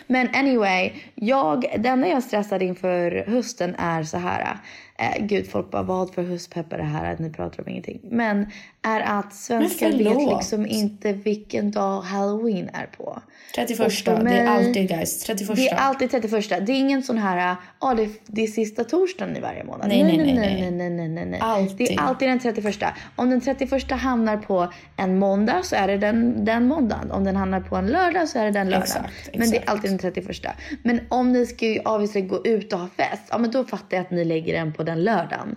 Men 0.06 0.28
anyway, 0.34 0.92
jag, 1.14 1.60
det 1.78 1.88
enda 1.88 2.08
jag 2.08 2.16
är 2.16 2.20
stressad 2.20 2.62
inför 2.62 3.24
hösten 3.26 3.74
är 3.78 4.02
så 4.02 4.16
här. 4.18 4.58
Eh, 4.98 5.26
gud, 5.26 5.50
folk 5.50 5.70
bara 5.70 5.82
vad 5.82 6.14
för 6.14 6.22
höstpepp 6.22 6.72
är 6.72 6.78
det 6.78 6.84
här 6.84 7.12
att 7.12 7.18
ni 7.18 7.30
pratar 7.30 7.62
om 7.62 7.68
ingenting. 7.68 8.00
Men 8.02 8.46
är 8.82 9.00
att 9.00 9.34
svenskar 9.34 9.92
vet 9.92 10.36
liksom 10.36 10.66
inte 10.66 11.12
vilken 11.12 11.70
dag 11.70 12.00
halloween 12.00 12.70
är 12.72 12.86
på. 12.96 13.22
31. 13.54 13.80
Och 13.80 13.92
för 13.92 14.24
Det 14.24 14.30
är 14.30 14.46
alltid 14.46 14.88
guys. 14.88 15.24
31. 15.24 15.56
Det 15.56 15.68
är 15.68 15.76
alltid 15.76 16.10
31. 16.10 16.66
Det 16.66 16.72
är 16.72 16.78
ingen 16.78 17.02
sån 17.02 17.18
här, 17.18 17.56
ja 17.80 17.94
det, 17.94 18.08
det 18.26 18.42
är 18.42 18.46
sista 18.46 18.84
torsdagen 18.84 19.36
i 19.36 19.40
varje 19.40 19.64
månad. 19.64 19.88
Nej, 19.88 20.02
nej, 20.04 20.16
nej, 20.16 20.34
nej, 20.34 20.36
nej. 20.36 20.70
nej, 20.70 20.90
nej, 20.90 21.08
nej, 21.08 21.26
nej. 21.26 21.40
Alltid. 21.42 21.76
Det 21.76 21.94
är 21.94 22.00
alltid 22.00 22.28
den 22.28 22.38
31. 22.38 22.78
Om 23.16 23.30
den 23.30 23.40
31 23.40 23.90
hamnar 23.90 24.36
på 24.36 24.72
en 24.96 25.18
måndag 25.18 25.62
så 25.62 25.76
är 25.76 25.88
det 25.88 25.96
den, 25.96 26.44
den 26.44 26.66
måndagen. 26.66 27.10
Om 27.10 27.24
den 27.24 27.36
hamnar 27.36 27.60
på 27.60 27.76
en 27.76 27.86
lördag 27.86 28.28
så 28.28 28.38
är 28.38 28.44
det 28.44 28.50
den 28.50 28.70
lördagen. 28.70 28.82
Exakt, 28.82 29.38
Men 29.38 29.50
det 29.50 29.56
är 29.56 29.60
exakt. 29.60 29.68
alltid 29.68 29.90
den 29.96 30.12
31. 30.12 30.46
Men 30.82 31.00
om 31.08 31.32
ni 31.32 31.46
ska 31.46 31.66
ju 31.66 31.80
obviously 31.80 32.20
gå 32.20 32.46
ut 32.46 32.72
och 32.72 32.78
ha 32.78 32.88
fest, 32.88 33.22
ja 33.30 33.38
men 33.38 33.50
då 33.50 33.64
fattar 33.64 33.96
jag 33.96 34.00
att 34.00 34.10
ni 34.10 34.24
lägger 34.24 34.52
den 34.52 34.72
på 34.72 34.82
den 34.82 35.04
lördagen. 35.04 35.56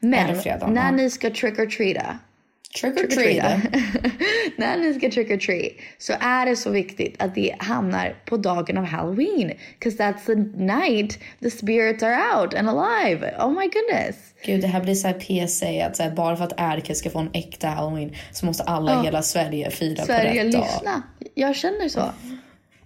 Men 0.00 0.40
fredagen, 0.40 0.74
när 0.74 0.84
ja. 0.84 0.90
ni 0.90 1.10
ska 1.10 1.30
trick 1.30 1.58
or 1.58 1.66
treata 1.66 2.18
Trick 2.80 2.96
or 2.96 3.06
treata. 3.06 3.60
treat. 3.60 4.12
När 4.56 4.76
ni 4.76 4.94
ska 4.94 5.10
trick 5.10 5.30
or 5.30 5.36
treat 5.36 5.72
så 5.98 6.12
är 6.20 6.46
det 6.46 6.56
så 6.56 6.70
viktigt 6.70 7.22
att 7.22 7.34
det 7.34 7.54
hamnar 7.58 8.16
på 8.24 8.36
dagen 8.36 8.78
av 8.78 8.84
halloween. 8.84 9.52
Because 9.78 10.02
that's 10.02 10.26
the 10.26 10.34
night 10.64 11.18
the 11.40 11.50
spirits 11.50 12.02
are 12.02 12.40
out 12.40 12.54
and 12.54 12.68
alive. 12.68 13.34
Oh 13.38 13.50
my 13.50 13.68
goodness. 13.68 14.16
Gud, 14.46 14.60
det 14.60 14.66
här 14.66 14.80
blir 14.80 14.94
så 14.94 15.08
här 15.08 15.14
PSA 15.46 15.86
att 15.86 15.96
så 15.96 16.02
här, 16.02 16.10
bara 16.10 16.36
för 16.36 16.44
att 16.44 16.52
Erke 16.56 16.94
ska 16.94 17.10
få 17.10 17.18
en 17.18 17.30
äkta 17.32 17.68
halloween 17.68 18.14
så 18.32 18.46
måste 18.46 18.62
alla 18.62 19.00
i 19.00 19.04
hela 19.04 19.22
Sverige 19.22 19.70
fira 19.70 20.04
Sverige, 20.04 20.40
på 20.40 20.46
rätt 20.46 20.52
dag. 20.52 20.62
lyssna. 20.62 21.02
Jag 21.34 21.56
känner 21.56 21.88
så. 21.88 22.00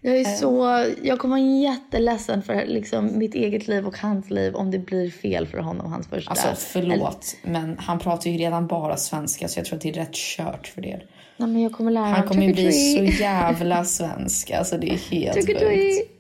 Jag 0.01 0.17
är 0.17 0.25
så, 0.25 0.85
jag 1.03 1.19
kommer 1.19 1.37
vara 1.37 1.49
jätteledsen 1.73 2.43
för 2.43 2.67
liksom, 2.67 3.19
mitt 3.19 3.35
eget 3.35 3.69
liv 3.69 3.87
och 3.87 3.99
hans 3.99 4.31
liv 4.31 4.55
om 4.55 4.71
det 4.71 4.79
blir 4.79 5.11
fel 5.11 5.47
för 5.47 5.59
honom 5.59 5.93
hans 5.93 6.07
första. 6.07 6.31
Alltså 6.31 6.49
förlåt, 6.57 7.37
men 7.43 7.79
han 7.79 7.99
pratar 7.99 8.31
ju 8.31 8.39
redan 8.39 8.67
bara 8.67 8.97
svenska 8.97 9.49
så 9.49 9.59
jag 9.59 9.67
tror 9.67 9.77
att 9.77 9.83
det 9.83 9.89
är 9.89 9.93
rätt 9.93 10.15
kört 10.15 10.67
för 10.67 10.83
det. 10.83 11.01
Nej, 11.37 11.49
men 11.49 11.63
jag 11.63 11.73
kommer 11.73 11.91
lära 11.91 12.05
Han 12.05 12.29
kommer 12.29 12.43
ju 12.43 12.53
bli 12.53 12.73
så 12.73 13.23
jävla 13.23 13.85
svensk. 13.85 14.51
Alltså 14.51 14.79
det 14.79 14.91
är 14.93 14.97
helt 14.97 15.35
sjukt. 15.37 16.11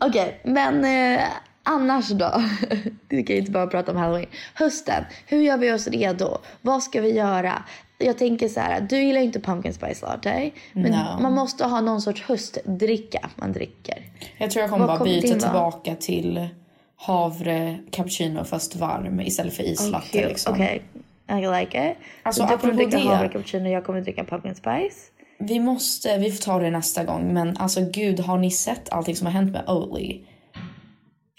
Okej, 0.00 0.40
men 0.44 0.84
eh, 1.14 1.24
annars 1.62 2.08
då? 2.08 2.42
Vi 3.08 3.22
kan 3.22 3.34
ju 3.36 3.40
inte 3.40 3.52
bara 3.52 3.66
prata 3.66 3.92
om 3.92 3.98
halloween. 3.98 4.28
Hösten, 4.54 5.04
hur 5.26 5.40
gör 5.42 5.56
vi 5.58 5.72
oss 5.72 5.86
redo? 5.88 6.38
Vad 6.60 6.82
ska 6.82 7.00
vi 7.00 7.12
göra? 7.12 7.62
Jag 7.98 8.18
tänker 8.18 8.48
så 8.48 8.60
här, 8.60 8.80
du 8.80 9.02
gillar 9.02 9.20
inte 9.20 9.40
pumpkin 9.40 9.74
spice 9.74 10.06
latte. 10.06 10.50
Men 10.72 10.92
No. 10.92 11.22
man 11.22 11.32
måste 11.32 11.64
ha 11.64 11.80
någon 11.80 12.00
sorts 12.00 12.22
höstdricka 12.22 13.30
man 13.36 13.52
dricker. 13.52 14.02
Jag 14.38 14.50
tror 14.50 14.60
jag 14.60 14.70
kommer 14.70 14.86
Vad 14.86 14.98
bara 14.98 15.04
byta 15.04 15.38
tillbaka 15.40 15.94
till 15.94 16.48
havre 16.96 17.78
cappuccino 17.90 18.44
fast 18.44 18.76
varm 18.76 19.20
istället 19.20 19.54
för 19.54 19.62
islatte. 19.62 20.06
Okej, 20.08 20.28
liksom. 20.28 20.52
okej. 20.52 20.82
I 21.28 21.60
like 21.60 21.90
it. 21.90 21.96
Alltså, 22.22 22.42
så 22.42 22.48
du 22.52 22.58
kommer 22.58 22.74
dricka 22.74 22.96
det. 22.98 23.02
havre 23.08 23.28
cappuccino 23.28 23.68
jag 23.68 23.84
kommer 23.84 24.00
dricka 24.00 24.24
pumpkin 24.24 24.54
spice. 24.54 25.10
Vi 25.38 25.60
måste, 25.60 26.18
vi 26.18 26.32
får 26.32 26.42
ta 26.44 26.58
det 26.58 26.70
nästa 26.70 27.04
gång. 27.04 27.32
Men 27.34 27.56
alltså 27.56 27.80
gud, 27.92 28.20
har 28.20 28.38
ni 28.38 28.50
sett 28.50 28.92
allting 28.92 29.16
som 29.16 29.26
har 29.26 29.32
hänt 29.32 29.52
med 29.52 29.68
Oatly? 29.68 30.20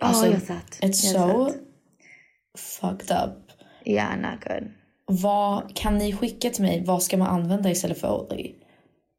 Alltså, 0.01 0.25
jag 0.25 0.33
har 0.33 0.39
sett. 0.39 0.79
It's 0.81 1.13
Jag 1.13 1.29
so 1.31 1.49
sett. 1.49 1.61
fucked 2.81 3.17
up. 3.17 3.33
Yeah, 3.85 4.17
not 4.17 4.43
good. 4.43 4.71
Vad, 5.05 5.75
kan 5.75 5.97
ni 5.97 6.13
skicka 6.13 6.49
till 6.49 6.63
mig 6.63 6.83
vad 6.85 7.03
ska 7.03 7.17
man 7.17 7.27
använda 7.27 7.69
istället 7.69 7.97
för 8.01 8.11
Oatly? 8.11 8.51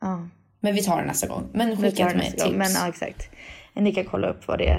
Ja. 0.01 0.29
Men 0.61 0.75
vi 0.75 0.83
tar 0.83 1.01
det 1.01 1.07
nästa 1.07 1.27
gång. 1.27 1.49
Men 1.53 1.77
skicka 1.77 1.91
till 1.91 2.05
mig 2.05 2.17
nästa 2.17 2.45
gång. 2.45 2.53
tips. 2.53 2.59
Men 2.59 2.83
ja, 2.83 2.89
exakt. 2.89 3.31
Ni 3.75 3.93
kan 3.93 4.05
kolla 4.05 4.29
upp 4.29 4.49
vad 4.49 4.59
det, 4.59 4.79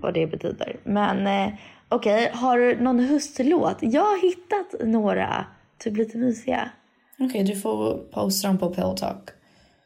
vad 0.00 0.14
det 0.14 0.26
betyder. 0.26 0.76
Men 0.84 1.26
eh, 1.26 1.54
okej, 1.88 2.30
har 2.34 2.58
du 2.58 2.80
någon 2.80 3.00
höstlåt? 3.00 3.76
Jag 3.80 4.02
har 4.02 4.22
hittat 4.22 4.86
några, 4.88 5.44
typ 5.78 5.96
lite 5.96 6.18
mysiga. 6.18 6.70
Okej, 7.18 7.44
du 7.44 7.56
får 7.56 7.98
posta 8.12 8.48
dem 8.48 8.58
på 8.58 8.70
Pillow 8.70 8.94
Talk. 8.96 9.28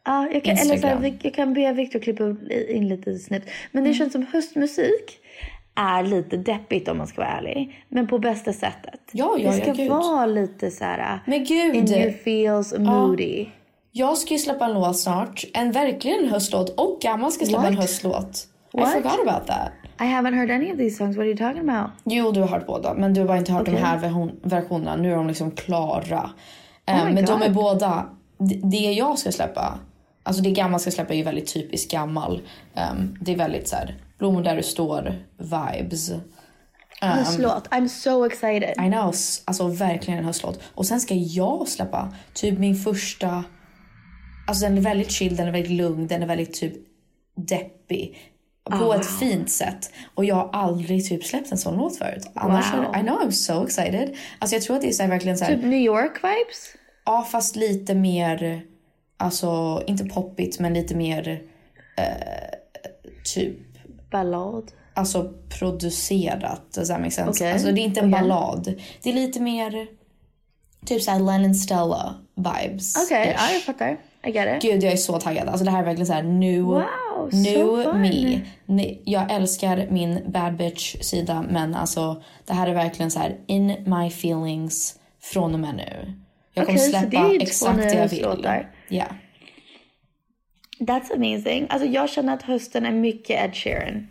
Ja, 0.04 0.28
jag 0.32 0.44
kan, 0.44 0.52
eller 0.52 0.64
så 0.64 0.72
Instagram. 0.72 1.02
här, 1.02 1.18
jag 1.22 1.34
kan 1.34 1.54
be 1.54 1.72
Victor 1.72 1.98
klippa 1.98 2.24
in 2.68 2.88
lite 2.88 3.18
snabbt. 3.18 3.48
Men 3.72 3.84
det 3.84 3.94
känns 3.94 4.12
som 4.12 4.26
höstmusik 4.32 5.18
är 5.74 6.02
lite 6.02 6.36
deppigt 6.36 6.88
om 6.88 6.98
man 6.98 7.06
ska 7.06 7.20
vara 7.20 7.30
ärlig. 7.30 7.84
Men 7.88 8.06
på 8.06 8.18
bästa 8.18 8.52
sättet. 8.52 9.00
Ja, 9.12 9.36
ja, 9.38 9.50
det 9.50 9.56
ska 9.56 9.66
ja, 9.66 9.72
gud. 9.74 9.88
vara 9.90 10.26
lite 10.26 10.70
så 10.70 10.84
här 10.84 11.18
Men 11.26 11.44
gud! 11.44 11.74
in 11.76 11.88
your 11.94 12.10
feels 12.24 12.74
moody. 12.78 13.46
Jag 13.92 14.18
ska 14.18 14.34
ju 14.34 14.38
släppa 14.38 14.64
en 14.64 14.72
låt 14.72 14.98
snart. 14.98 15.44
En 15.54 15.72
verkligen 15.72 16.28
höstlåt. 16.28 16.74
Och 16.80 16.98
Gammal 17.00 17.32
ska 17.32 17.46
släppa 17.46 17.66
en 17.66 17.74
What? 17.74 17.82
höstlåt. 17.82 18.46
I 18.72 18.76
What? 18.80 18.92
forgot 18.92 19.20
about 19.28 19.46
that. 19.46 19.70
I 20.00 20.02
haven't 20.04 20.34
heard 20.34 20.50
any 20.50 20.72
of 20.72 20.78
these 20.78 20.96
songs. 20.96 21.16
What 21.16 21.22
are 21.22 21.28
you 21.28 21.36
talking 21.36 21.68
about? 21.70 21.90
Jo, 22.04 22.32
du 22.32 22.40
har 22.40 22.48
hört 22.48 22.66
båda. 22.66 22.94
Men 22.94 23.14
du 23.14 23.20
har 23.20 23.28
bara 23.28 23.38
inte 23.38 23.52
hört 23.52 23.62
Okej. 23.62 23.74
de 23.74 23.80
här 23.80 23.98
version- 23.98 24.40
versionerna. 24.42 24.96
Nu 24.96 25.12
är 25.12 25.16
de 25.16 25.26
liksom 25.28 25.50
klara. 25.50 26.30
Eh, 26.86 26.94
Oh 26.96 27.04
my 27.06 27.12
men 27.12 27.24
de 27.24 27.32
God. 27.32 27.42
är 27.42 27.50
båda... 27.50 28.06
det- 28.38 28.76
jag 28.76 29.18
ska 29.18 29.32
släppa... 29.32 29.78
Alltså 30.22 30.42
det 30.42 30.50
gammal 30.50 30.80
ska 30.80 30.90
släppa 30.90 31.12
är 31.12 31.16
ju 31.16 31.22
väldigt 31.22 31.54
typiskt 31.54 31.92
gammal. 31.92 32.40
Ehm, 32.74 33.16
det 33.20 33.32
är 33.32 33.36
väldigt 33.36 33.68
så 33.68 33.76
här, 33.76 33.94
blommor 34.20 34.42
där 34.42 34.56
du 34.56 34.62
står 34.62 35.14
vibes. 35.38 36.10
Höstlåt. 37.00 37.68
I'm 37.68 37.88
so 37.88 38.24
excited. 38.26 38.70
I 38.70 38.88
know, 38.90 39.14
alltså 39.44 39.66
verkligen 39.68 40.18
en 40.18 40.24
höstlåt. 40.24 40.60
Och 40.74 40.86
sen 40.86 41.00
ska 41.00 41.14
jag 41.14 41.68
släppa 41.68 42.14
typ 42.34 42.58
min 42.58 42.76
första... 42.76 43.44
Alltså 44.46 44.64
den 44.64 44.78
är 44.78 44.82
väldigt 44.82 45.10
chill, 45.10 45.36
den 45.36 45.48
är 45.48 45.52
väldigt 45.52 45.72
lugn, 45.72 46.06
den 46.06 46.22
är 46.22 46.26
väldigt 46.26 46.54
typ 46.54 46.72
deppig. 47.36 48.18
På 48.70 48.94
ett 48.94 49.06
fint 49.18 49.50
sätt. 49.50 49.92
Och 50.14 50.24
jag 50.24 50.34
har 50.34 50.50
aldrig 50.52 51.08
typ 51.08 51.24
släppt 51.24 51.52
en 51.52 51.58
sån 51.58 51.76
låt 51.76 51.98
förut. 51.98 52.30
Annars 52.34 52.74
Wow. 52.74 52.84
är, 52.94 53.00
I 53.00 53.02
know 53.02 53.20
I'm 53.20 53.30
so 53.30 53.64
excited. 53.64 54.16
Alltså 54.38 54.56
jag 54.56 54.62
tror 54.62 54.76
att 54.76 54.82
det 54.82 54.88
är 54.88 54.92
så 54.92 55.06
verkligen 55.06 55.38
så 55.38 55.44
här, 55.44 55.54
Typ 55.54 55.64
New 55.64 55.80
York 55.80 56.16
vibes? 56.16 56.74
ja 57.04 57.22
fast 57.30 57.56
lite 57.56 57.94
mer, 57.94 58.62
alltså 59.16 59.82
inte 59.86 60.04
poppigt 60.04 60.58
men 60.60 60.74
lite 60.74 60.94
mer 60.94 61.42
eh, 61.96 62.04
typ 63.34 63.58
Ballad? 64.10 64.72
alltså 64.94 65.32
producerat. 65.58 66.72
Does 66.74 66.88
that 66.88 66.98
make 67.00 67.10
sense? 67.10 67.30
Okej, 67.30 67.52
Alltså 67.52 67.72
det 67.72 67.80
är 67.80 67.84
inte 67.84 68.00
en 68.00 68.14
okej. 68.14 68.28
ballad. 68.28 68.74
Det 69.02 69.10
är 69.10 69.14
lite 69.14 69.40
mer 69.40 69.86
typ 70.86 71.02
såhär 71.02 71.18
Lennon 71.20 71.54
Stella 71.54 72.14
vibes. 72.34 72.96
Okej, 73.06 73.36
ja 73.38 73.52
jag 73.52 73.62
fattar. 73.62 73.96
I 74.26 74.30
get 74.30 74.56
it. 74.56 74.70
Gud 74.70 74.82
jag 74.82 74.92
är 74.92 74.96
så 74.96 75.20
taggad. 75.20 75.48
Alltså 75.48 75.64
det 75.64 75.70
här 75.70 75.80
är 75.80 75.84
verkligen 75.84 76.06
såhär 76.06 76.22
new, 76.22 76.62
Wow, 76.62 77.30
so 77.30 77.92
me. 77.94 78.40
Jag 79.04 79.32
älskar 79.32 79.86
min 79.90 80.20
bad 80.32 80.56
bitch 80.56 80.96
sida 81.00 81.44
men 81.50 81.74
alltså 81.74 82.22
det 82.46 82.52
här 82.52 82.66
är 82.68 82.74
verkligen 82.74 83.10
så 83.10 83.18
här 83.18 83.38
in 83.46 83.66
my 83.66 84.06
feelings 84.06 84.94
från 85.22 85.54
och 85.54 85.60
med 85.60 85.74
nu. 85.74 86.12
Jag 86.54 86.66
kommer 86.66 86.78
det 86.78 86.84
släppa 86.84 87.30
exakt 87.40 87.76
det 87.78 87.84
jag 87.94 88.08
vill. 88.08 88.24
höstlåtar. 88.24 88.70
Ja. 88.88 89.04
That's 90.80 91.14
amazing. 91.14 91.66
Alltså 91.70 91.88
jag 91.88 92.10
känner 92.10 92.34
att 92.34 92.42
hösten 92.42 92.86
är 92.86 92.92
mycket 92.92 93.44
Ed 93.44 93.56
Sheeran. 93.56 94.06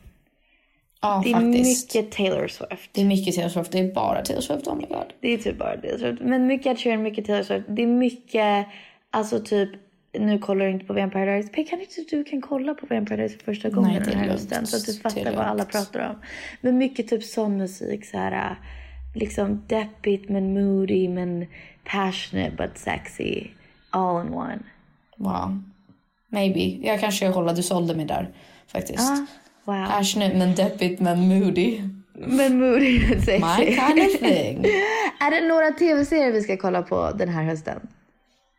Ja 1.01 1.21
Det 1.23 1.29
är 1.29 1.33
faktiskt. 1.33 1.95
mycket 1.95 2.11
Taylor 2.11 2.47
Swift. 2.47 2.89
Det 2.93 3.01
är 3.01 3.05
mycket 3.05 3.35
Taylor 3.35 3.49
Swift. 3.49 3.71
Det 3.71 3.79
är 3.79 3.93
bara 3.93 4.21
Taylor 4.21 4.41
Swift. 4.41 4.67
Oh 4.67 4.75
my 4.75 4.85
god. 4.85 5.13
Det 5.19 5.33
är 5.33 5.37
typ 5.37 5.57
bara 5.57 5.77
Taylor 5.77 5.97
Swift. 5.97 6.21
Men 6.21 6.47
mycket 6.47 6.65
Ed 6.67 6.79
Sheeran, 6.79 7.03
mycket 7.03 7.25
Taylor 7.25 7.43
Swift. 7.43 7.65
Det 7.69 7.81
är 7.83 7.87
mycket, 7.87 8.67
alltså 9.11 9.39
typ, 9.39 9.69
nu 10.19 10.39
kollar 10.39 10.65
du 10.65 10.71
inte 10.71 10.85
på 10.85 10.93
Vampire 10.93 11.25
Diaries. 11.25 11.49
Men 11.55 11.65
kan 11.65 11.79
inte 11.79 12.05
du 12.09 12.23
kan 12.23 12.41
kolla 12.41 12.73
på 12.73 12.85
Vampire 12.85 13.15
Diaries 13.15 13.37
för 13.37 13.43
första 13.43 13.69
gången 13.69 14.01
är 14.01 14.05
den 14.05 14.17
här 14.17 14.27
hösten. 14.29 14.67
Så 14.67 14.77
att 14.77 14.85
du 14.85 14.93
fattar 14.93 15.35
vad 15.35 15.45
alla 15.45 15.65
pratar 15.65 16.09
om. 16.09 16.15
Men 16.61 16.77
mycket 16.77 17.07
typ 17.07 17.23
sån 17.23 17.57
musik. 17.57 18.05
Så 18.05 18.17
här, 18.17 18.55
liksom 19.15 19.63
deppigt 19.67 20.29
men 20.29 20.53
moody 20.53 21.09
men 21.09 21.45
passionate 21.83 22.51
but 22.57 22.77
sexy. 22.77 23.47
All 23.89 24.25
in 24.27 24.33
one. 24.33 24.59
Wow. 25.17 25.63
Maybe. 26.31 26.87
Jag 26.87 26.99
kanske 26.99 27.27
håller, 27.27 27.53
du 27.53 27.63
sålde 27.63 27.95
mig 27.95 28.05
där 28.05 28.29
faktiskt. 28.67 28.99
Ah, 29.11 29.25
wow. 29.65 29.85
Passionate 29.85 30.37
men 30.37 30.55
deppigt 30.55 30.99
men 31.01 31.19
moody. 31.27 31.81
Men 32.13 32.59
moody 32.59 32.99
men 33.09 33.21
sexy. 33.21 33.39
My 33.45 33.65
kind 33.65 33.99
of 34.07 34.19
thing. 34.19 34.65
Är 35.21 35.31
det 35.41 35.47
några 35.47 35.71
tv-serier 35.71 36.31
vi 36.31 36.41
ska 36.41 36.57
kolla 36.57 36.81
på 36.81 37.11
den 37.17 37.29
här 37.29 37.43
hösten? 37.43 37.79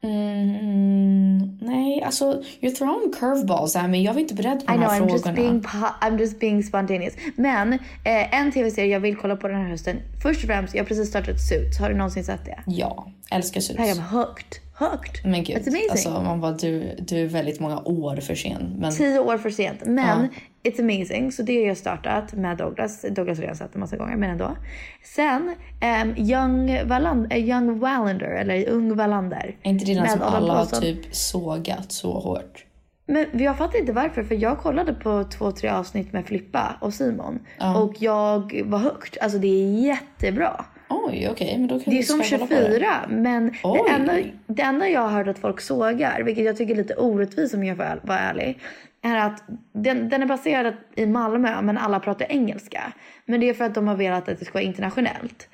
Mm, 0.02 1.58
nej, 1.60 2.02
alltså 2.02 2.42
you're 2.60 2.70
throwing 2.74 3.12
curveballs 3.12 3.76
at 3.76 3.90
me. 3.90 3.98
Jag 4.02 4.14
var 4.14 4.20
inte 4.20 4.34
beredd 4.34 4.66
på 4.66 4.72
I 4.72 4.76
de 4.76 4.82
know, 4.82 4.90
här 4.90 5.00
I'm 5.00 5.10
just, 5.12 5.24
frågorna. 5.24 5.42
being, 5.42 5.60
po- 5.60 5.92
I'm 6.00 6.18
just 6.20 6.40
being 6.40 6.62
spontaneous. 6.62 7.14
Men 7.36 7.72
eh, 7.72 8.40
en 8.40 8.52
tv-serie 8.52 8.92
jag 8.92 9.00
vill 9.00 9.16
kolla 9.16 9.36
på 9.36 9.48
den 9.48 9.56
här 9.60 9.68
hösten. 9.68 9.96
Först 10.22 10.40
och 10.42 10.46
främst, 10.46 10.74
jag 10.74 10.82
har 10.82 10.86
precis 10.88 11.08
startat 11.08 11.40
Suits. 11.40 11.78
Har 11.78 11.88
du 11.90 11.94
någonsin 11.96 12.24
sett 12.24 12.44
det? 12.44 12.58
Ja, 12.66 13.06
älskar 13.30 13.60
Suits. 13.60 13.80
I 13.80 13.90
am 13.90 13.98
hooked. 14.18 14.46
Hooked. 14.80 15.24
Men 15.24 15.44
gud, 15.44 15.56
It's 15.56 15.68
amazing. 15.68 15.90
alltså 15.90 16.10
man 16.10 16.40
bara 16.40 16.52
du, 16.52 16.96
du 16.98 17.16
är 17.16 17.26
väldigt 17.26 17.60
många 17.60 17.78
år 17.84 18.16
för 18.16 18.34
sen. 18.34 18.76
Men 18.78 18.92
Tio 18.92 19.18
år 19.18 19.38
för 19.38 19.50
sent. 19.50 19.80
Men 19.86 20.28
it's 20.62 20.80
amazing. 20.80 21.32
Så 21.32 21.42
det 21.42 21.60
har 21.60 21.66
jag 21.66 21.76
startat 21.76 22.32
med 22.32 22.56
Douglas. 22.56 23.02
Douglas 23.10 23.38
har 23.38 23.42
redan 23.42 23.56
sett 23.56 23.72
det 23.72 23.76
en 23.76 23.80
massa 23.80 23.96
gånger, 23.96 24.16
men 24.16 24.30
ändå. 24.30 24.56
Sen 25.04 25.54
um, 26.02 26.14
Young, 26.16 26.88
Walland, 26.88 27.32
uh, 27.32 27.38
Young 27.38 27.78
Wallander, 27.78 28.30
eller 28.30 28.68
Ung 28.68 28.96
Wallander. 28.96 29.56
är 29.62 29.70
inte 29.70 29.84
det 29.84 29.94
den 29.94 30.08
som 30.08 30.22
alla 30.22 30.54
har 30.54 30.80
typ 30.80 31.14
sågat 31.14 31.92
så 31.92 32.12
hårt? 32.12 32.66
Men 33.06 33.26
jag 33.32 33.58
fattar 33.58 33.78
inte 33.78 33.92
varför, 33.92 34.22
för 34.22 34.34
jag 34.34 34.58
kollade 34.58 34.92
på 34.92 35.24
två, 35.24 35.52
tre 35.52 35.68
avsnitt 35.68 36.12
med 36.12 36.26
Flippa 36.26 36.76
och 36.80 36.94
Simon. 36.94 37.38
Och 37.76 37.94
jag 37.98 38.62
var 38.64 38.78
högt. 38.78 39.18
Alltså 39.20 39.38
det 39.38 39.48
är 39.48 39.80
jättebra. 39.84 40.64
Oj, 40.90 41.28
okej, 41.30 41.58
men 41.58 41.66
då 41.66 41.80
kan 41.80 41.94
Det 41.94 41.98
är 41.98 42.02
som 42.02 42.22
ska 42.22 42.38
kolla 42.38 42.46
på 42.46 42.54
det. 42.54 42.66
24, 42.66 42.88
men 43.08 43.54
Oj. 43.64 43.80
det 43.86 43.94
enda, 43.94 44.12
det 44.46 44.62
enda 44.62 44.88
jag 44.88 45.00
har 45.00 45.08
hört 45.08 45.28
att 45.28 45.38
folk 45.38 45.60
sågar, 45.60 46.22
vilket 46.22 46.44
jag 46.44 46.56
tycker 46.56 46.72
är 46.74 46.76
lite 46.78 46.94
orättvist 46.94 47.54
om 47.54 47.64
jag 47.64 47.76
får 47.76 48.00
vara 48.02 48.18
ärlig, 48.18 48.58
är 49.02 49.16
att 49.16 49.44
den, 49.72 50.08
den 50.08 50.22
är 50.22 50.26
baserad 50.26 50.74
i 50.96 51.06
Malmö, 51.06 51.62
men 51.62 51.78
alla 51.78 52.00
pratar 52.00 52.26
engelska. 52.32 52.92
Men 53.26 53.40
det 53.40 53.48
är 53.48 53.54
för 53.54 53.64
att 53.64 53.74
de 53.74 53.88
har 53.88 53.96
velat 53.96 54.28
att 54.28 54.38
det 54.38 54.44
ska 54.44 54.54
vara 54.54 54.64
internationellt. 54.64 55.48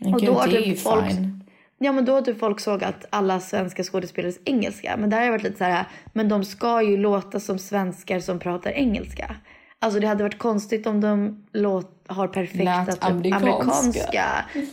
Men 0.00 0.14
Och 0.14 0.20
gud, 0.20 0.28
då 0.28 0.34
har 0.34 0.46
typ 0.48 0.80
folk- 0.80 1.06
fine. 1.10 1.44
Ja 1.82 1.92
men 1.92 2.04
då 2.04 2.12
har 2.12 2.22
typ 2.22 2.38
folk 2.38 2.60
sågat 2.60 3.06
alla 3.10 3.40
svenska 3.40 3.82
skådespelares 3.84 4.40
engelska. 4.44 4.96
Men 4.98 5.10
där 5.10 5.16
har 5.16 5.24
jag 5.24 5.32
varit 5.32 5.42
lite 5.42 5.58
så 5.58 5.64
här, 5.64 5.84
men 6.12 6.28
de 6.28 6.44
ska 6.44 6.82
ju 6.82 6.96
låta 6.96 7.40
som 7.40 7.58
svenskar 7.58 8.20
som 8.20 8.38
pratar 8.38 8.70
engelska. 8.70 9.36
Alltså 9.82 10.00
det 10.00 10.06
hade 10.06 10.22
varit 10.22 10.38
konstigt 10.38 10.86
om 10.86 11.00
de 11.00 11.44
låt, 11.52 12.04
har 12.06 12.28
perfekta 12.28 12.84
typ, 12.84 13.04
amerikanska. 13.04 13.46
amerikanska 13.50 14.24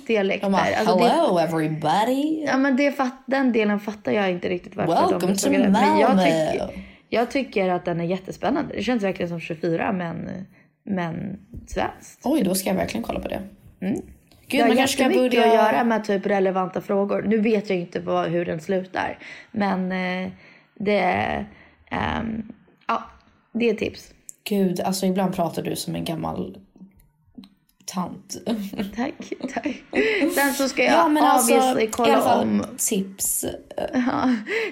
dialekter. 0.08 0.45
De 0.47 0.51
bara, 0.51 0.62
Alltså, 0.78 0.95
det- 0.97 1.03
hello 1.10 1.39
everybody. 1.39 2.43
Ja 2.45 2.58
men 2.58 2.76
det 2.78 2.97
den 3.26 3.51
delen 3.51 3.80
fattar 3.80 4.12
jag 4.12 4.32
inte 4.32 4.49
riktigt 4.49 4.76
varför 4.76 4.91
Welcome 4.93 5.20
de 5.34 5.38
to 5.38 5.49
det. 5.49 5.58
Men 5.70 5.99
jag 5.99 6.16
Malmö. 6.16 6.24
tycker, 6.24 6.70
jag 7.10 7.32
tycker 7.32 7.70
att 7.70 7.86
den 7.86 8.01
är 8.01 8.05
jättespännande. 8.05 8.74
Det 8.76 8.84
känns 8.84 9.03
verkligen 9.03 9.30
som 9.30 9.39
24 9.39 9.91
men, 9.91 10.30
men 10.84 11.39
svenskt. 11.68 12.22
Oj, 12.24 12.43
då 12.43 12.55
ska 12.55 12.70
jag 12.70 12.76
verkligen 12.76 13.03
kolla 13.03 13.20
på 13.20 13.28
det. 13.28 13.41
Gud, 13.80 13.89
Mm. 13.89 14.01
Det 14.49 14.62
har 14.62 14.88
jättemycket 14.88 15.32
börja... 15.32 15.47
att 15.47 15.53
göra 15.74 15.84
med 15.84 16.03
typ 16.03 16.26
relevanta 16.26 16.82
frågor. 16.82 17.22
Nu 17.28 17.38
vet 17.38 17.70
jag 17.70 17.80
inte 17.80 17.99
vad, 17.99 18.28
hur 18.30 18.45
den 18.45 18.60
slutar. 18.60 19.18
Men 19.51 19.91
eh, 19.91 20.32
det, 20.76 21.45
ehm, 21.91 22.51
ja, 22.88 23.03
det 23.53 23.70
är 23.70 23.74
tips. 23.74 24.14
Gud, 24.50 24.82
alltså 24.82 25.06
ibland 25.06 25.36
pratar 25.36 25.62
du 25.62 25.76
som 25.76 25.95
en 25.95 26.06
gammal 26.06 26.58
tant. 27.86 28.38
Tack, 28.95 29.14
tack. 29.54 29.84
Sen 30.36 30.54
så 30.54 30.70
ska 30.70 30.84
jag 30.84 30.93
ja, 30.93 31.08
men 31.08 31.24
alltså 31.24 31.78
kolla 31.91 32.22
fall 32.22 32.48
om 32.48 32.66
tips. 32.78 33.45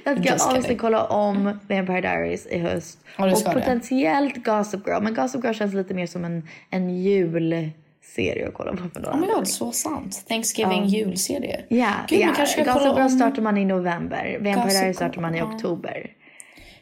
Jag 0.04 0.18
ska 0.18 0.32
Just 0.32 0.48
obviously 0.48 0.76
kolla 0.76 1.06
om 1.06 1.44
Vampire 1.44 2.02
Diaries 2.02 2.46
i 2.48 2.60
höst. 2.60 3.00
Ja, 3.18 3.32
och 3.32 3.38
ska 3.38 3.50
det. 3.50 3.60
potentiellt 3.60 4.46
Gossip 4.46 4.88
Girl. 4.88 5.04
Men 5.04 5.14
Gossip 5.14 5.44
Girl 5.44 5.54
känns 5.54 5.74
lite 5.74 5.94
mer 5.94 6.08
som 6.08 6.26
en, 6.26 6.48
en 6.70 6.90
julserie 6.90 8.48
att 8.48 8.54
kolla 8.54 8.72
på 8.72 8.78
för 8.94 9.02
Oh 9.02 9.20
my 9.20 9.28
god, 9.28 9.48
så 9.48 9.72
sant. 9.72 10.26
Thanksgiving 10.28 10.86
julserie. 10.86 11.66
Ja, 11.70 11.92
Gud, 12.08 12.20
ja. 12.20 12.34
kanske 12.36 12.62
ska 12.62 12.74
Gossip 12.74 12.98
Girl 12.98 13.02
om... 13.02 13.10
startar 13.10 13.42
man 13.42 13.58
i 13.58 13.66
november. 13.66 14.38
Vampire 14.42 14.80
Diaries 14.80 14.96
startar 14.96 15.22
man 15.22 15.36
i 15.36 15.38
ja. 15.38 15.46
oktober. 15.46 16.12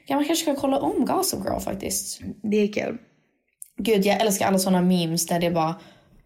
Ja, 0.07 0.15
man 0.15 0.25
kanske 0.25 0.43
ska 0.43 0.61
kolla 0.61 0.79
om 0.79 1.05
Gossip 1.05 1.39
Girl 1.45 1.59
faktiskt. 1.59 2.21
Det 2.43 2.57
är 2.57 2.73
kul. 2.73 2.97
Gud, 3.77 4.05
jag 4.05 4.21
älskar 4.21 4.47
alla 4.47 4.59
såna 4.59 4.81
memes 4.81 5.25
där 5.25 5.39
det 5.39 5.51
bara 5.51 5.75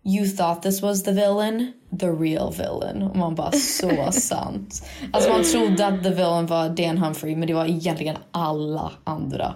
You 0.03 0.27
thought 0.27 0.61
this 0.61 0.81
was 0.81 1.03
the 1.03 1.11
villain, 1.11 1.73
the 1.99 2.07
real 2.07 2.53
villain. 2.53 3.03
Och 3.03 3.15
man 3.15 3.35
bara 3.35 3.51
så 3.51 4.11
sant. 4.11 4.85
Alltså 5.13 5.29
man 5.29 5.43
trodde 5.43 5.87
att 5.87 6.03
the 6.03 6.09
villain 6.09 6.45
var 6.45 6.69
Dan 6.69 6.97
Humphrey 6.97 7.35
men 7.35 7.47
det 7.47 7.53
var 7.53 7.65
egentligen 7.65 8.17
alla 8.31 8.91
andra. 9.03 9.55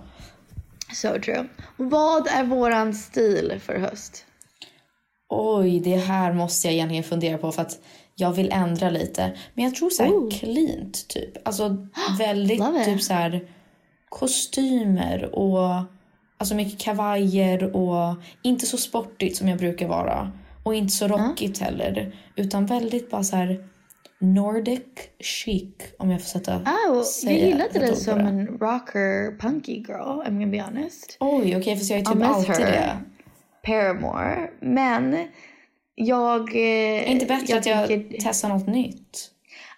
So 0.93 1.07
true. 1.25 1.47
Vad 1.77 2.27
är 2.27 2.43
våran 2.43 2.93
stil 2.93 3.59
för 3.63 3.79
höst? 3.79 4.25
Oj, 5.29 5.79
det 5.79 5.95
här 5.95 6.33
måste 6.33 6.67
jag 6.67 6.73
egentligen 6.73 7.03
fundera 7.03 7.37
på 7.37 7.51
för 7.51 7.61
att 7.61 7.79
jag 8.15 8.31
vill 8.31 8.51
ändra 8.51 8.89
lite. 8.89 9.37
Men 9.53 9.65
jag 9.65 9.75
tror 9.75 9.89
så 9.89 10.03
här 10.03 10.31
cleant 10.31 11.07
typ. 11.07 11.47
Alltså 11.47 11.87
väldigt 12.17 12.85
typ 12.85 13.01
så 13.01 13.13
här 13.13 13.47
kostymer 14.11 15.35
och 15.35 15.83
alltså 16.37 16.55
mycket 16.55 16.79
kavajer 16.79 17.75
och 17.75 18.15
inte 18.41 18.65
så 18.65 18.77
sportigt 18.77 19.37
som 19.37 19.47
jag 19.47 19.57
brukar 19.57 19.87
vara. 19.87 20.31
Och 20.63 20.75
inte 20.75 20.93
så 20.93 21.07
rockigt 21.07 21.59
heller. 21.59 22.15
Utan 22.35 22.65
väldigt 22.65 23.09
bara 23.11 23.23
så 23.23 23.35
här 23.35 23.67
Nordic 24.19 24.81
chic 25.19 25.73
om 25.99 26.11
jag 26.11 26.21
får 26.21 26.27
sätta 26.27 26.57
Oh, 26.57 26.63
jag 26.87 27.05
säga 27.05 27.47
gillade 27.47 27.79
dig 27.79 27.95
som 27.95 28.17
det. 28.17 28.23
en 28.23 28.47
rocker 28.47 29.37
punky 29.39 29.73
girl, 29.73 30.21
I'm 30.21 30.39
gonna 30.39 30.47
be 30.47 30.61
honest. 30.61 31.17
Oj, 31.19 31.57
okej 31.57 31.77
för 31.77 31.91
jag 31.93 31.99
är 32.01 32.05
typ 32.05 32.15
miss 32.15 32.27
alltid 32.27 32.55
her. 32.55 32.71
det. 32.71 32.97
Paramore. 33.63 34.49
Men 34.59 35.27
jag... 35.95 36.41
Eh, 36.55 36.61
Är 36.61 37.03
inte 37.05 37.25
bättre 37.25 37.57
att 37.57 37.65
jag 37.65 37.87
tycker- 37.87 38.17
testar 38.21 38.49
något 38.49 38.67
nytt? 38.67 39.27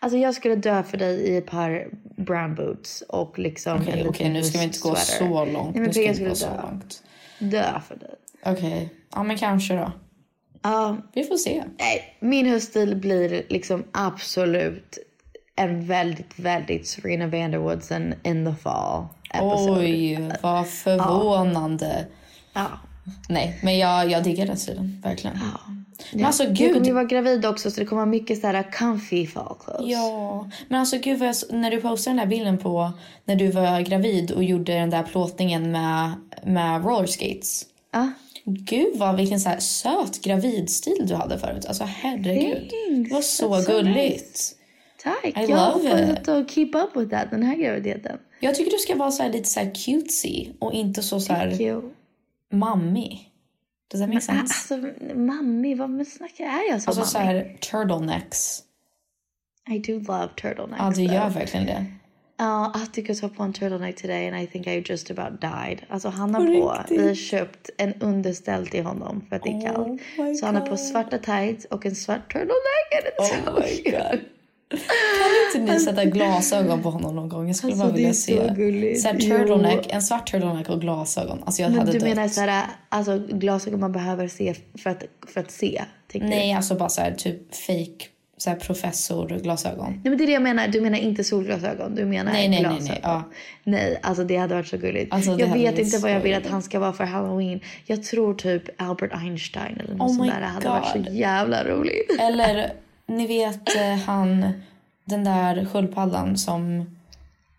Alltså 0.04 0.18
jag 0.18 0.34
skulle 0.36 0.56
dö 0.56 0.84
för 0.84 0.98
dig 0.98 1.16
i 1.20 1.38
ett 1.38 1.46
par 1.46 1.88
brown 2.18 2.56
boots 2.56 3.02
och 3.02 3.40
liksom 3.40 3.82
Okej, 3.82 4.04
liten 4.04 4.34
nu 4.34 4.44
ska 4.44 4.58
vi 4.58 4.64
inte 4.64 4.80
gå 4.80 4.96
sweater. 4.96 5.26
så 5.28 5.46
långt. 5.46 5.76
Nej, 5.76 5.82
men 5.82 5.84
nu 5.84 5.92
ska 5.94 6.02
vi 6.02 6.08
inte 6.08 6.24
gå 6.24 6.36
skulle 6.36 6.52
så 6.52 6.56
dö. 6.56 6.62
långt. 6.62 7.04
Dö 7.40 7.80
för 7.88 7.96
dig. 7.96 8.10
Okej, 8.46 8.90
ja 9.16 9.24
men 9.24 9.38
kanske 9.38 9.74
då. 9.76 9.92
Ja, 10.62 10.98
Vi 11.14 11.24
får 11.24 11.36
se. 11.38 11.64
nej, 11.80 12.18
min 12.20 12.46
höststil 12.46 12.96
blir 12.96 13.46
liksom 13.50 13.84
absolut 13.92 14.98
en 15.56 15.86
väldigt, 15.86 16.40
väldigt 16.40 16.88
Serena 16.88 17.28
Vanderwoodsen 17.28 18.14
in 18.24 18.46
the 18.46 18.62
fall 18.62 19.06
episode. 19.34 19.80
Oj, 19.82 20.32
vad 20.44 20.68
förvånande. 20.68 22.06
Ja. 22.54 22.68
Nej, 23.30 23.60
men 23.64 23.78
jag, 23.78 24.12
jag 24.12 24.24
diggar 24.24 24.46
den 24.46 24.58
stilen. 24.58 25.02
Verkligen. 25.04 25.38
Men 26.14 26.26
alltså 26.26 26.44
Du 26.44 26.54
gud. 26.54 26.74
kommer 26.74 26.86
ju 26.86 26.94
vara 26.94 27.04
gravid 27.04 27.46
också 27.46 27.72
så 27.72 27.80
det 27.80 27.86
kommer 27.86 28.02
vara 28.02 28.12
mycket 28.12 28.42
så 28.42 28.48
här 28.48 28.72
comfy 28.72 29.28
fall 29.28 29.56
clothes. 29.64 29.86
Ja, 29.88 30.50
men 30.68 30.80
alltså 30.80 30.98
gud 30.98 31.22
jag, 31.22 31.36
när 31.50 31.72
du 31.72 31.82
postade 31.82 32.18
den 32.18 32.30
där 32.30 32.36
bilden 32.36 32.58
på 32.58 32.92
när 33.26 33.36
du 33.36 33.52
var 33.52 33.82
gravid 33.82 34.32
och 34.32 34.44
gjorde 34.44 34.74
den 34.74 34.90
där 34.90 35.04
plåtningen 35.04 35.72
med, 35.72 36.12
med 36.44 36.86
rollerskates. 36.86 37.66
Ja. 37.92 38.12
Gud 38.46 38.96
vad 38.96 39.16
vilken 39.18 39.40
så 39.40 39.50
här 39.50 39.60
söt 39.60 40.22
gravidstil 40.22 40.98
du 41.08 41.16
hade 41.16 41.40
förut. 41.40 41.66
Alltså 41.66 41.84
herregud. 41.84 42.70
Thanks. 42.70 43.10
Det 43.10 43.16
var 43.16 43.22
så 43.22 43.56
That's 43.56 43.62
so 43.62 43.72
gulligt. 43.72 44.56
Tack. 45.04 45.26
I 45.26 45.52
jag 45.52 45.58
hoppas 45.58 46.28
att 46.28 46.52
keep 46.52 46.70
up 46.74 46.96
with 46.96 47.10
that 47.12 47.32
den 47.32 47.44
här 47.44 47.56
graviditeten. 47.56 48.18
Jag 48.40 48.56
tycker 48.56 48.72
du 48.72 48.78
ska 48.78 48.96
vara 48.96 49.12
så 49.12 49.28
lite 49.28 49.50
så 49.50 49.60
här 49.60 49.72
cutesy 49.86 50.48
och 50.60 50.74
inte 50.74 51.04
så 51.04 51.20
så 51.20 51.34
här 51.34 51.82
mammig. 52.52 53.30
Does 53.92 54.02
that 54.02 54.10
make 54.10 54.22
sense? 54.22 54.42
Alltså, 54.42 54.78
mammi, 55.16 55.76
vad 55.76 56.08
snackar 56.08 56.44
är 56.44 56.70
jag 56.72 56.82
som 56.82 56.90
Alltså 56.92 57.06
så 57.06 57.18
här 57.18 57.58
turtlenecks. 57.72 58.64
I 59.72 59.80
do 59.80 59.94
love 59.94 60.28
turtlenecks. 60.42 60.80
Ja, 60.80 60.92
du 60.96 61.04
gör 61.04 61.30
verkligen 61.30 61.66
det. 61.66 61.86
Ja, 62.38 62.72
Atticus 62.76 63.22
har 63.22 63.30
på 63.30 63.44
en 63.44 63.54
turtleneck 63.54 64.02
today 64.02 64.28
and 64.28 64.38
I 64.44 64.48
think 64.48 64.68
I 64.68 64.84
just 64.90 65.12
about 65.12 65.42
died. 65.42 65.82
Alltså 65.90 66.10
han 66.10 66.36
har 66.36 66.46
På 66.46 66.62
på, 66.62 66.72
riktigt? 66.80 67.00
vi 67.00 67.08
har 67.08 67.16
köpt 67.16 67.70
en 67.78 67.94
underställ 67.94 68.68
till 68.68 68.84
honom 68.84 69.26
för 69.30 69.36
att 69.36 69.44
det 69.44 69.50
är 69.50 69.62
kallt. 69.62 70.02
Oh 70.18 70.26
my 70.26 70.36
så 70.36 70.46
han 70.46 70.56
har 70.56 70.62
på 70.62 70.70
God. 70.70 70.80
svarta 70.80 71.18
tights 71.18 71.66
och 71.66 71.86
en 71.86 71.96
svart 71.96 72.34
turtleneck 72.34 72.90
and 72.94 73.06
it's 73.06 73.46
Oh 73.46 73.46
so 73.46 73.62
my 73.62 73.92
god. 73.92 74.20
Kan 74.70 75.62
inte 75.62 75.74
ni 75.74 75.80
sätta 75.80 76.06
glasögon 76.06 76.82
på 76.84 76.90
honom 76.90 77.16
någon 77.16 77.30
gång? 77.30 77.48
Jag 77.48 77.56
skulle 77.56 77.72
Alltså, 77.74 77.88
bara 77.88 77.94
vilja 77.96 78.14
se. 78.14 78.48
så 78.48 78.54
gulligt. 78.54 79.02
Så 79.02 79.08
här, 79.08 79.16
turtleneck, 79.20 79.88
en 79.94 80.02
svart 80.02 80.32
turtleneck 80.32 80.70
och 80.70 80.82
glasögon. 80.82 81.44
Alltså 81.46 81.62
jag 81.62 81.70
Men 81.72 81.80
hade 81.80 81.92
du 81.92 82.00
dött. 82.00 82.08
menar 82.10 82.28
såhär, 82.28 82.66
alltså 82.90 83.18
glasögon 83.30 83.80
man 83.80 83.92
behöver 83.92 84.28
se 84.28 84.54
för 84.84 84.90
att, 84.90 85.04
för 85.34 85.42
att 85.42 85.52
se? 85.52 85.84
tänker 86.12 86.28
du? 86.28 86.36
Nej, 86.36 86.54
alltså 86.54 86.76
bara 86.76 86.90
så 86.90 87.02
här 87.02 87.12
typ 87.12 87.56
fake 87.56 88.06
så 88.38 88.50
här 88.50 88.58
professorglasögon. 88.58 89.92
Nej 89.92 90.02
men 90.04 90.18
det 90.18 90.24
är 90.24 90.28
det 90.28 90.34
jag 90.34 90.42
menar, 90.44 90.68
du 90.68 90.82
menar 90.82 90.98
inte 90.98 91.24
solglasögon, 91.24 91.96
du 91.96 92.06
menar 92.06 92.32
Nej, 92.32 92.50
nej, 92.50 92.62
nej, 92.62 92.70
glasögon. 92.72 92.86
nej, 92.90 93.00
ja. 93.04 93.24
Nej, 93.64 94.00
alltså 94.04 94.24
det 94.24 94.38
hade 94.38 94.56
varit 94.56 94.68
så 94.68 94.78
gulligt. 94.78 95.14
Alltså, 95.14 95.32
jag 95.32 95.38
vet 95.38 95.50
varit 95.50 95.80
inte 95.80 95.86
så 95.86 96.00
vad 96.02 96.12
jag 96.12 96.20
vill 96.20 96.34
att 96.34 96.48
han 96.48 96.62
ska 96.64 96.80
vara 96.80 96.94
för 96.94 97.04
halloween. 97.04 97.60
Jag 97.86 98.04
tror 98.04 98.34
typ 98.34 98.64
Albert 98.82 99.12
Einstein 99.14 99.80
eller 99.80 99.96
något 99.96 100.10
Oh 100.12 100.16
sånt 100.18 100.32
där. 100.32 100.40
Det 100.42 100.46
hade 100.48 100.68
varit 100.70 100.94
God. 100.94 101.06
så 101.06 101.12
jävla 101.14 101.64
roligt. 101.64 102.18
Eller 102.20 102.74
ni 103.08 103.28
vet 103.28 103.76
eh, 103.76 103.96
han, 104.06 104.54
den 105.06 105.24
där 105.24 105.66
sköldpaddan 105.66 106.38
som 106.38 106.86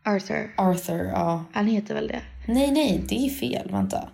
Arthur, 0.05 0.55
Arthur, 0.57 1.05
ja. 1.05 1.45
han 1.53 1.67
heter 1.67 1.95
väl 1.95 2.09
det? 2.09 2.23
Nej, 2.49 2.71
nej, 2.71 3.05
det 3.09 3.27
är 3.27 3.31
fel. 3.31 3.71
Vänta. 3.71 4.09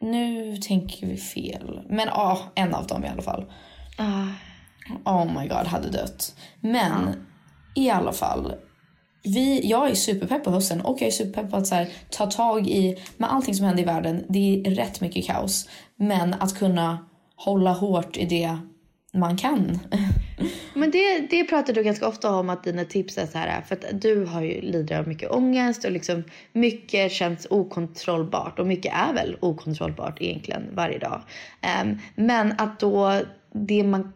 Nu 0.00 0.56
tänker 0.56 1.06
vi 1.06 1.16
fel. 1.16 1.80
Men 1.88 2.08
ja, 2.08 2.38
en 2.54 2.74
av 2.74 2.86
dem 2.86 3.04
i 3.04 3.08
alla 3.08 3.22
fall. 3.22 3.44
Ah, 3.98 4.26
Oh 5.04 5.40
my 5.40 5.48
god, 5.48 5.66
hade 5.66 5.90
dött. 5.90 6.34
Men 6.60 7.26
i 7.74 7.90
alla 7.90 8.12
fall. 8.12 8.54
vi, 9.24 9.70
jag 9.70 9.90
är 9.90 9.94
superpepp 9.94 10.44
på 10.44 10.50
hösten 10.50 10.80
och 10.80 11.00
jag 11.00 11.06
är 11.06 11.12
superpepp 11.12 11.50
på 11.50 11.56
att 11.56 11.66
så 11.66 11.74
här, 11.74 11.88
ta 12.10 12.26
tag 12.26 12.66
i 12.68 12.98
med 13.16 13.32
allting 13.32 13.54
som 13.54 13.66
händer 13.66 13.82
i 13.82 13.86
världen. 13.86 14.24
Det 14.28 14.62
är 14.66 14.70
rätt 14.70 15.00
mycket 15.00 15.26
kaos. 15.26 15.68
Men 15.96 16.34
att 16.34 16.58
kunna 16.58 16.98
hålla 17.36 17.72
hårt 17.72 18.16
i 18.16 18.26
det 18.26 18.58
man 19.18 19.36
kan. 19.36 19.78
Men 20.74 20.90
det, 20.90 21.18
det 21.30 21.44
pratar 21.44 21.72
du 21.72 21.82
ganska 21.82 22.08
ofta 22.08 22.30
om 22.30 22.50
att 22.50 22.64
dina 22.64 22.84
tips 22.84 23.18
är 23.18 23.26
så 23.26 23.38
här. 23.38 23.60
För 23.60 23.74
att 23.74 24.00
du 24.00 24.24
har 24.24 24.42
ju 24.42 24.60
lider 24.60 24.98
av 24.98 25.08
mycket 25.08 25.30
ångest 25.30 25.84
och 25.84 25.90
liksom 25.90 26.24
mycket 26.52 27.12
känns 27.12 27.46
okontrollbart. 27.50 28.58
Och 28.58 28.66
mycket 28.66 28.92
är 28.94 29.14
väl 29.14 29.36
okontrollbart 29.40 30.22
egentligen 30.22 30.62
varje 30.72 30.98
dag. 30.98 31.20
Um, 31.82 31.98
men 32.14 32.54
att 32.58 32.80
då 32.80 33.20
det 33.52 33.84
man 33.84 34.12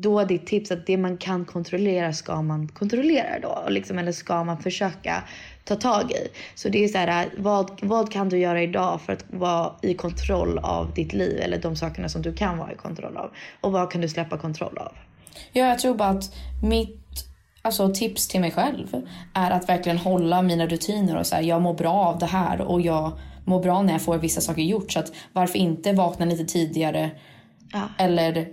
då 0.00 0.24
ditt 0.24 0.46
tips 0.46 0.70
att 0.70 0.86
det 0.86 0.96
man 0.96 1.16
kan 1.16 1.44
kontrollera 1.44 2.12
ska 2.12 2.42
man 2.42 2.68
kontrollera 2.68 3.38
då. 3.42 3.64
Liksom, 3.68 3.98
eller 3.98 4.12
ska 4.12 4.44
man 4.44 4.58
försöka 4.58 5.22
ta 5.68 5.76
tag 5.76 6.10
i. 6.10 6.28
Så 6.54 6.68
det 6.68 6.84
är 6.84 6.88
så 6.88 6.98
här, 6.98 7.30
vad, 7.38 7.70
vad 7.82 8.12
kan 8.12 8.28
du 8.28 8.38
göra 8.38 8.62
idag 8.62 9.00
för 9.00 9.12
att 9.12 9.24
vara 9.30 9.72
i 9.82 9.94
kontroll 9.94 10.58
av 10.58 10.94
ditt 10.94 11.12
liv? 11.12 11.40
Eller 11.42 11.58
de 11.58 11.76
sakerna 11.76 12.08
som 12.08 12.22
du 12.22 12.34
kan 12.34 12.58
vara 12.58 12.72
i 12.72 12.76
kontroll 12.76 13.16
av. 13.16 13.30
Och 13.60 13.72
vad 13.72 13.90
kan 13.90 14.00
du 14.00 14.08
släppa 14.08 14.38
kontroll 14.38 14.78
av? 14.78 14.92
Ja, 15.52 15.66
jag 15.66 15.78
tror 15.78 15.94
bara 15.94 16.08
att 16.08 16.34
mitt 16.62 16.98
alltså, 17.62 17.94
tips 17.94 18.28
till 18.28 18.40
mig 18.40 18.50
själv 18.50 19.02
är 19.34 19.50
att 19.50 19.68
verkligen 19.68 19.98
hålla 19.98 20.42
mina 20.42 20.66
rutiner 20.66 21.18
och 21.18 21.26
säga 21.26 21.42
jag 21.42 21.62
mår 21.62 21.74
bra 21.74 21.94
av 21.94 22.18
det 22.18 22.26
här 22.26 22.60
och 22.60 22.80
jag 22.80 23.12
mår 23.44 23.62
bra 23.62 23.82
när 23.82 23.92
jag 23.92 24.02
får 24.02 24.18
vissa 24.18 24.40
saker 24.40 24.62
gjort. 24.62 24.92
Så 24.92 24.98
att 24.98 25.12
varför 25.32 25.58
inte 25.58 25.92
vakna 25.92 26.24
lite 26.24 26.44
tidigare 26.44 27.10
ja. 27.72 27.88
eller 27.98 28.48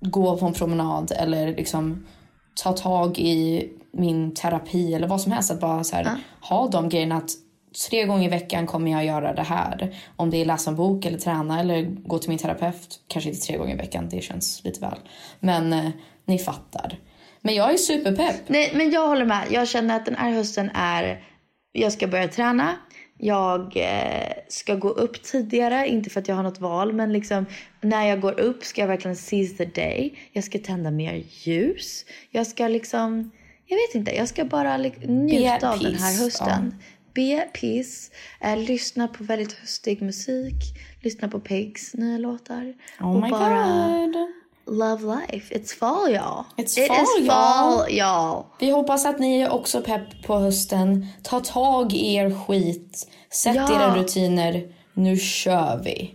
gå 0.00 0.36
på 0.36 0.46
en 0.46 0.52
promenad 0.52 1.12
eller 1.16 1.56
liksom 1.56 2.06
ta 2.62 2.72
tag 2.72 3.18
i 3.18 3.68
min 3.92 4.34
terapi 4.34 4.94
eller 4.94 5.08
vad 5.08 5.20
som 5.20 5.32
helst. 5.32 5.50
Att 5.50 5.60
bara 5.60 5.84
så 5.84 5.96
här, 5.96 6.04
ja. 6.04 6.16
ha 6.48 6.68
de 6.68 6.88
grejerna 6.88 7.16
att 7.16 7.30
tre 7.90 8.04
gånger 8.04 8.26
i 8.26 8.30
veckan 8.30 8.66
kommer 8.66 8.90
jag 8.90 9.04
göra 9.04 9.32
det 9.32 9.42
här. 9.42 9.94
Om 10.16 10.30
det 10.30 10.36
är 10.36 10.44
läsa 10.44 10.70
en 10.70 10.76
bok 10.76 11.04
eller 11.04 11.18
träna 11.18 11.60
eller 11.60 11.82
gå 11.82 12.18
till 12.18 12.28
min 12.28 12.38
terapeut. 12.38 13.00
Kanske 13.08 13.30
inte 13.30 13.42
tre 13.42 13.56
gånger 13.56 13.74
i 13.74 13.78
veckan, 13.78 14.08
det 14.08 14.20
känns 14.20 14.64
lite 14.64 14.80
väl. 14.80 14.98
Men 15.40 15.72
eh, 15.72 15.90
ni 16.24 16.38
fattar. 16.38 16.98
Men 17.40 17.54
jag 17.54 17.72
är 17.72 17.76
superpepp. 17.76 18.36
Nej, 18.46 18.72
men 18.74 18.90
jag 18.90 19.08
håller 19.08 19.24
med. 19.24 19.46
Jag 19.50 19.68
känner 19.68 19.96
att 19.96 20.06
den 20.06 20.16
här 20.16 20.30
hösten 20.30 20.70
är... 20.74 21.24
Jag 21.72 21.92
ska 21.92 22.06
börja 22.06 22.28
träna. 22.28 22.76
Jag 23.18 23.76
eh, 23.76 24.32
ska 24.48 24.74
gå 24.74 24.88
upp 24.88 25.22
tidigare, 25.22 25.88
inte 25.88 26.10
för 26.10 26.20
att 26.20 26.28
jag 26.28 26.34
har 26.34 26.42
något 26.42 26.60
val, 26.60 26.92
men 26.92 27.12
liksom 27.12 27.46
när 27.80 28.06
jag 28.06 28.20
går 28.20 28.40
upp 28.40 28.64
ska 28.64 28.80
jag 28.80 28.88
verkligen 28.88 29.16
seize 29.16 29.56
the 29.56 29.64
day. 29.64 30.18
Jag 30.32 30.44
ska 30.44 30.58
tända 30.58 30.90
mer 30.90 31.24
ljus. 31.30 32.04
Jag 32.30 32.46
ska 32.46 32.68
liksom, 32.68 33.30
jag 33.72 33.88
vet 33.88 33.94
inte, 33.94 34.16
jag 34.16 34.28
ska 34.28 34.44
bara 34.44 34.76
njuta 34.76 35.72
av 35.72 35.78
den 35.78 35.94
här 35.94 36.18
hösten. 36.18 36.74
Ja. 36.78 36.86
Be 37.14 37.48
peace, 37.60 38.12
eh, 38.40 38.56
lyssna 38.56 39.08
på 39.08 39.24
väldigt 39.24 39.52
höstig 39.52 40.02
musik, 40.02 40.54
lyssna 41.00 41.28
på 41.28 41.40
Pigs 41.40 41.94
nya 41.94 42.18
låtar. 42.18 42.74
Oh 43.00 43.16
och 43.16 43.22
my 43.22 43.30
bara, 43.30 43.64
god 43.64 44.16
love 44.66 45.16
life. 45.16 45.54
It's 45.54 45.78
fall 45.78 46.08
y'all. 46.08 46.44
It's 46.56 46.78
It 46.78 46.88
fall, 46.88 47.06
is 47.20 47.28
fall 47.28 47.86
y'all. 47.90 48.44
Vi 48.60 48.70
hoppas 48.70 49.06
att 49.06 49.18
ni 49.18 49.40
är 49.40 49.50
också 49.50 49.80
pepp 49.80 50.22
på 50.26 50.38
hösten. 50.38 51.06
Ta 51.22 51.40
tag 51.40 51.92
i 51.92 52.14
er 52.14 52.34
skit. 52.46 53.08
Sätt 53.30 53.56
ja. 53.56 53.74
era 53.74 53.96
rutiner. 53.96 54.62
Nu 54.94 55.16
kör 55.16 55.80
vi. 55.84 56.14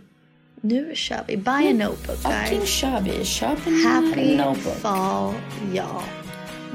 Nu 0.60 0.92
kör 0.94 1.24
vi. 1.26 1.36
Buy 1.36 1.68
a 1.68 1.72
notebook 1.72 2.22
guys. 2.22 2.48
Fucking 2.48 2.66
kör 2.66 3.00
vi. 3.00 3.24
Köp 3.24 3.66
en 3.66 3.84
Happy 3.86 4.36
notebook. 4.36 4.76
fall 4.76 5.34
y'all. 5.72 6.17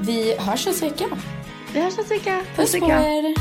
Vi 0.00 0.36
hörs 0.38 0.66
nästa 0.66 0.86
vecka. 0.86 1.04
Vi 1.72 1.80
hörs 1.80 1.96
nästa 1.96 2.14
vecka. 2.14 2.40
Puss 2.56 2.72
på 2.80 2.86
er. 2.86 3.34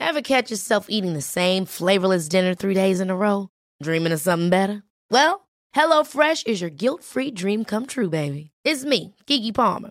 Ever 0.00 0.22
catch 0.22 0.50
yourself 0.50 0.86
eating 0.88 1.12
the 1.12 1.20
same 1.20 1.66
flavorless 1.66 2.28
dinner 2.28 2.54
three 2.54 2.74
days 2.74 2.98
in 3.00 3.10
a 3.10 3.16
row? 3.16 3.48
Dreaming 3.82 4.12
of 4.12 4.20
something 4.20 4.50
better? 4.50 4.82
Well, 5.10 5.46
HelloFresh 5.76 6.46
is 6.46 6.60
your 6.60 6.70
guilt-free 6.70 7.32
dream 7.32 7.64
come 7.64 7.86
true, 7.86 8.08
baby. 8.08 8.50
It's 8.64 8.84
me, 8.84 9.14
Gigi 9.26 9.52
Palmer. 9.52 9.90